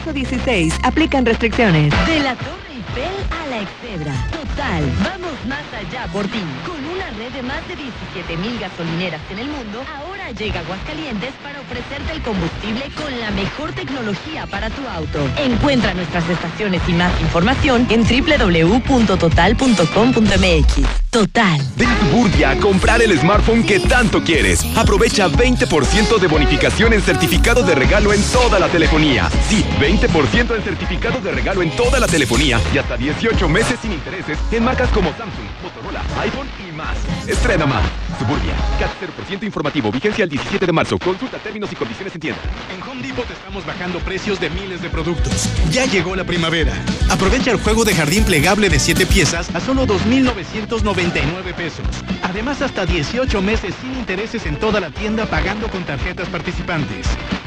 Hasta 0.00 0.12
marzo 0.12 0.12
16, 0.14 0.74
aplican 0.82 1.26
restricciones. 1.26 1.92
De 2.06 2.20
la 2.20 2.34
Torre 2.34 2.72
Eiffel 2.72 3.12
a 3.30 3.46
la 3.50 3.60
Excedra. 3.60 4.14
Total, 4.30 4.82
vamos 5.04 5.36
más 5.46 5.64
allá 5.76 6.06
por 6.10 6.26
ti. 6.26 6.40
Con 6.66 6.82
una 6.86 7.10
red 7.18 7.30
de 7.32 7.42
más 7.42 7.60
de 7.68 7.76
17 7.76 8.36
mil 8.38 8.58
gasolineras 8.58 9.20
en 9.30 9.40
el 9.40 9.48
mundo, 9.48 9.84
ahora 9.94 10.09
llega 10.32 10.60
Aguascalientes 10.60 11.32
para 11.42 11.60
ofrecerte 11.60 12.12
el 12.12 12.22
combustible 12.22 12.90
con 12.94 13.20
la 13.20 13.30
mejor 13.30 13.72
tecnología 13.72 14.46
para 14.46 14.70
tu 14.70 14.86
auto. 14.86 15.18
Encuentra 15.36 15.92
nuestras 15.94 16.28
estaciones 16.28 16.82
y 16.88 16.92
más 16.92 17.18
información 17.20 17.86
en 17.90 18.04
www.total.com.mx. 18.04 21.00
Total. 21.10 21.60
Ven 21.76 21.88
a 21.88 21.98
Suburbia 21.98 22.50
a 22.50 22.56
comprar 22.56 23.02
el 23.02 23.18
smartphone 23.18 23.64
que 23.64 23.80
tanto 23.80 24.22
quieres. 24.22 24.64
Aprovecha 24.76 25.28
20% 25.28 26.18
de 26.18 26.26
bonificación 26.28 26.92
en 26.92 27.02
certificado 27.02 27.64
de 27.64 27.74
regalo 27.74 28.12
en 28.12 28.22
toda 28.22 28.60
la 28.60 28.68
telefonía. 28.68 29.28
Sí, 29.48 29.64
20% 29.80 30.54
en 30.54 30.62
certificado 30.62 31.20
de 31.20 31.32
regalo 31.32 31.62
en 31.62 31.72
toda 31.72 31.98
la 31.98 32.06
telefonía 32.06 32.60
y 32.72 32.78
hasta 32.78 32.96
18 32.96 33.48
meses 33.48 33.80
sin 33.82 33.92
intereses 33.92 34.38
en 34.52 34.62
marcas 34.62 34.88
como 34.90 35.10
Samsung, 35.10 35.48
Motorola, 35.62 36.04
iPhone 36.20 36.46
y 36.60 36.69
más. 36.80 37.28
Estrena 37.28 37.66
más. 37.66 37.84
Suburbia. 38.18 38.54
CAT 38.78 38.90
0% 39.28 39.44
informativo. 39.44 39.92
Vigencia 39.92 40.24
el 40.24 40.30
17 40.30 40.66
de 40.66 40.72
marzo. 40.72 40.98
Consulta 40.98 41.38
términos 41.38 41.70
y 41.72 41.76
condiciones 41.76 42.14
en 42.14 42.20
tienda. 42.20 42.40
En 42.74 42.82
Home 42.82 43.02
Depot 43.02 43.26
te 43.26 43.34
estamos 43.34 43.64
bajando 43.64 43.98
precios 44.00 44.40
de 44.40 44.50
miles 44.50 44.82
de 44.82 44.88
productos. 44.88 45.48
Ya 45.70 45.86
llegó 45.86 46.16
la 46.16 46.24
primavera. 46.24 46.72
Aprovecha 47.10 47.50
el 47.50 47.58
juego 47.58 47.84
de 47.84 47.94
jardín 47.94 48.24
plegable 48.24 48.68
de 48.68 48.78
7 48.78 49.06
piezas 49.06 49.54
a 49.54 49.60
solo 49.60 49.86
2.999 49.86 51.54
pesos. 51.54 51.86
Además, 52.22 52.62
hasta 52.62 52.86
18 52.86 53.42
meses 53.42 53.74
sin 53.80 53.94
intereses 53.94 54.46
en 54.46 54.56
toda 54.56 54.80
la 54.80 54.90
tienda 54.90 55.26
pagando 55.26 55.68
con 55.68 55.84
tarjetas 55.84 56.28
participantes. 56.28 57.06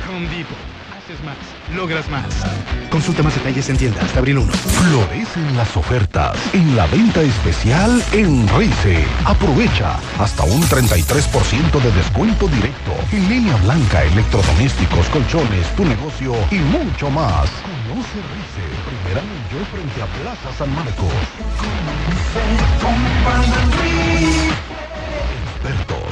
Home 0.10 0.28
Depot. 0.30 0.83
Más. 1.22 1.38
Logras 1.76 2.10
más. 2.10 2.26
Consulta 2.90 3.22
más 3.22 3.36
detalles 3.36 3.70
en 3.70 3.78
tienda 3.78 4.02
hasta 4.02 4.20
abril 4.20 4.40
1. 4.40 4.52
Florecen 4.52 5.56
las 5.56 5.78
ofertas 5.78 6.38
en 6.54 6.76
la 6.76 6.88
venta 6.88 7.22
especial 7.22 8.04
en 8.14 8.48
Rice. 8.58 9.06
Aprovecha 9.26 10.00
hasta 10.18 10.44
un 10.44 10.62
33% 10.64 11.82
de 11.82 11.92
descuento 11.92 12.48
directo 12.48 12.94
en 13.12 13.30
línea 13.30 13.56
blanca, 13.58 14.04
electrodomésticos, 14.04 15.08
colchones, 15.10 15.68
tu 15.76 15.86
negocio 15.86 16.34
y 16.50 16.56
mucho 16.56 17.10
más. 17.12 17.50
Conoce 17.62 18.20
Rice, 18.34 18.66
primera 18.90 19.22
yo 19.52 19.64
frente 19.72 20.02
a 20.02 20.08
Plaza 20.08 20.52
San 20.58 20.74
Marcos. 20.74 21.14
Línea 25.64 26.03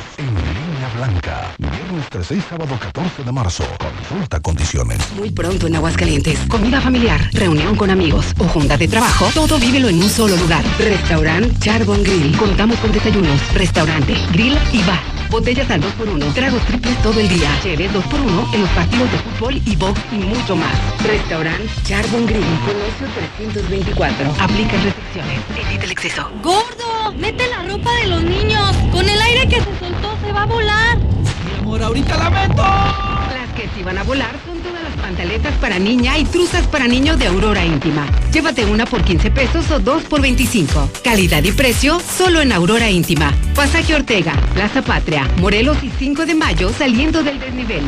blanca. 1.02 1.56
Viernes 1.58 2.08
13 2.10 2.36
y 2.36 2.42
sábado 2.42 2.78
14 2.80 3.24
de 3.24 3.32
marzo. 3.32 3.64
Consulta 3.80 4.40
condiciones. 4.40 5.00
Muy 5.18 5.32
pronto 5.32 5.66
en 5.66 5.76
Aguascalientes. 5.76 6.38
Comida 6.48 6.80
familiar, 6.80 7.20
reunión 7.34 7.76
con 7.76 7.90
amigos 7.90 8.28
o 8.38 8.44
junta 8.44 8.78
de 8.78 8.88
trabajo. 8.88 9.28
Todo 9.34 9.58
vívelo 9.58 9.90
en 9.90 9.98
un 9.98 10.10
solo 10.10 10.38
lugar. 10.38 10.64
Restaurant 10.78 11.58
Charbon 11.60 12.04
Grill. 12.04 12.38
Contamos 12.38 12.78
con 12.78 12.92
desayunos, 12.92 13.40
restaurante, 13.56 14.16
grill 14.32 14.56
y 14.74 14.84
bar. 14.84 15.00
Botellas 15.32 15.72
al 15.72 15.82
2x1, 15.82 16.34
tragos 16.34 16.62
triples 16.66 17.02
todo 17.02 17.20
el 17.20 17.30
día. 17.30 17.50
Cheves 17.64 17.92
2x1 17.94 18.54
en 18.54 18.62
los 18.62 18.70
partidos 18.72 19.12
de 19.12 19.18
fútbol 19.18 19.62
y 19.66 19.76
box 19.78 20.00
y 20.12 20.16
mucho 20.16 20.56
más. 20.56 20.76
Restaurant 21.04 21.84
Charbon 21.84 22.28
Grill. 22.28 22.46
Comercio 22.68 23.08
324. 23.42 24.36
Aplica 24.40 24.74
restricciones. 24.74 25.40
Evita 25.58 25.86
el 25.86 25.92
exceso. 25.92 26.30
¡Gordo! 26.44 27.14
¡Mete 27.18 27.48
la 27.48 27.64
ropa 27.64 27.92
de 28.02 28.08
los 28.08 28.24
niños! 28.24 28.76
¡Con 28.92 29.08
el 29.08 29.22
aire 29.22 29.48
que 29.48 29.62
se 29.62 29.81
soltó 29.92 30.18
se 30.26 30.32
va 30.32 30.44
a 30.44 30.46
volar! 30.46 30.98
Mi 30.98 31.60
amor, 31.60 31.84
ahorita 31.84 32.18
la 32.18 32.30
meto. 32.30 32.64
Las 32.64 33.50
que 33.56 33.70
sí 33.76 33.84
van 33.84 33.98
a 33.98 34.04
volar 34.04 34.36
son 34.46 34.60
todas 34.60 34.84
las 34.84 34.94
pantaletas 34.94 35.54
para 35.56 35.80
niña 35.80 36.18
y 36.18 36.26
truzas 36.26 36.66
para 36.68 36.88
niño 36.88 37.18
de 37.18 37.28
Aurora 37.28 37.66
Íntima. 37.66 38.08
Llévate 38.32 38.66
una 38.66 38.86
por 38.86 39.04
15 39.04 39.32
pesos 39.32 39.70
o 39.72 39.80
dos 39.80 40.04
por 40.04 40.22
25. 40.22 40.90
Calidad 41.04 41.44
y 41.44 41.52
precio 41.52 42.00
solo 42.00 42.42
en 42.42 42.52
Aurora 42.52 42.90
Íntima. 42.90 43.34
Pasaje 43.56 43.96
Ortega, 43.96 44.34
Plaza 44.54 44.82
Patria, 44.82 45.28
Morelos 45.38 45.78
y 45.84 45.90
5 45.90 46.26
de 46.26 46.36
mayo 46.36 46.72
saliendo 46.78 47.24
del 47.24 47.40
desnivel. 47.40 47.84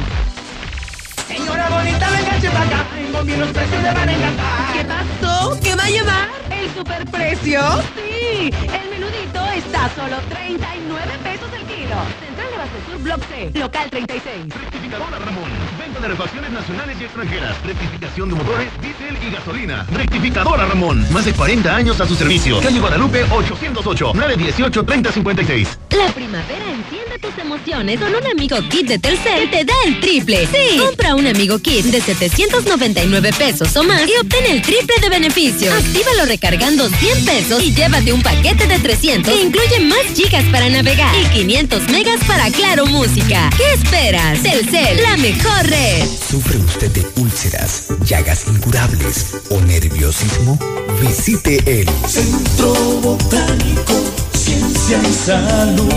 Señora 1.27 1.69
bonita, 1.69 2.09
venga 2.09 2.51
para 2.51 2.65
acá. 2.65 2.85
Tengo 2.95 3.23
bien 3.23 3.39
los 3.39 3.49
precios 3.49 3.81
le 3.81 3.93
van 3.93 4.09
a 4.09 4.13
encantar. 4.13 4.73
¿Qué 4.73 4.85
pasó? 4.85 5.59
¿Qué 5.61 5.75
va 5.75 5.83
a 5.83 5.89
llevar? 5.89 6.29
¿El 6.49 6.73
superprecio? 6.73 7.61
Sí, 7.95 8.51
el 8.51 8.93
frito 9.23 9.45
está 9.55 9.85
a 9.85 9.95
solo 9.95 10.17
39 10.29 11.11
pesos 11.23 11.49
el. 11.53 11.62
Central 11.93 12.69
de 12.73 12.91
Sur 12.91 12.99
Block 13.03 13.23
C, 13.29 13.51
local 13.53 13.89
36. 13.91 14.49
Rectificadora 14.49 15.19
Ramón. 15.19 15.82
De 16.01 16.09
refacciones 16.09 16.51
nacionales 16.51 16.97
y 16.99 17.03
extranjeras. 17.05 17.55
Rectificación 17.63 18.27
de 18.27 18.35
motores, 18.35 18.67
diésel 18.81 19.17
y 19.25 19.31
gasolina. 19.31 19.85
Rectificadora 19.89 20.65
Ramón. 20.65 21.05
Más 21.13 21.23
de 21.23 21.33
40 21.33 21.73
años 21.73 22.01
a 22.01 22.07
su 22.07 22.15
servicio. 22.15 22.59
Calle 22.59 22.79
Guadalupe 22.79 23.23
808 23.23 24.11
918 24.13 24.83
3056. 24.83 25.79
La 25.91 26.07
primavera 26.11 26.65
enciende 26.71 27.19
tus 27.19 27.37
emociones 27.37 27.99
con 28.01 28.13
un 28.13 28.27
amigo 28.27 28.57
kit 28.69 28.87
de 28.87 28.99
Telcel 28.99 29.49
te 29.49 29.63
da 29.63 29.73
el 29.85 29.99
triple. 30.01 30.45
Sí, 30.47 30.77
compra 30.77 31.15
un 31.15 31.27
amigo 31.27 31.59
kit 31.59 31.85
de 31.85 32.01
799 32.01 33.31
pesos 33.37 33.73
o 33.77 33.83
más 33.83 34.01
y 34.07 34.17
obtén 34.19 34.45
el 34.47 34.61
triple 34.61 34.95
de 34.99 35.09
beneficios. 35.09 35.73
Actívalo 35.73 36.25
recargando 36.25 36.89
100 36.89 37.25
pesos 37.25 37.63
y 37.63 37.73
llévate 37.73 38.11
un 38.11 38.21
paquete 38.21 38.67
de 38.67 38.79
300 38.79 39.33
que 39.33 39.41
incluye 39.41 39.79
más 39.81 40.03
gigas 40.13 40.43
para 40.51 40.67
navegar 40.69 41.15
y 41.15 41.25
500 41.27 41.89
megas 41.91 42.19
para 42.25 42.49
Claro 42.51 42.87
Música. 42.87 43.49
¿Qué 43.55 43.73
esperas? 43.73 44.41
Telcel, 44.41 45.01
la 45.01 45.15
mejor 45.17 45.63
red. 45.67 45.82
¿Sufre 46.29 46.57
usted 46.59 46.91
de 46.91 47.05
úlceras, 47.21 47.87
llagas 48.05 48.45
incurables 48.47 49.35
o 49.49 49.59
nerviosismo? 49.59 50.57
Visite 51.01 51.57
el 51.65 51.89
Centro 52.07 52.73
Botánico, 53.01 54.01
Ciencia 54.33 55.01
y 55.03 55.13
Salud. 55.13 55.91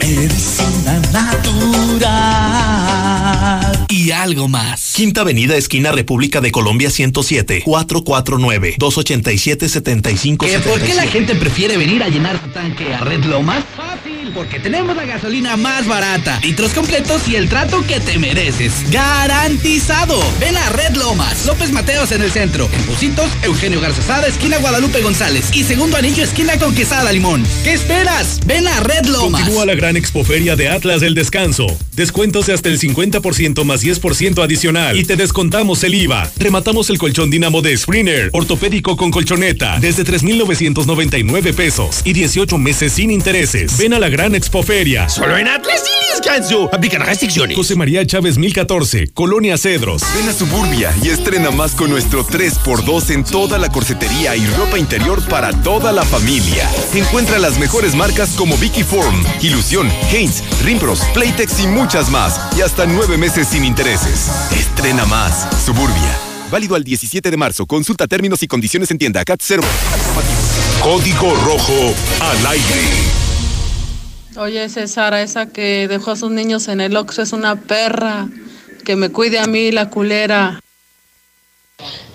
Medicina 0.00 1.00
natural. 1.12 2.18
Y 3.88 4.10
algo 4.10 4.48
más. 4.48 4.92
Quinta 4.94 5.20
Avenida, 5.22 5.56
esquina 5.56 5.92
República 5.92 6.40
de 6.40 6.50
Colombia 6.50 6.90
107, 6.90 7.62
449-287-75. 7.64 10.62
¿Por 10.62 10.80
qué 10.80 10.94
la 10.94 11.06
gente 11.06 11.34
prefiere 11.34 11.76
venir 11.76 12.02
a 12.02 12.08
llenar 12.08 12.40
su 12.42 12.48
tanque 12.50 12.94
a 12.94 13.00
Red 13.00 13.24
Lomas? 13.24 13.64
Fácil, 13.76 14.17
porque 14.34 14.58
tenemos 14.58 14.96
la 14.96 15.04
gasolina 15.04 15.56
más 15.56 15.86
barata, 15.86 16.40
litros 16.42 16.72
completos 16.72 17.28
y 17.28 17.36
el 17.36 17.48
trato 17.48 17.84
que 17.86 18.00
te 18.00 18.18
mereces. 18.18 18.90
¡Garantizado! 18.90 20.20
Ven 20.40 20.56
a 20.56 20.68
Red 20.70 20.96
Lomas, 20.96 21.46
López 21.46 21.72
Mateos 21.72 22.12
en 22.12 22.22
el 22.22 22.30
centro, 22.30 22.68
en 22.72 22.82
Positos, 22.84 23.30
Eugenio 23.42 23.80
Garzazada, 23.80 24.26
esquina 24.26 24.58
Guadalupe 24.58 25.00
González 25.00 25.50
y 25.52 25.64
segundo 25.64 25.96
anillo, 25.96 26.24
esquina 26.24 26.58
Conquistada 26.58 27.12
Limón. 27.12 27.44
¿Qué 27.64 27.72
esperas? 27.72 28.40
Ven 28.46 28.66
a 28.66 28.80
Red 28.80 29.06
Lomas. 29.06 29.42
Continúa 29.42 29.66
la 29.66 29.74
gran 29.74 29.96
expoferia 29.96 30.56
de 30.56 30.68
Atlas 30.68 31.00
del 31.00 31.14
Descanso. 31.14 31.66
Descuentos 31.94 32.46
de 32.46 32.52
hasta 32.52 32.68
el 32.68 32.78
50% 32.78 33.64
más 33.64 33.84
10% 33.84 34.42
adicional 34.42 34.98
y 34.98 35.04
te 35.04 35.16
descontamos 35.16 35.82
el 35.84 35.94
IVA. 35.94 36.30
Rematamos 36.38 36.90
el 36.90 36.98
colchón 36.98 37.30
Dinamo 37.30 37.62
de 37.62 37.76
Springer, 37.76 38.30
ortopédico 38.32 38.96
con 38.96 39.10
colchoneta, 39.10 39.78
desde 39.80 40.04
3,999 40.04 41.52
pesos 41.52 42.02
y 42.04 42.12
18 42.12 42.58
meses 42.58 42.92
sin 42.92 43.10
intereses. 43.10 43.76
Ven 43.78 43.94
a 43.94 43.98
la 43.98 44.08
gran 44.08 44.17
expoferia. 44.26 45.08
Solo 45.08 45.38
en 45.38 45.46
Atlas 45.46 45.84
y 45.86 46.10
Descanso. 46.12 46.68
Aplican 46.72 47.02
restricciones. 47.02 47.56
José 47.56 47.76
María 47.76 48.04
Chávez 48.04 48.36
1014, 48.36 49.08
Colonia 49.14 49.56
Cedros. 49.56 50.02
Ven 50.16 50.28
a 50.28 50.32
Suburbia 50.32 50.92
y 51.02 51.08
estrena 51.08 51.50
más 51.50 51.74
con 51.74 51.90
nuestro 51.90 52.26
3x2 52.26 53.10
en 53.10 53.24
toda 53.24 53.58
la 53.58 53.70
corsetería 53.70 54.34
y 54.34 54.44
ropa 54.46 54.78
interior 54.78 55.22
para 55.28 55.52
toda 55.62 55.92
la 55.92 56.04
familia. 56.04 56.68
Encuentra 56.94 57.38
las 57.38 57.58
mejores 57.58 57.94
marcas 57.94 58.30
como 58.30 58.56
Vicky 58.58 58.82
Form, 58.82 59.24
Ilusión, 59.40 59.88
Haynes, 60.12 60.42
Rimpros, 60.64 61.00
Playtex 61.14 61.60
y 61.60 61.68
muchas 61.68 62.10
más. 62.10 62.40
Y 62.56 62.62
hasta 62.62 62.86
nueve 62.86 63.16
meses 63.16 63.46
sin 63.48 63.64
intereses. 63.64 64.30
Estrena 64.50 65.06
más. 65.06 65.46
Suburbia. 65.64 66.18
Válido 66.50 66.74
al 66.74 66.82
17 66.82 67.30
de 67.30 67.36
marzo. 67.36 67.66
Consulta 67.66 68.08
términos 68.08 68.42
y 68.42 68.48
condiciones 68.48 68.90
en 68.90 68.98
tienda 68.98 69.24
CAT 69.24 69.40
0. 69.42 69.62
Código 70.82 71.34
rojo 71.44 71.94
al 72.20 72.46
aire. 72.46 73.27
Oye, 74.38 74.68
César, 74.68 75.14
esa 75.14 75.46
que 75.46 75.88
dejó 75.88 76.12
a 76.12 76.16
sus 76.16 76.30
niños 76.30 76.68
en 76.68 76.80
el 76.80 76.96
Oxxo 76.96 77.22
es 77.22 77.32
una 77.32 77.56
perra. 77.56 78.28
Que 78.84 78.94
me 78.94 79.10
cuide 79.10 79.40
a 79.40 79.46
mí, 79.46 79.72
la 79.72 79.90
culera. 79.90 80.60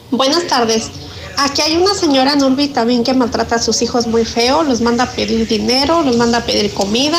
Buenas 0.09 0.47
tardes. 0.47 0.89
Aquí 1.37 1.61
hay 1.61 1.75
una 1.75 1.93
señora 1.93 2.35
Nurbi 2.35 2.69
también 2.69 3.03
que 3.03 3.13
maltrata 3.13 3.55
a 3.55 3.59
sus 3.59 3.81
hijos 3.81 4.07
muy 4.07 4.23
feo, 4.23 4.63
los 4.63 4.79
manda 4.79 5.03
a 5.03 5.11
pedir 5.11 5.45
dinero, 5.49 6.01
los 6.01 6.15
manda 6.15 6.37
a 6.37 6.45
pedir 6.45 6.73
comida. 6.73 7.17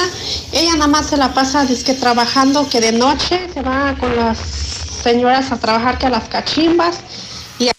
Ella 0.52 0.72
nada 0.72 0.86
más 0.86 1.08
se 1.08 1.18
la 1.18 1.34
pasa 1.34 1.66
que 1.66 1.92
trabajando, 1.92 2.66
que 2.70 2.80
de 2.80 2.92
noche 2.92 3.48
se 3.52 3.60
va 3.60 3.94
con 4.00 4.16
las 4.16 4.38
señoras 4.38 5.52
a 5.52 5.58
trabajar 5.58 5.98
que 5.98 6.06
a 6.06 6.10
las 6.10 6.28
cachimbas. 6.30 7.00
Y 7.58 7.70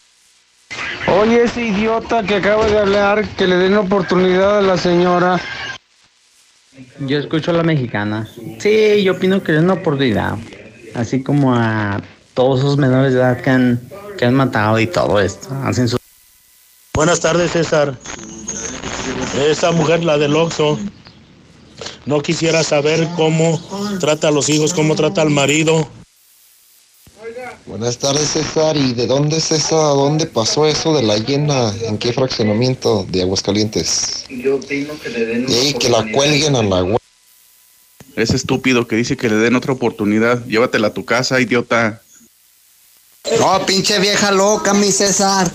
Oye, 1.20 1.46
ese 1.46 1.64
idiota 1.64 2.22
que 2.22 2.36
acaba 2.36 2.68
de 2.68 2.78
hablar, 2.78 3.28
que 3.30 3.48
le 3.48 3.56
den 3.56 3.78
oportunidad 3.78 4.60
a 4.60 4.62
la 4.62 4.78
señora. 4.78 5.42
Yo 7.00 7.20
escucho 7.20 7.52
a 7.52 7.54
la 7.54 7.64
mexicana. 7.64 8.28
Sí, 8.60 9.04
yo 9.04 9.14
opino 9.14 9.42
que 9.44 9.52
den 9.52 9.66
una 9.66 9.74
oportunidad. 9.74 10.38
Así 10.94 11.24
como 11.24 11.56
a 11.56 12.02
todos 12.34 12.60
esos 12.60 12.78
menores 12.78 13.14
de 13.14 13.20
edad 13.20 13.42
que 13.42 13.50
han, 13.50 13.82
que 14.18 14.26
han 14.26 14.34
matado 14.34 14.80
y 14.80 14.88
todo 14.88 15.20
esto. 15.20 15.48
Hacen 15.64 15.88
su... 15.88 15.98
Buenas 16.94 17.20
tardes, 17.20 17.52
César. 17.52 17.98
Esa 19.50 19.72
mujer, 19.72 20.04
la 20.04 20.18
del 20.18 20.36
Oxxo, 20.36 20.80
no 22.06 22.22
quisiera 22.22 22.64
saber 22.64 23.08
cómo 23.16 23.60
trata 24.00 24.30
a 24.30 24.32
los 24.32 24.50
hijos, 24.50 24.74
cómo 24.74 24.96
trata 24.96 25.22
al 25.22 25.30
marido. 25.30 25.88
Buenas 27.78 27.98
tardes, 27.98 28.30
César. 28.30 28.78
¿Y 28.78 28.94
de 28.94 29.06
dónde 29.06 29.36
es 29.36 29.52
eso? 29.52 29.78
¿A 29.86 29.90
dónde 29.90 30.28
pasó 30.28 30.66
eso 30.66 30.96
de 30.96 31.04
la 31.04 31.18
llena? 31.18 31.74
¿En 31.82 31.98
qué 31.98 32.14
fraccionamiento 32.14 33.06
de 33.10 33.24
Aguascalientes? 33.24 34.24
Yo 34.30 34.56
opino 34.56 34.98
que 34.98 35.10
le 35.10 35.26
den 35.26 35.46
Y 35.50 35.74
que 35.74 35.90
la 35.90 36.10
cuelguen 36.14 36.56
a 36.56 36.64
la 36.64 36.98
Ese 38.16 38.38
estúpido 38.38 38.88
que 38.88 38.96
dice 38.96 39.18
que 39.18 39.28
le 39.28 39.36
den 39.36 39.58
otra 39.58 39.74
oportunidad. 39.74 40.46
Llévatela 40.46 40.88
a 40.88 40.94
tu 40.94 41.04
casa, 41.04 41.42
idiota. 41.42 42.02
No, 43.42 43.66
pinche 43.66 44.00
vieja 44.00 44.32
loca, 44.32 44.74
mi 44.74 44.90
César. 44.90 45.52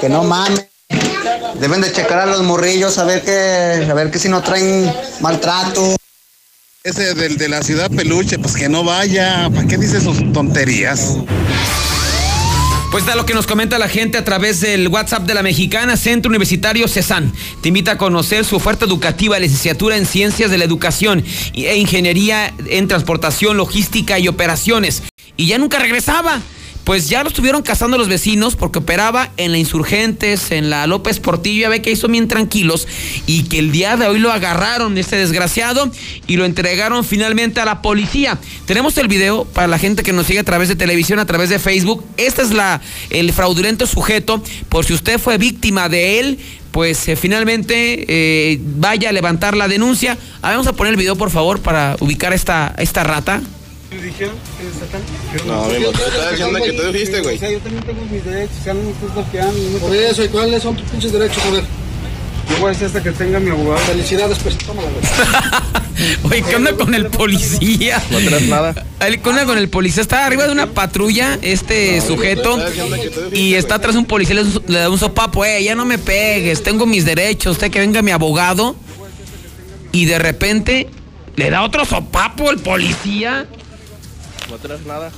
Que 0.00 0.08
no 0.08 0.22
mames. 0.22 0.68
Deben 1.58 1.80
de 1.80 1.90
checar 1.90 2.20
a 2.20 2.26
los 2.26 2.42
morrillos 2.44 2.96
a 2.98 3.04
ver 3.04 3.22
que, 3.22 3.90
a 3.90 3.94
ver 3.94 4.12
que 4.12 4.20
si 4.20 4.28
no 4.28 4.40
traen 4.40 4.88
maltrato. 5.20 5.96
Ese 6.82 7.14
del 7.14 7.36
de 7.36 7.50
la 7.50 7.62
ciudad 7.62 7.90
peluche, 7.90 8.38
pues 8.38 8.56
que 8.56 8.70
no 8.70 8.82
vaya. 8.82 9.50
¿Para 9.54 9.68
qué 9.68 9.76
dice 9.76 10.00
sus 10.00 10.32
tonterías? 10.32 11.18
Pues 12.90 13.04
da 13.04 13.14
lo 13.16 13.26
que 13.26 13.34
nos 13.34 13.46
comenta 13.46 13.78
la 13.78 13.86
gente 13.86 14.16
a 14.16 14.24
través 14.24 14.62
del 14.62 14.88
WhatsApp 14.88 15.24
de 15.24 15.34
la 15.34 15.42
Mexicana, 15.42 15.98
Centro 15.98 16.30
Universitario 16.30 16.88
CESAN. 16.88 17.34
Te 17.60 17.68
invita 17.68 17.92
a 17.92 17.98
conocer 17.98 18.46
su 18.46 18.56
oferta 18.56 18.86
educativa, 18.86 19.38
licenciatura 19.38 19.98
en 19.98 20.06
Ciencias 20.06 20.50
de 20.50 20.56
la 20.56 20.64
Educación 20.64 21.22
e 21.52 21.76
Ingeniería 21.76 22.54
en 22.66 22.88
Transportación, 22.88 23.58
Logística 23.58 24.18
y 24.18 24.28
Operaciones. 24.28 25.02
Y 25.36 25.48
ya 25.48 25.58
nunca 25.58 25.80
regresaba. 25.80 26.40
Pues 26.90 27.08
ya 27.08 27.22
lo 27.22 27.28
estuvieron 27.28 27.62
cazando 27.62 27.98
los 27.98 28.08
vecinos 28.08 28.56
porque 28.56 28.80
operaba 28.80 29.30
en 29.36 29.52
la 29.52 29.58
Insurgentes, 29.58 30.50
en 30.50 30.70
la 30.70 30.88
López 30.88 31.20
Portillo, 31.20 31.60
ya 31.60 31.68
ve 31.68 31.82
que 31.82 31.92
hizo 31.92 32.08
bien 32.08 32.26
tranquilos 32.26 32.88
y 33.28 33.44
que 33.44 33.60
el 33.60 33.70
día 33.70 33.96
de 33.96 34.08
hoy 34.08 34.18
lo 34.18 34.32
agarraron, 34.32 34.98
este 34.98 35.14
desgraciado, 35.14 35.88
y 36.26 36.34
lo 36.34 36.44
entregaron 36.44 37.04
finalmente 37.04 37.60
a 37.60 37.64
la 37.64 37.80
policía. 37.80 38.40
Tenemos 38.66 38.98
el 38.98 39.06
video 39.06 39.44
para 39.44 39.68
la 39.68 39.78
gente 39.78 40.02
que 40.02 40.12
nos 40.12 40.26
sigue 40.26 40.40
a 40.40 40.42
través 40.42 40.68
de 40.68 40.74
televisión, 40.74 41.20
a 41.20 41.26
través 41.26 41.48
de 41.48 41.60
Facebook. 41.60 42.04
Este 42.16 42.42
es 42.42 42.50
la, 42.50 42.80
el 43.10 43.32
fraudulento 43.32 43.86
sujeto, 43.86 44.42
por 44.68 44.84
si 44.84 44.92
usted 44.92 45.20
fue 45.20 45.38
víctima 45.38 45.88
de 45.88 46.18
él, 46.18 46.38
pues 46.72 47.06
eh, 47.06 47.14
finalmente 47.14 48.04
eh, 48.08 48.58
vaya 48.60 49.10
a 49.10 49.12
levantar 49.12 49.56
la 49.56 49.68
denuncia. 49.68 50.18
Vamos 50.42 50.66
a 50.66 50.72
poner 50.72 50.94
el 50.94 50.98
video, 50.98 51.14
por 51.14 51.30
favor, 51.30 51.60
para 51.60 51.96
ubicar 52.00 52.32
esta, 52.32 52.74
esta 52.78 53.04
rata. 53.04 53.40
No, 55.46 55.64
amigo, 55.64 55.92
te 55.92 56.02
estaba 56.04 56.30
diciendo 56.30 56.58
que 56.62 56.72
tú 56.72 56.92
dijiste, 56.92 57.20
güey. 57.20 57.38
yo 57.38 57.58
también 57.60 57.84
tengo 57.84 58.04
mis 58.10 58.24
derechos, 58.24 58.56
ya 58.64 58.74
no 58.74 58.82
me 58.82 58.90
estás 58.90 59.14
bloqueando. 59.14 59.78
Por 59.78 59.94
eso, 59.96 60.24
¿y 60.24 60.28
cuáles 60.28 60.62
son 60.62 60.76
tus 60.76 60.88
pinches 60.90 61.12
derechos? 61.12 61.42
A 61.44 61.50
ver. 61.50 61.64
Yo 62.50 62.56
voy 62.58 62.68
a 62.68 62.72
hacer 62.72 62.86
hasta 62.88 63.02
que 63.02 63.12
tenga 63.12 63.38
mi 63.38 63.50
abogado. 63.50 63.78
Felicidades, 63.86 64.38
pues, 64.38 64.58
tómala, 64.58 64.88
güey. 64.88 65.02
Oye, 66.24 66.42
¿qué 66.48 66.56
onda 66.56 66.72
con 66.74 66.94
el 66.94 67.06
policía? 67.06 68.02
No 68.10 68.18
traes 68.18 68.48
nada. 68.48 68.86
El- 69.00 69.20
¿Qué 69.20 69.28
onda 69.28 69.44
con 69.44 69.58
el 69.58 69.68
policía? 69.68 70.00
Está 70.02 70.26
arriba 70.26 70.46
de 70.46 70.52
una 70.52 70.66
patrulla, 70.66 71.38
este 71.42 72.00
sujeto, 72.00 72.58
y 73.32 73.54
está 73.54 73.76
atrás 73.76 73.94
un 73.96 74.06
policía, 74.06 74.34
le, 74.36 74.44
le 74.66 74.78
da 74.78 74.88
un 74.90 74.98
sopapo, 74.98 75.44
eh, 75.44 75.62
ya 75.62 75.74
no 75.74 75.84
me 75.84 75.98
pegues, 75.98 76.62
tengo 76.62 76.86
mis 76.86 77.04
derechos, 77.04 77.52
usted 77.52 77.70
que 77.70 77.78
venga 77.80 78.02
mi 78.02 78.10
abogado. 78.10 78.74
Y 79.92 80.06
de 80.06 80.18
repente 80.18 80.88
le 81.36 81.50
da 81.50 81.62
otro 81.62 81.84
sopapo 81.84 82.50
el 82.50 82.58
policía. 82.58 83.46
No 84.50 84.56
traes 84.58 84.84
nada. 84.86 85.10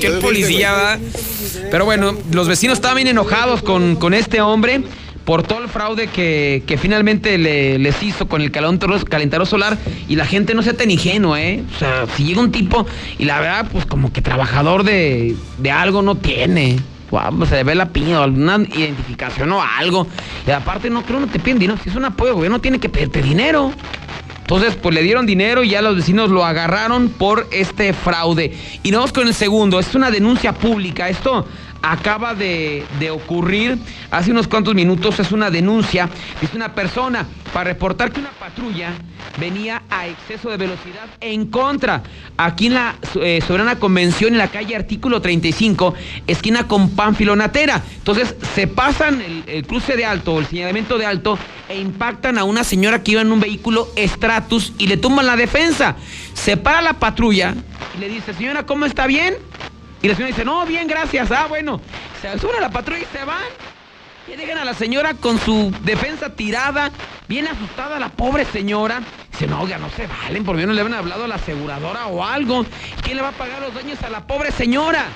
Qué 0.00 0.10
policía 0.20 0.72
va. 0.72 0.98
Pero 1.70 1.84
bueno, 1.84 2.14
los 2.32 2.48
vecinos 2.48 2.74
estaban 2.78 2.96
bien 2.96 3.08
enojados 3.08 3.62
con, 3.62 3.96
con 3.96 4.14
este 4.14 4.40
hombre 4.40 4.82
por 5.24 5.42
todo 5.42 5.62
el 5.62 5.68
fraude 5.68 6.06
que, 6.08 6.62
que 6.66 6.78
finalmente 6.78 7.36
le- 7.36 7.78
les 7.78 8.02
hizo 8.02 8.28
con 8.28 8.40
el 8.40 8.50
calentador, 8.50 9.46
solar 9.46 9.76
y 10.08 10.16
la 10.16 10.24
gente 10.26 10.54
no 10.54 10.62
sea 10.62 10.74
tan 10.74 10.90
ingenua, 10.90 11.40
¿eh? 11.42 11.62
O 11.74 11.78
sea, 11.78 12.06
si 12.16 12.24
llega 12.24 12.40
un 12.40 12.50
tipo 12.52 12.86
y 13.18 13.24
la 13.24 13.40
verdad, 13.40 13.66
pues 13.70 13.84
como 13.84 14.10
que 14.12 14.22
trabajador 14.22 14.84
de, 14.84 15.36
de 15.58 15.70
algo 15.70 16.00
no 16.02 16.14
tiene. 16.16 16.78
Wow, 17.10 17.46
se 17.46 17.56
le 17.56 17.64
ve 17.64 17.74
la 17.74 17.88
piña 17.88 18.20
o 18.20 18.22
alguna 18.22 18.58
identificación 18.58 19.50
o 19.52 19.62
algo. 19.62 20.06
Y 20.46 20.50
aparte, 20.50 20.88
no 20.90 21.02
creo 21.04 21.20
no 21.20 21.26
te 21.26 21.38
piden 21.38 21.58
dinero. 21.58 21.78
Si 21.82 21.88
es 21.90 21.96
un 21.96 22.04
apoyo, 22.04 22.30
el 22.30 22.34
gobierno 22.36 22.60
tiene 22.60 22.78
que 22.78 22.88
pedirte 22.90 23.22
dinero. 23.22 23.72
Entonces, 24.48 24.76
pues 24.76 24.94
le 24.94 25.02
dieron 25.02 25.26
dinero 25.26 25.62
y 25.62 25.68
ya 25.68 25.82
los 25.82 25.94
vecinos 25.94 26.30
lo 26.30 26.42
agarraron 26.42 27.10
por 27.10 27.46
este 27.50 27.92
fraude. 27.92 28.50
Y 28.82 28.90
nos 28.90 29.00
vamos 29.00 29.12
con 29.12 29.28
el 29.28 29.34
segundo. 29.34 29.78
Es 29.78 29.94
una 29.94 30.10
denuncia 30.10 30.54
pública. 30.54 31.10
Esto 31.10 31.44
acaba 31.82 32.34
de, 32.34 32.84
de 32.98 33.10
ocurrir 33.10 33.78
hace 34.10 34.30
unos 34.30 34.48
cuantos 34.48 34.74
minutos. 34.74 35.18
Es 35.20 35.32
una 35.32 35.50
denuncia. 35.50 36.08
Es 36.42 36.54
una 36.54 36.74
persona 36.74 37.26
para 37.52 37.70
reportar 37.70 38.12
que 38.12 38.20
una 38.20 38.30
patrulla 38.30 38.92
venía 39.38 39.82
a 39.88 40.06
exceso 40.06 40.50
de 40.50 40.56
velocidad 40.56 41.08
en 41.20 41.46
contra. 41.46 42.02
Aquí 42.36 42.66
en 42.66 42.74
la 42.74 42.96
eh, 43.20 43.40
Soberana 43.46 43.78
Convención, 43.78 44.32
en 44.32 44.38
la 44.38 44.48
calle 44.48 44.76
Artículo 44.76 45.20
35, 45.20 45.94
esquina 46.26 46.66
con 46.66 46.90
Pánfilo 46.90 47.36
Natera. 47.36 47.82
Entonces 47.96 48.34
se 48.54 48.66
pasan 48.66 49.20
el, 49.20 49.44
el 49.46 49.66
cruce 49.66 49.96
de 49.96 50.04
alto 50.04 50.34
o 50.34 50.40
el 50.40 50.46
señalamiento 50.46 50.98
de 50.98 51.06
alto 51.06 51.38
e 51.68 51.78
impactan 51.78 52.38
a 52.38 52.44
una 52.44 52.64
señora 52.64 53.02
que 53.02 53.12
iba 53.12 53.20
en 53.20 53.32
un 53.32 53.40
vehículo 53.40 53.88
Stratus 53.96 54.72
y 54.78 54.86
le 54.86 54.96
tumban 54.96 55.26
la 55.26 55.36
defensa. 55.36 55.96
Se 56.34 56.56
para 56.56 56.80
la 56.80 56.94
patrulla 56.94 57.54
y 57.96 58.00
le 58.00 58.08
dice, 58.08 58.34
señora, 58.34 58.66
¿cómo 58.66 58.84
está 58.86 59.06
bien? 59.06 59.34
Y 60.02 60.08
la 60.08 60.14
señora 60.14 60.28
dice, 60.28 60.44
no, 60.44 60.64
bien, 60.66 60.86
gracias. 60.86 61.30
Ah, 61.30 61.46
bueno. 61.48 61.80
Se 62.22 62.38
suben 62.38 62.56
a 62.56 62.60
la 62.60 62.70
patrulla 62.70 63.00
y 63.02 63.16
se 63.16 63.24
van. 63.24 63.42
Y 64.32 64.36
dejan 64.36 64.58
a 64.58 64.64
la 64.64 64.74
señora 64.74 65.14
con 65.14 65.38
su 65.40 65.74
defensa 65.82 66.28
tirada, 66.34 66.90
bien 67.28 67.46
asustada 67.48 67.98
la 67.98 68.10
pobre 68.10 68.44
señora. 68.44 69.00
Dice, 69.32 69.46
no, 69.46 69.66
ya 69.66 69.78
no 69.78 69.88
se 69.90 70.06
valen, 70.06 70.44
por 70.44 70.54
mí 70.56 70.66
no 70.66 70.72
le 70.72 70.80
habían 70.82 70.98
hablado 70.98 71.24
a 71.24 71.28
la 71.28 71.36
aseguradora 71.36 72.06
o 72.08 72.22
algo. 72.22 72.66
¿Quién 73.02 73.16
le 73.16 73.22
va 73.22 73.28
a 73.30 73.32
pagar 73.32 73.60
los 73.62 73.72
daños 73.74 74.02
a 74.02 74.10
la 74.10 74.26
pobre 74.26 74.52
señora? 74.52 75.06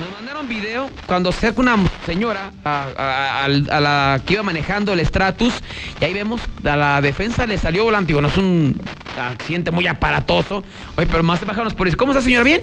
Nos 0.00 0.10
mandaron 0.12 0.48
video 0.48 0.90
cuando 1.06 1.30
cerca 1.32 1.60
una 1.60 1.76
señora 2.06 2.50
a, 2.64 3.44
a- 3.44 3.48
la 3.48 4.20
que 4.26 4.34
iba 4.34 4.42
manejando 4.44 4.92
el 4.92 5.04
Stratus 5.06 5.54
y 6.00 6.04
ahí 6.04 6.14
vemos 6.14 6.40
a 6.64 6.76
la 6.76 7.00
defensa 7.00 7.46
le 7.46 7.58
salió 7.58 7.84
volante. 7.84 8.08
Digo, 8.08 8.20
no 8.20 8.28
es 8.28 8.36
un 8.36 8.80
accidente 9.20 9.70
muy 9.70 9.86
aparatoso. 9.86 10.62
Oye, 10.96 11.06
pero 11.10 11.22
más 11.22 11.38
se 11.40 11.44
bajaron 11.46 11.64
los 11.66 11.74
policías. 11.74 11.96
¿Cómo 11.96 12.12
está 12.12 12.22
señora? 12.22 12.44
¿Bien? 12.44 12.62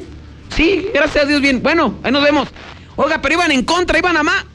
Sí, 0.50 0.88
gracias 0.94 1.26
a 1.26 1.28
Dios, 1.28 1.42
bien. 1.42 1.62
Bueno, 1.62 1.96
ahí 2.04 2.12
nos 2.12 2.24
vemos. 2.24 2.50
Oiga, 2.96 3.22
pero 3.22 3.36
iban 3.36 3.52
en 3.52 3.64
contra, 3.64 3.98
iban 3.98 4.18
a 4.18 4.24
más. 4.24 4.46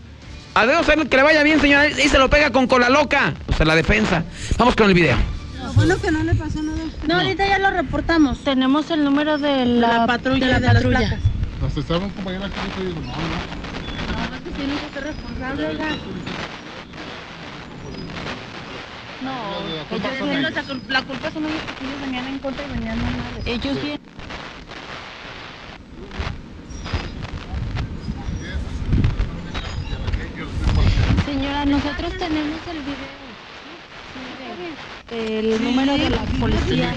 A 0.55 0.67
Dios, 0.67 0.87
que 1.09 1.17
le 1.17 1.23
vaya 1.23 1.43
bien, 1.43 1.61
señora. 1.61 1.89
Y 1.89 2.09
se 2.09 2.19
lo 2.19 2.29
pega 2.29 2.51
con 2.51 2.67
cola 2.67 2.89
loca. 2.89 3.35
O 3.49 3.53
sea, 3.53 3.67
la 3.67 3.75
defensa. 3.75 4.25
Vamos 4.59 4.75
con 4.75 4.89
el 4.89 4.95
video. 4.95 5.17
Bueno, 5.75 6.01
que 6.01 6.11
no 6.11 6.23
le 6.25 6.35
pasó 6.35 6.63
nada. 6.63 6.79
No, 7.07 7.15
ahorita 7.17 7.47
ya 7.47 7.59
lo 7.59 7.71
reportamos. 7.71 8.43
Tenemos 8.43 8.91
el 8.91 9.05
número 9.05 9.39
de 9.39 9.67
la, 9.67 10.07
patrulla. 10.07 10.59
De 10.59 10.67
la 10.67 10.73
patrulla. 10.73 11.19
Nos 11.61 11.77
estaba 11.77 12.05
un 12.05 12.11
compañero 12.11 12.45
aquí 12.47 12.55
y 12.81 12.85
dijo, 12.87 13.01
no, 13.01 13.07
no. 13.07 14.29
No, 14.29 14.37
es 14.37 14.43
que 14.43 14.51
tiene 14.51 14.75
que 14.75 14.95
ser 14.95 15.05
responsable, 15.05 15.67
oiga. 15.67 15.89
No, 19.23 19.33
sea, 19.99 20.63
la 20.89 21.03
culpa 21.03 21.31
son 21.31 21.45
ellos 21.45 21.61
porque 21.67 21.85
ellos 21.85 22.01
venían 22.01 22.27
en 22.27 22.39
contra 22.39 22.65
y 22.67 22.71
venían 22.71 22.99
mal. 23.03 23.15
Ellos 23.45 23.83
vienen. 23.83 24.01
Señora, 31.27 31.65
nosotros 31.65 32.13
tenemos 32.19 32.61
el 32.71 32.79
video. 32.83 33.21
El 35.11 35.65
número 35.65 35.93
de 35.99 36.11
la 36.11 36.23
policía. 36.39 36.95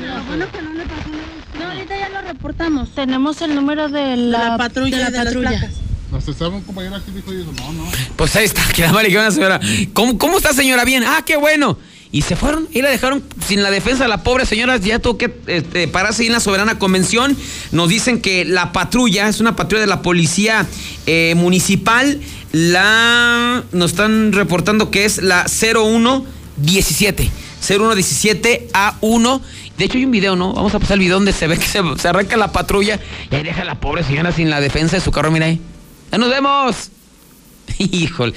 No, 0.00 0.24
bueno 0.24 0.50
que 0.50 0.62
no 0.62 0.72
le 0.74 0.84
pasó 0.84 1.08
nada. 1.08 1.24
No, 1.58 1.68
ahorita 1.70 1.98
ya 1.98 2.08
lo 2.08 2.22
reportamos. 2.22 2.94
Tenemos 2.94 3.42
el 3.42 3.54
número 3.54 3.88
de 3.88 4.16
la, 4.16 4.56
patrulla. 4.56 5.10
De 5.10 5.18
la 5.18 5.24
patrulla. 5.24 5.70
Nos 6.10 6.26
estaba 6.26 6.56
un 6.56 6.62
compañero 6.62 6.96
aquí 6.96 7.10
y 7.10 7.12
dijo, 7.14 7.52
no, 7.52 7.72
no. 7.72 7.84
Pues 8.16 8.34
ahí 8.36 8.44
está, 8.44 8.62
que 8.74 8.82
la 8.82 8.92
madre 8.92 9.08
que 9.10 9.18
una 9.18 9.30
señora. 9.30 9.60
¿Cómo, 9.92 10.18
¿Cómo 10.18 10.38
está 10.38 10.52
señora? 10.52 10.84
Bien. 10.84 11.04
Ah, 11.04 11.22
qué 11.24 11.36
bueno. 11.36 11.78
Y 12.12 12.22
se 12.22 12.34
fueron 12.34 12.66
y 12.72 12.82
la 12.82 12.90
dejaron 12.90 13.22
sin 13.46 13.62
la 13.62 13.70
defensa. 13.70 14.08
La 14.08 14.24
pobre 14.24 14.44
señora 14.44 14.76
ya 14.78 14.98
tuvo 14.98 15.16
que 15.16 15.32
este, 15.46 15.86
pararse 15.86 16.26
en 16.26 16.32
la 16.32 16.40
soberana 16.40 16.78
convención. 16.78 17.36
Nos 17.70 17.88
dicen 17.88 18.20
que 18.20 18.44
la 18.44 18.72
patrulla, 18.72 19.28
es 19.28 19.40
una 19.40 19.54
patrulla 19.54 19.82
de 19.82 19.86
la 19.86 20.02
policía 20.02 20.66
eh, 21.06 21.34
municipal. 21.36 22.20
La. 22.52 23.62
Nos 23.70 23.92
están 23.92 24.32
reportando 24.32 24.90
que 24.90 25.04
es 25.04 25.22
la 25.22 25.46
0117. 25.46 27.30
0117 27.60 28.68
A1. 28.72 29.40
De 29.78 29.84
hecho, 29.84 29.96
hay 29.98 30.04
un 30.04 30.10
video, 30.10 30.34
¿no? 30.34 30.52
Vamos 30.52 30.74
a 30.74 30.80
pasar 30.80 30.94
el 30.94 31.00
video 31.00 31.16
donde 31.16 31.32
se 31.32 31.46
ve 31.46 31.56
que 31.58 31.66
se, 31.66 31.78
arranca 32.08 32.36
la 32.36 32.50
patrulla 32.50 32.98
y 33.30 33.34
ahí 33.34 33.42
deja 33.44 33.62
a 33.62 33.64
la 33.64 33.78
pobre 33.78 34.02
señora 34.02 34.32
sin 34.32 34.50
la 34.50 34.60
defensa 34.60 34.96
de 34.96 35.02
su 35.02 35.12
carro. 35.12 35.30
Mira 35.30 35.46
ahí. 35.46 35.60
¡Ya 36.10 36.18
nos 36.18 36.28
vemos! 36.28 36.90
Híjole. 37.78 38.34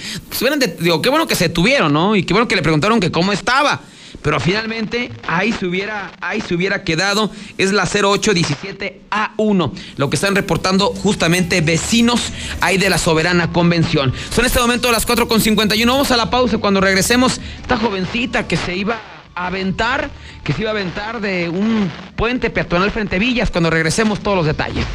Digo, 0.80 1.01
qué 1.01 1.09
bueno 1.09 1.28
que 1.28 1.36
se 1.36 1.49
tuvieron, 1.49 1.91
¿no? 1.93 2.15
Y 2.15 2.24
qué 2.24 2.34
bueno 2.34 2.47
que 2.47 2.55
le 2.55 2.61
preguntaron 2.61 2.99
que 2.99 3.11
cómo 3.11 3.32
estaba. 3.32 3.82
Pero 4.21 4.39
finalmente 4.39 5.11
ahí 5.28 5.51
se 5.51 5.65
hubiera, 5.65 6.13
ahí 6.21 6.39
se 6.39 6.55
hubiera 6.55 6.84
quedado. 6.84 7.30
Es 7.57 7.74
la 7.74 7.84
0817A1. 7.86 9.71
Lo 9.97 10.09
que 10.09 10.15
están 10.15 10.36
reportando 10.36 10.88
justamente 10.88 11.59
vecinos 11.61 12.32
ahí 12.61 12.78
de 12.78 12.89
la 12.89 12.97
Soberana 12.97 13.51
Convención. 13.51 14.13
Son 14.34 14.45
este 14.45 14.61
momento 14.61 14.91
las 14.91 15.05
4.51. 15.07 15.86
Vamos 15.86 16.11
a 16.11 16.17
la 16.17 16.30
pausa 16.30 16.57
cuando 16.57 16.80
regresemos. 16.80 17.41
Esta 17.61 17.78
jovencita 17.78 18.47
que 18.47 18.55
se 18.55 18.76
iba 18.76 19.01
a 19.36 19.47
aventar, 19.47 20.09
que 20.43 20.53
se 20.53 20.61
iba 20.61 20.69
a 20.69 20.74
aventar 20.74 21.19
de 21.19 21.49
un 21.49 21.91
puente 22.15 22.49
peatonal 22.49 22.91
frente 22.91 23.17
a 23.17 23.19
Villas. 23.19 23.51
Cuando 23.51 23.69
regresemos 23.69 24.21
todos 24.21 24.38
los 24.38 24.45
detalles. 24.45 24.86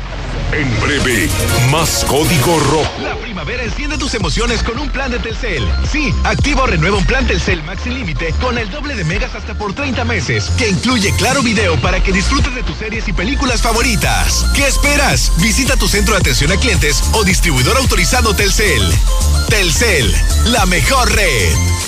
En 0.53 0.81
breve, 0.81 1.29
más 1.71 2.07
código 2.07 2.59
rojo. 2.71 2.91
La 3.03 3.17
primavera 3.17 3.65
enciende 3.65 3.99
tus 3.99 4.15
emociones 4.15 4.63
con 4.63 4.79
un 4.79 4.89
plan 4.89 5.11
de 5.11 5.19
Telcel. 5.19 5.63
Sí, 5.93 6.15
activa 6.25 6.63
o 6.63 6.67
renueva 6.67 6.97
un 6.97 7.05
plan 7.05 7.27
Telcel 7.27 7.63
Max 7.65 7.83
sin 7.85 7.95
límite 7.95 8.35
con 8.41 8.57
el 8.57 8.71
doble 8.71 8.95
de 8.95 9.05
megas 9.05 9.35
hasta 9.35 9.53
por 9.55 9.75
30 9.75 10.07
meses, 10.07 10.51
que 10.57 10.71
incluye 10.71 11.13
claro 11.19 11.43
video 11.43 11.79
para 11.83 12.03
que 12.03 12.13
disfrutes 12.13 12.55
de 12.55 12.63
tus 12.63 12.79
series 12.79 13.07
y 13.09 13.13
películas 13.13 13.61
favoritas. 13.61 14.47
¿Qué 14.55 14.67
esperas? 14.67 15.33
Visita 15.37 15.77
tu 15.77 15.87
centro 15.87 16.15
de 16.15 16.21
atención 16.21 16.51
a 16.51 16.57
clientes 16.57 17.05
o 17.13 17.25
distribuidor 17.25 17.77
autorizado 17.77 18.35
Telcel. 18.35 18.83
Telcel, 19.51 20.15
la 20.47 20.65
mejor 20.65 21.13
red. 21.13 21.88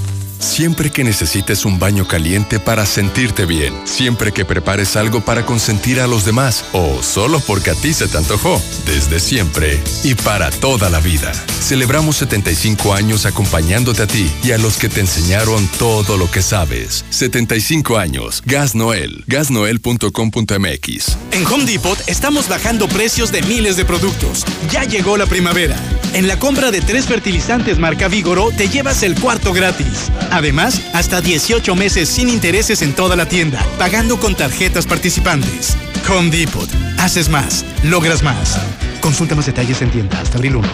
Siempre 0.41 0.89
que 0.89 1.03
necesites 1.03 1.65
un 1.65 1.77
baño 1.77 2.07
caliente 2.07 2.59
para 2.59 2.87
sentirte 2.87 3.45
bien, 3.45 3.75
siempre 3.85 4.31
que 4.31 4.43
prepares 4.43 4.95
algo 4.95 5.21
para 5.21 5.45
consentir 5.45 6.01
a 6.01 6.07
los 6.07 6.25
demás 6.25 6.65
o 6.73 7.03
solo 7.03 7.39
porque 7.45 7.69
a 7.69 7.75
ti 7.75 7.93
se 7.93 8.07
te 8.07 8.17
antojó, 8.17 8.59
desde 8.87 9.19
siempre 9.19 9.79
y 10.03 10.15
para 10.15 10.49
toda 10.49 10.89
la 10.89 10.99
vida. 10.99 11.31
Celebramos 11.61 12.17
75 12.17 12.95
años 12.95 13.27
acompañándote 13.27 14.01
a 14.01 14.07
ti 14.07 14.29
y 14.43 14.51
a 14.51 14.57
los 14.57 14.77
que 14.77 14.89
te 14.89 15.01
enseñaron 15.01 15.67
todo 15.77 16.17
lo 16.17 16.29
que 16.29 16.41
sabes. 16.41 17.05
75 17.11 17.99
años. 17.99 18.41
Gas 18.43 18.73
Noel. 18.73 19.23
Gasnoel.com.mx. 19.27 21.17
En 21.31 21.45
Home 21.45 21.65
Depot 21.65 21.97
estamos 22.07 22.49
bajando 22.49 22.87
precios 22.87 23.31
de 23.31 23.43
miles 23.43 23.77
de 23.77 23.85
productos. 23.85 24.43
Ya 24.71 24.85
llegó 24.85 25.17
la 25.17 25.27
primavera. 25.27 25.77
En 26.13 26.27
la 26.27 26.37
compra 26.39 26.71
de 26.71 26.81
tres 26.81 27.05
fertilizantes 27.05 27.79
marca 27.79 28.07
Vigoro 28.07 28.49
te 28.51 28.67
llevas 28.67 29.03
el 29.03 29.15
cuarto 29.17 29.53
gratis. 29.53 30.11
Además, 30.31 30.81
hasta 30.93 31.21
18 31.21 31.75
meses 31.75 32.09
sin 32.09 32.29
intereses 32.29 32.81
en 32.81 32.93
toda 32.93 33.15
la 33.15 33.27
tienda, 33.27 33.65
pagando 33.77 34.19
con 34.19 34.35
tarjetas 34.35 34.85
participantes. 34.85 35.77
Home 36.09 36.29
Depot. 36.29 36.69
Haces 36.97 37.29
más, 37.29 37.65
logras 37.83 38.23
más. 38.23 38.59
Consulta 39.01 39.35
más 39.35 39.45
detalles 39.45 39.81
en 39.81 39.91
tienda 39.91 40.19
hasta 40.21 40.37
abril 40.37 40.55
1. 40.57 40.67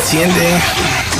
Enciende. 0.00 1.11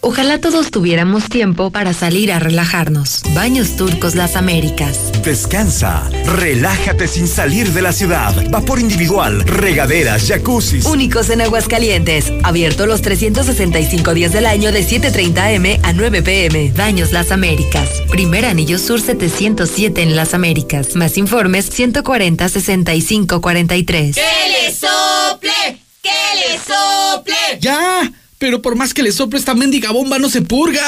Ojalá 0.03 0.41
todos 0.41 0.71
tuviéramos 0.71 1.29
tiempo 1.29 1.71
para 1.71 1.93
salir 1.93 2.33
a 2.33 2.39
relajarnos. 2.39 3.23
Baños 3.35 3.77
Turcos 3.77 4.15
Las 4.15 4.35
Américas. 4.35 5.13
Descansa, 5.23 6.09
relájate 6.25 7.07
sin 7.07 7.29
salir 7.29 7.71
de 7.73 7.83
la 7.83 7.93
ciudad. 7.93 8.35
Vapor 8.49 8.81
individual, 8.81 9.41
regaderas, 9.45 10.27
jacuzzis. 10.27 10.87
Únicos 10.87 11.29
en 11.29 11.43
Aguascalientes. 11.43 12.33
Abierto 12.45 12.87
los 12.87 13.03
365 13.03 14.15
días 14.15 14.33
del 14.33 14.47
año 14.47 14.73
de 14.73 14.87
7.30 14.87 15.55
m 15.57 15.81
a 15.83 15.93
9 15.93 16.23
pm. 16.23 16.73
Baños 16.75 17.13
Las 17.13 17.31
Américas. 17.31 18.03
Primer 18.11 18.47
anillo 18.47 18.79
sur 18.79 19.03
707 19.03 20.01
en 20.01 20.17
Las 20.17 20.33
Américas. 20.33 20.97
Más 20.97 21.19
informes 21.19 21.69
140 21.69 22.49
65 22.49 23.43
43. 23.43 24.17
¡Que 24.17 24.23
le 24.23 24.75
sople! 24.75 25.79
¡Que 26.01 26.11
le 26.39 26.59
sople! 26.59 27.35
¡Ya! 27.61 28.11
Pero 28.41 28.62
por 28.62 28.74
más 28.74 28.95
que 28.95 29.03
le 29.03 29.12
sople 29.12 29.38
esta 29.38 29.55
mendiga 29.55 29.91
bomba 29.91 30.18
no 30.18 30.30
se 30.30 30.41
purga. 30.41 30.80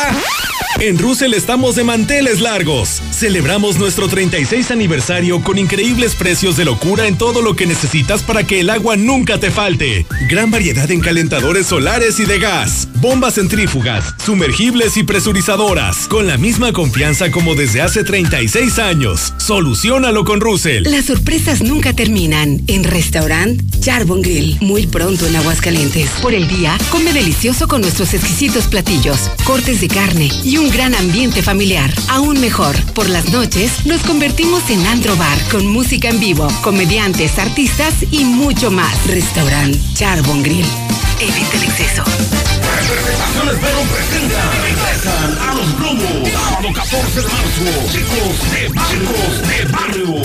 En 0.81 0.99
Russell 0.99 1.35
estamos 1.35 1.77
de 1.77 1.85
manteles 1.85 2.41
largos. 2.41 3.03
Celebramos 3.13 3.79
nuestro 3.79 4.09
36 4.09 4.71
aniversario 4.71 5.43
con 5.43 5.59
increíbles 5.59 6.15
precios 6.15 6.57
de 6.57 6.65
locura 6.65 7.07
en 7.07 7.19
todo 7.19 7.43
lo 7.43 7.55
que 7.55 7.67
necesitas 7.67 8.23
para 8.23 8.45
que 8.45 8.61
el 8.61 8.71
agua 8.71 8.97
nunca 8.97 9.39
te 9.39 9.51
falte. 9.51 10.07
Gran 10.31 10.51
variedad 10.51 10.91
en 10.91 11.03
calentadores 11.03 11.67
solares 11.67 12.19
y 12.21 12.25
de 12.25 12.39
gas, 12.39 12.89
bombas 13.03 13.35
centrífugas, 13.35 14.15
sumergibles 14.25 14.97
y 14.97 15.03
presurizadoras, 15.03 16.09
con 16.09 16.27
la 16.27 16.39
misma 16.39 16.73
confianza 16.73 17.31
como 17.31 17.55
desde 17.55 17.83
hace 17.83 18.03
36 18.03 18.79
años. 18.79 19.35
Solucionalo 19.37 20.25
con 20.25 20.41
Russell. 20.41 20.85
Las 20.85 21.05
sorpresas 21.05 21.61
nunca 21.61 21.93
terminan 21.93 22.63
en 22.67 22.85
Restaurant 22.85 23.61
Charbon 23.81 24.23
Grill, 24.23 24.57
muy 24.63 24.87
pronto 24.87 25.27
en 25.27 25.37
Aguascalientes. 25.37 26.09
Por 26.23 26.33
el 26.33 26.49
día, 26.49 26.79
come 26.91 27.13
delicioso 27.13 27.42
con 27.43 27.81
nuestros 27.81 28.15
exquisitos 28.15 28.69
platillos, 28.69 29.29
cortes 29.45 29.81
de 29.81 29.89
carne 29.89 30.31
y 30.45 30.59
un 30.59 30.71
gran 30.71 30.95
ambiente 30.95 31.43
familiar. 31.43 31.93
Aún 32.09 32.41
mejor, 32.41 32.77
por 32.95 33.09
las 33.09 33.33
noches 33.33 33.85
nos 33.85 34.01
convertimos 34.03 34.71
en 34.71 34.87
Andro 34.87 35.17
Bar 35.17 35.39
con 35.51 35.67
música 35.67 36.09
en 36.09 36.21
vivo, 36.21 36.47
comediantes, 36.63 37.41
artistas 37.41 37.95
y 38.13 38.25
mucho 38.25 38.71
más. 38.71 38.95
Restaurant 39.09 39.77
Charbon 39.95 40.41
Grill. 40.45 40.65
Evita 41.19 41.57
el 41.57 41.65
exceso. 41.65 42.05
Representaciones 42.89 43.61
Verón 43.61 43.89
presenta 43.89 44.53
regresan 44.63 45.39
a 45.49 45.55
los 45.55 45.79
globos. 45.79 46.29
Sábado 46.31 46.73
14 46.73 47.23
de 47.23 47.27
marzo. 47.27 47.65
Chicos 47.91 48.53
de 48.53 48.69
barcos 48.69 49.49
de 49.49 49.65
barrio. 49.65 50.23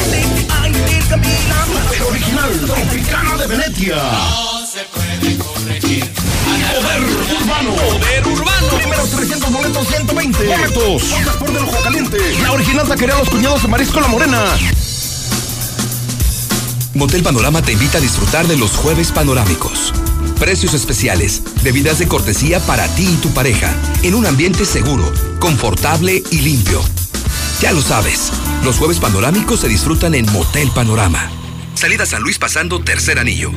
Super 1.65 2.03
original. 2.03 2.51
Tropicana 2.67 3.37
de 3.37 3.47
Venecia. 3.47 4.56
Se 4.77 4.83
puede 4.83 5.37
corregir. 5.39 6.05
Poder 6.05 7.41
urbano. 7.41 7.73
Poder 7.73 8.27
urbano. 8.27 8.67
Primeros 8.77 9.09
300 9.09 9.51
boletos 9.51 9.87
120. 9.87 10.47
Boletos. 10.47 11.09
Bolsas 11.09 11.35
por 11.37 11.51
del 11.51 11.63
ojo 11.63 11.81
caliente. 11.81 12.17
La 12.43 12.51
original 12.51 12.87
taquería 12.87 13.17
Los 13.17 13.27
Cuñados 13.31 13.63
de 13.63 13.69
Marisco 13.69 13.99
La 13.99 14.07
Morena. 14.07 14.55
Motel 16.93 17.23
Panorama 17.23 17.63
te 17.63 17.71
invita 17.71 17.97
a 17.97 18.01
disfrutar 18.01 18.45
de 18.45 18.55
los 18.55 18.75
jueves 18.75 19.11
panorámicos. 19.11 19.93
Precios 20.39 20.75
especiales, 20.75 21.41
bebidas 21.63 21.97
de 21.97 22.07
cortesía 22.07 22.59
para 22.59 22.87
ti 22.89 23.07
y 23.11 23.15
tu 23.15 23.33
pareja, 23.33 23.73
en 24.03 24.13
un 24.13 24.27
ambiente 24.27 24.63
seguro, 24.63 25.11
confortable 25.39 26.21
y 26.29 26.37
limpio. 26.41 26.83
Ya 27.61 27.71
lo 27.71 27.81
sabes, 27.81 28.31
los 28.63 28.77
jueves 28.77 28.99
panorámicos 28.99 29.61
se 29.61 29.69
disfrutan 29.69 30.13
en 30.13 30.31
Motel 30.31 30.69
Panorama. 30.69 31.31
Salida 31.73 32.05
San 32.05 32.21
Luis 32.21 32.37
pasando 32.37 32.79
tercer 32.83 33.17
anillo. 33.17 33.51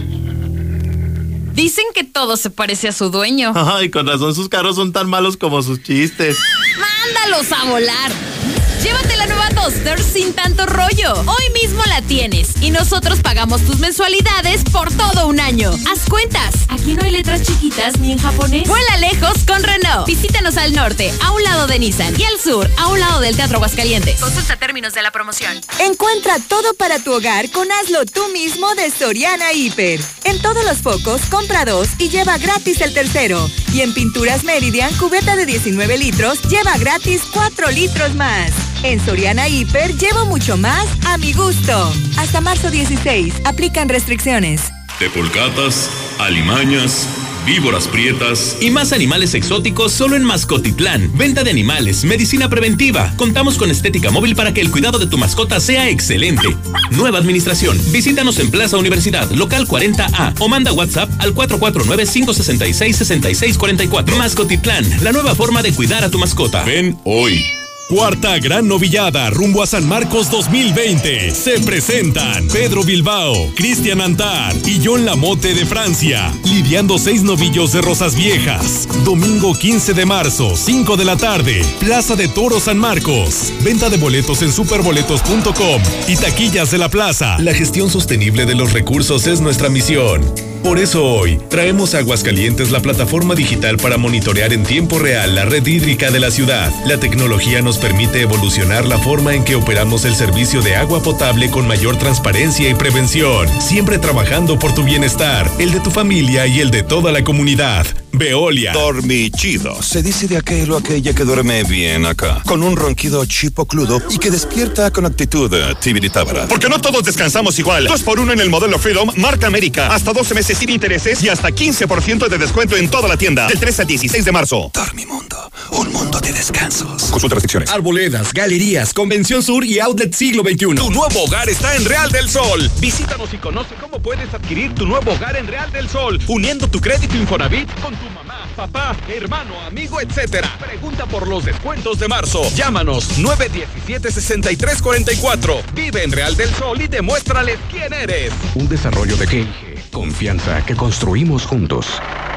Dicen 1.60 1.84
que 1.94 2.04
todo 2.04 2.38
se 2.38 2.48
parece 2.48 2.88
a 2.88 2.92
su 2.92 3.10
dueño. 3.10 3.52
Ay, 3.54 3.90
con 3.90 4.06
razón 4.06 4.34
sus 4.34 4.48
carros 4.48 4.76
son 4.76 4.94
tan 4.94 5.10
malos 5.10 5.36
como 5.36 5.62
sus 5.62 5.82
chistes. 5.82 6.38
¡Mándalos 6.78 7.52
a 7.52 7.64
volar! 7.64 8.39
Llévate 8.82 9.14
la 9.18 9.26
nueva 9.26 9.48
Duster 9.50 10.02
sin 10.02 10.32
tanto 10.32 10.64
rollo. 10.64 11.12
Hoy 11.26 11.50
mismo 11.62 11.82
la 11.84 12.00
tienes 12.00 12.48
y 12.62 12.70
nosotros 12.70 13.20
pagamos 13.20 13.60
tus 13.66 13.78
mensualidades 13.78 14.64
por 14.72 14.90
todo 14.90 15.26
un 15.26 15.38
año. 15.38 15.70
Haz 15.90 16.08
cuentas. 16.08 16.54
Aquí 16.68 16.94
no 16.94 17.04
hay 17.04 17.10
letras 17.10 17.42
chiquitas 17.42 17.98
ni 17.98 18.12
en 18.12 18.18
japonés. 18.18 18.66
Vuela 18.66 18.96
lejos 18.96 19.44
con 19.46 19.62
Renault. 19.62 20.06
Visítanos 20.06 20.56
al 20.56 20.72
norte, 20.72 21.12
a 21.22 21.32
un 21.32 21.42
lado 21.42 21.66
de 21.66 21.78
Nissan 21.78 22.18
y 22.18 22.24
al 22.24 22.40
sur, 22.40 22.70
a 22.78 22.88
un 22.88 23.00
lado 23.00 23.20
del 23.20 23.36
Teatro 23.36 23.58
Aguascalientes. 23.58 24.18
Consulta 24.18 24.56
términos 24.56 24.94
de 24.94 25.02
la 25.02 25.10
promoción. 25.10 25.60
Encuentra 25.80 26.38
todo 26.48 26.72
para 26.74 26.98
tu 26.98 27.12
hogar 27.12 27.50
con 27.50 27.70
Hazlo 27.70 28.06
tú 28.06 28.28
mismo 28.32 28.74
de 28.76 28.90
Soriana 28.90 29.52
Hiper. 29.52 30.00
En 30.24 30.40
todos 30.40 30.64
los 30.64 30.78
focos, 30.78 31.20
compra 31.30 31.66
dos 31.66 31.88
y 31.98 32.08
lleva 32.08 32.38
gratis 32.38 32.80
el 32.80 32.94
tercero. 32.94 33.50
Y 33.72 33.82
en 33.82 33.94
Pinturas 33.94 34.42
Meridian, 34.42 34.92
cubeta 34.94 35.36
de 35.36 35.46
19 35.46 35.96
litros, 35.96 36.42
lleva 36.42 36.76
gratis 36.78 37.22
4 37.32 37.70
litros 37.70 38.14
más. 38.16 38.50
En 38.82 38.98
Soriana 39.04 39.48
Hiper 39.48 39.96
llevo 39.96 40.26
mucho 40.26 40.56
más 40.56 40.86
a 41.06 41.18
mi 41.18 41.32
gusto. 41.32 41.92
Hasta 42.18 42.40
marzo 42.40 42.70
16, 42.70 43.34
aplican 43.44 43.88
restricciones. 43.88 44.62
Tepolcatas, 44.98 45.88
alimañas, 46.18 47.06
víboras 47.50 47.88
prietas. 47.88 48.56
Y 48.60 48.70
más 48.70 48.92
animales 48.92 49.34
exóticos 49.34 49.90
solo 49.90 50.14
en 50.14 50.22
Mascotitlán. 50.22 51.10
Venta 51.18 51.42
de 51.42 51.50
animales, 51.50 52.04
medicina 52.04 52.48
preventiva. 52.48 53.12
Contamos 53.16 53.58
con 53.58 53.72
estética 53.72 54.12
móvil 54.12 54.36
para 54.36 54.54
que 54.54 54.60
el 54.60 54.70
cuidado 54.70 55.00
de 55.00 55.08
tu 55.08 55.18
mascota 55.18 55.58
sea 55.58 55.90
excelente. 55.90 56.46
Nueva 56.92 57.18
administración. 57.18 57.76
Visítanos 57.90 58.38
en 58.38 58.52
Plaza 58.52 58.76
Universidad, 58.76 59.28
local 59.32 59.66
40A 59.66 60.34
o 60.38 60.48
manda 60.48 60.72
WhatsApp 60.72 61.10
al 61.18 61.34
449-566-6644. 61.34 64.16
Mascotitlán, 64.16 64.84
la 65.02 65.10
nueva 65.10 65.34
forma 65.34 65.60
de 65.62 65.74
cuidar 65.74 66.04
a 66.04 66.10
tu 66.10 66.20
mascota. 66.20 66.62
Ven 66.62 66.96
hoy. 67.02 67.44
Cuarta 67.90 68.38
Gran 68.38 68.68
Novillada 68.68 69.30
rumbo 69.30 69.64
a 69.64 69.66
San 69.66 69.84
Marcos 69.84 70.30
2020. 70.30 71.34
Se 71.34 71.58
presentan 71.58 72.46
Pedro 72.46 72.84
Bilbao, 72.84 73.34
Cristian 73.56 74.00
Antar 74.00 74.54
y 74.64 74.80
John 74.80 75.04
Lamote 75.04 75.54
de 75.54 75.66
Francia, 75.66 76.32
lidiando 76.44 76.98
seis 76.98 77.24
novillos 77.24 77.72
de 77.72 77.82
Rosas 77.82 78.14
Viejas. 78.14 78.86
Domingo 79.04 79.54
15 79.54 79.92
de 79.92 80.06
marzo, 80.06 80.56
5 80.56 80.96
de 80.96 81.04
la 81.04 81.16
tarde, 81.16 81.62
Plaza 81.80 82.14
de 82.14 82.28
Toro 82.28 82.60
San 82.60 82.78
Marcos. 82.78 83.52
Venta 83.64 83.90
de 83.90 83.96
boletos 83.96 84.42
en 84.42 84.52
superboletos.com 84.52 85.82
y 86.06 86.14
taquillas 86.14 86.70
de 86.70 86.78
la 86.78 86.90
plaza. 86.90 87.40
La 87.40 87.54
gestión 87.54 87.90
sostenible 87.90 88.46
de 88.46 88.54
los 88.54 88.72
recursos 88.72 89.26
es 89.26 89.40
nuestra 89.40 89.68
misión. 89.68 90.22
Por 90.62 90.78
eso 90.78 91.04
hoy 91.04 91.40
traemos 91.48 91.94
Aguascalientes 91.94 92.70
la 92.70 92.80
plataforma 92.80 93.34
digital 93.34 93.78
para 93.78 93.96
monitorear 93.96 94.52
en 94.52 94.62
tiempo 94.62 94.98
real 94.98 95.34
la 95.34 95.44
red 95.44 95.66
hídrica 95.66 96.10
de 96.10 96.20
la 96.20 96.30
ciudad. 96.30 96.70
La 96.86 96.98
tecnología 96.98 97.62
nos 97.62 97.78
permite 97.78 98.20
evolucionar 98.20 98.86
la 98.86 98.98
forma 98.98 99.34
en 99.34 99.42
que 99.42 99.56
operamos 99.56 100.04
el 100.04 100.14
servicio 100.14 100.60
de 100.60 100.76
agua 100.76 101.02
potable 101.02 101.50
con 101.50 101.66
mayor 101.66 101.96
transparencia 101.96 102.68
y 102.68 102.74
prevención, 102.74 103.48
siempre 103.60 103.98
trabajando 103.98 104.58
por 104.58 104.74
tu 104.74 104.84
bienestar, 104.84 105.50
el 105.58 105.72
de 105.72 105.80
tu 105.80 105.90
familia 105.90 106.46
y 106.46 106.60
el 106.60 106.70
de 106.70 106.82
toda 106.82 107.10
la 107.10 107.24
comunidad. 107.24 107.86
Veolia. 108.12 108.72
Dormichido. 108.72 109.82
Se 109.82 110.02
dice 110.02 110.26
de 110.28 110.36
aquel 110.36 110.70
o 110.72 110.76
aquella 110.76 111.14
que 111.14 111.24
duerme 111.24 111.64
bien 111.64 112.06
acá, 112.06 112.42
con 112.46 112.62
un 112.62 112.76
ronquido 112.76 113.24
chipocludo 113.24 114.00
y 114.10 114.18
que 114.18 114.30
despierta 114.30 114.90
con 114.90 115.06
actitud 115.06 115.52
eh, 115.52 115.74
tibiritábara. 115.80 116.48
Porque 116.48 116.68
no 116.68 116.80
todos 116.80 117.04
descansamos 117.04 117.58
igual. 117.58 117.86
Dos 117.86 118.02
por 118.02 118.20
uno 118.20 118.32
en 118.32 118.40
el 118.40 118.50
modelo 118.50 118.78
Freedom, 118.78 119.10
marca 119.16 119.46
América. 119.46 119.94
Hasta 119.94 120.12
12 120.12 120.34
meses 120.34 120.58
sin 120.58 120.70
intereses 120.70 121.22
y 121.22 121.28
hasta 121.28 121.48
15% 121.48 122.28
de 122.28 122.38
descuento 122.38 122.76
en 122.76 122.88
toda 122.88 123.08
la 123.08 123.16
tienda. 123.16 123.46
Del 123.46 123.58
3 123.58 123.80
al 123.80 123.86
16 123.86 124.24
de 124.24 124.32
marzo. 124.32 124.70
Dormimundo, 124.74 125.49
un 125.72 125.92
mundo 125.92 126.20
de 126.20 126.32
descansos. 126.32 127.04
Consulta 127.10 127.34
restricciones. 127.34 127.70
Arboledas, 127.70 128.32
galerías, 128.32 128.92
Convención 128.92 129.42
Sur 129.42 129.64
y 129.64 129.78
Outlet 129.80 130.12
Siglo 130.14 130.42
XXI. 130.42 130.74
Tu 130.74 130.90
nuevo 130.90 131.24
hogar 131.24 131.48
está 131.48 131.74
en 131.76 131.84
Real 131.84 132.10
del 132.10 132.28
Sol. 132.28 132.70
Visítanos 132.80 133.32
y 133.32 133.36
conoce 133.38 133.74
cómo 133.80 134.00
puedes 134.00 134.32
adquirir 134.34 134.74
tu 134.74 134.86
nuevo 134.86 135.12
hogar 135.12 135.36
en 135.36 135.46
Real 135.46 135.70
del 135.72 135.88
Sol, 135.88 136.20
uniendo 136.28 136.68
tu 136.68 136.80
crédito 136.80 137.16
Infonavit 137.16 137.68
con 137.80 137.94
tu 137.96 138.10
mamá, 138.10 138.46
papá, 138.56 138.96
hermano, 139.08 139.58
amigo, 139.66 140.00
etc. 140.00 140.44
Pregunta 140.58 141.06
por 141.06 141.28
los 141.28 141.44
descuentos 141.44 141.98
de 141.98 142.08
marzo. 142.08 142.42
Llámanos 142.54 143.18
917-6344. 143.18 145.62
Vive 145.74 146.04
en 146.04 146.12
Real 146.12 146.36
del 146.36 146.52
Sol 146.54 146.80
y 146.80 146.88
demuéstrales 146.88 147.58
quién 147.70 147.92
eres. 147.92 148.32
Un 148.54 148.68
desarrollo 148.68 149.16
de 149.16 149.28
G&G. 149.28 149.69
Confianza 149.92 150.64
que 150.64 150.76
construimos 150.76 151.46
juntos. 151.46 151.86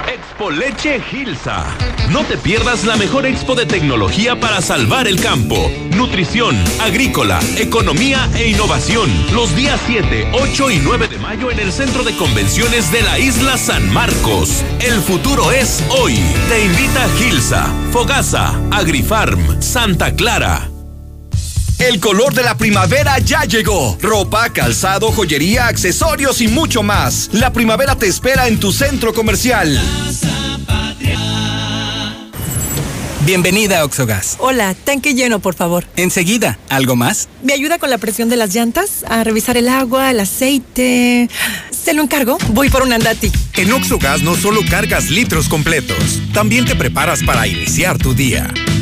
Expo 0.08 0.50
Leche 0.50 1.00
Gilsa. 1.02 1.66
No 2.12 2.24
te 2.24 2.38
pierdas 2.38 2.84
la 2.86 2.96
mejor 2.98 3.26
expo 3.26 3.56
de 3.56 3.66
tecnología 3.66 4.40
para 4.40 4.62
salvar 4.62 5.08
el 5.08 5.20
campo. 5.22 5.72
Nutrición, 5.96 6.56
agrícola, 6.82 7.40
economía 7.58 8.30
e 8.36 8.50
innovación. 8.50 9.10
Los 9.34 9.56
días 9.56 9.80
7, 9.86 10.32
8 10.34 10.72
y 10.72 10.80
9 10.80 11.08
de 11.08 11.18
mayo 11.20 11.52
en 11.52 11.60
el 11.60 11.72
Centro 11.72 12.04
de 12.04 12.16
Convenciones 12.18 12.92
de 12.92 13.02
la 13.02 13.20
Isla 13.20 13.58
San 13.58 13.92
Marcos. 13.94 14.64
El 14.80 15.00
futuro 15.02 15.52
es 15.52 15.84
hoy. 15.90 16.20
Te 16.50 16.66
invita 16.66 17.08
Gilsa, 17.18 17.72
Fogasa, 17.92 18.60
Agrifarm, 18.72 19.62
Santa 19.62 20.16
Clara. 20.16 20.73
El 21.80 22.00
color 22.00 22.34
de 22.34 22.44
la 22.44 22.56
primavera 22.58 23.20
ya 23.20 23.44
llegó. 23.44 23.98
Ropa, 24.02 24.50
calzado, 24.52 25.12
joyería, 25.12 25.68
accesorios 25.68 26.40
y 26.42 26.48
mucho 26.48 26.82
más. 26.84 27.30
La 27.34 27.52
primavera 27.52 27.96
te 27.96 28.08
espera 28.08 28.48
en 28.48 28.60
tu 28.60 28.72
centro 28.72 29.14
comercial. 29.14 29.82
Bienvenida 33.26 33.80
a 33.80 33.86
Oxogas. 33.86 34.36
Hola, 34.40 34.76
tanque 34.76 35.14
lleno, 35.14 35.40
por 35.40 35.56
favor. 35.56 35.86
Enseguida, 35.96 36.60
¿algo 36.70 36.98
más? 36.98 37.30
¿Me 37.42 37.54
ayuda 37.54 37.80
con 37.80 37.90
la 37.90 37.98
presión 37.98 38.28
de 38.30 38.36
las 38.36 38.54
llantas? 38.54 39.06
A 39.08 39.24
revisar 39.24 39.56
el 39.56 39.70
agua, 39.70 40.12
el 40.12 40.20
aceite. 40.20 41.30
¿Se 41.72 41.94
lo 41.94 42.04
encargo? 42.04 42.38
Voy 42.50 42.70
por 42.70 42.84
un 42.84 42.92
andati. 42.92 43.32
En 43.56 43.72
Oxogas 43.72 44.22
no 44.24 44.36
solo 44.36 44.62
cargas 44.70 45.10
litros 45.10 45.48
completos, 45.48 46.20
también 46.34 46.66
te 46.66 46.76
preparas 46.76 47.24
para 47.24 47.48
iniciar 47.48 47.98
tu 47.98 48.14
día. 48.14 48.54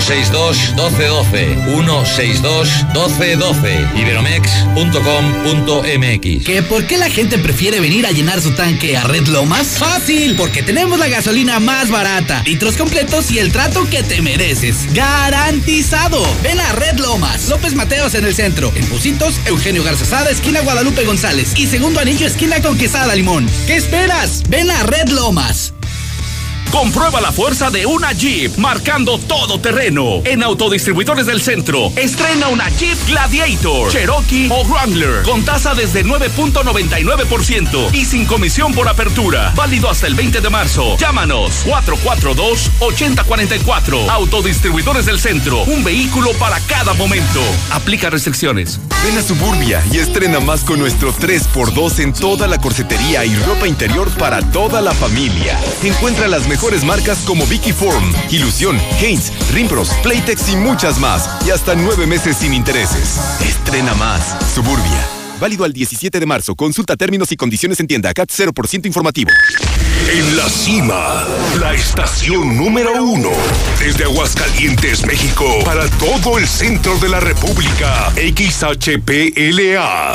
162 0.00 0.74
1212 0.74 1.56
162 1.64 2.68
1212 2.94 3.88
iberomex.com.mx 3.96 6.44
¿Que 6.44 6.62
por 6.62 6.86
qué 6.86 6.96
la 6.96 7.10
gente 7.10 7.38
prefiere 7.38 7.80
venir 7.80 8.06
a 8.06 8.10
llenar 8.10 8.40
su 8.40 8.52
tanque 8.52 8.96
a 8.96 9.04
Red 9.04 9.28
Lomas? 9.28 9.78
Fácil, 9.78 10.34
porque 10.36 10.62
tenemos 10.62 10.98
la 10.98 11.08
gasolina 11.08 11.60
más 11.60 11.90
barata, 11.90 12.42
litros 12.44 12.76
completos 12.76 13.30
y 13.30 13.38
el 13.38 13.52
trato 13.52 13.88
que 13.88 14.02
te 14.02 14.20
mereces. 14.22 14.92
¡Garantizado! 14.94 16.22
Ven 16.42 16.58
a 16.60 16.72
Red 16.72 16.98
Lomas, 16.98 17.48
López 17.48 17.74
Mateos 17.74 18.14
en 18.14 18.24
el 18.24 18.34
centro, 18.34 18.72
en 18.74 18.86
Pusitos, 18.86 19.34
Eugenio 19.46 19.84
Garzazada, 19.84 20.30
esquina 20.30 20.60
Guadalupe 20.60 21.04
González 21.04 21.52
y 21.56 21.66
segundo 21.66 22.00
anillo, 22.00 22.26
esquina 22.26 22.62
con 22.62 22.78
Quesada 22.78 23.14
Limón. 23.14 23.46
¿Qué 23.66 23.76
esperas? 23.76 24.42
Ven 24.48 24.70
a 24.70 24.82
Red 24.84 25.10
Lomas. 25.10 25.74
Comprueba 26.70 27.20
la 27.20 27.32
fuerza 27.32 27.68
de 27.70 27.84
una 27.84 28.12
Jeep 28.12 28.56
marcando 28.56 29.18
todo 29.18 29.60
terreno. 29.60 30.22
En 30.24 30.44
Autodistribuidores 30.44 31.26
del 31.26 31.42
Centro, 31.42 31.90
estrena 31.96 32.46
una 32.46 32.68
Jeep 32.68 32.96
Gladiator, 33.08 33.90
Cherokee 33.90 34.48
o 34.50 34.62
Wrangler 34.64 35.24
con 35.24 35.44
tasa 35.44 35.74
desde 35.74 36.04
9.99% 36.04 37.92
y 37.92 38.04
sin 38.04 38.24
comisión 38.24 38.72
por 38.72 38.86
apertura. 38.88 39.52
Válido 39.56 39.90
hasta 39.90 40.06
el 40.06 40.14
20 40.14 40.40
de 40.40 40.48
marzo. 40.48 40.96
Llámanos 40.96 41.66
442-8044. 41.66 44.08
Autodistribuidores 44.08 45.06
del 45.06 45.18
Centro, 45.18 45.64
un 45.64 45.82
vehículo 45.82 46.32
para 46.34 46.60
cada 46.60 46.94
momento. 46.94 47.40
Aplica 47.72 48.10
restricciones. 48.10 48.78
Ven 49.04 49.18
a 49.18 49.22
Suburbia 49.22 49.82
y 49.90 49.98
estrena 49.98 50.38
más 50.38 50.62
con 50.62 50.78
nuestro 50.78 51.12
3x2 51.12 51.98
en 51.98 52.12
toda 52.12 52.46
la 52.46 52.58
corsetería 52.58 53.24
y 53.24 53.34
ropa 53.34 53.66
interior 53.66 54.08
para 54.10 54.40
toda 54.52 54.80
la 54.80 54.92
familia. 54.92 55.58
Encuentra 55.82 56.28
las 56.28 56.46
mejores 56.46 56.59
mejores 56.60 56.84
marcas 56.84 57.20
como 57.26 57.46
Vicky 57.46 57.72
Form, 57.72 58.12
Ilusión, 58.30 58.78
Haynes, 59.00 59.32
Rimpros, 59.50 59.88
Playtex 60.02 60.50
y 60.50 60.56
muchas 60.56 60.98
más. 60.98 61.26
Y 61.46 61.50
hasta 61.50 61.74
nueve 61.74 62.06
meses 62.06 62.36
sin 62.36 62.52
intereses. 62.52 63.18
Estrena 63.40 63.94
más. 63.94 64.36
Suburbia. 64.54 65.08
Válido 65.40 65.64
al 65.64 65.72
17 65.72 66.20
de 66.20 66.26
marzo. 66.26 66.54
Consulta 66.54 66.98
términos 66.98 67.32
y 67.32 67.36
condiciones 67.36 67.80
en 67.80 67.86
tienda. 67.86 68.12
CAT 68.12 68.28
0% 68.28 68.84
informativo. 68.84 69.30
En 70.12 70.36
la 70.36 70.50
cima, 70.50 71.24
la 71.58 71.72
estación 71.72 72.54
número 72.58 73.04
uno. 73.04 73.30
Desde 73.78 74.04
Aguascalientes, 74.04 75.06
México, 75.06 75.46
para 75.64 75.88
todo 75.92 76.36
el 76.36 76.46
centro 76.46 76.98
de 76.98 77.08
la 77.08 77.20
República. 77.20 78.12
XHPLA. 78.16 80.12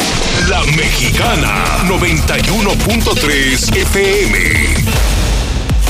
La 0.48 0.64
Mexicana. 0.78 1.88
91.3 1.88 3.76
FM 3.78 5.15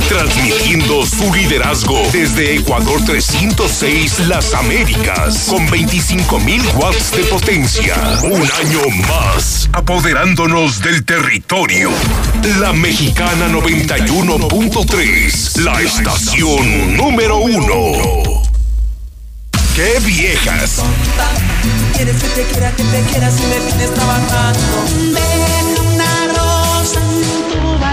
transmitiendo 0.08 1.06
su 1.06 1.34
liderazgo 1.34 2.02
desde 2.12 2.56
Ecuador 2.56 3.02
306 3.06 4.28
Las 4.28 4.54
Américas, 4.54 5.46
con 5.50 5.66
25.000 5.68 6.76
watts 6.76 7.12
de 7.12 7.24
potencia. 7.26 7.96
Un 8.24 8.42
año 8.42 8.80
más, 9.08 9.70
apoderándonos 9.74 10.82
del 10.82 11.06
territorio. 11.06 11.92
La 12.60 12.74
Mexicana 12.74 13.48
91.3, 13.50 15.62
la 15.62 15.80
estación 15.82 16.98
número 16.98 17.38
uno. 17.38 18.42
¡Qué 19.76 20.00
viejas! 20.06 20.82
Quieres 21.96 22.22
que 22.22 22.28
te 22.30 22.44
quiera, 22.44 22.72
que 22.72 22.84
te 22.84 23.02
quiera 23.12 23.32
si 23.32 23.44
me 23.44 23.56
tienes 23.56 23.94
trabajando. 23.94 25.65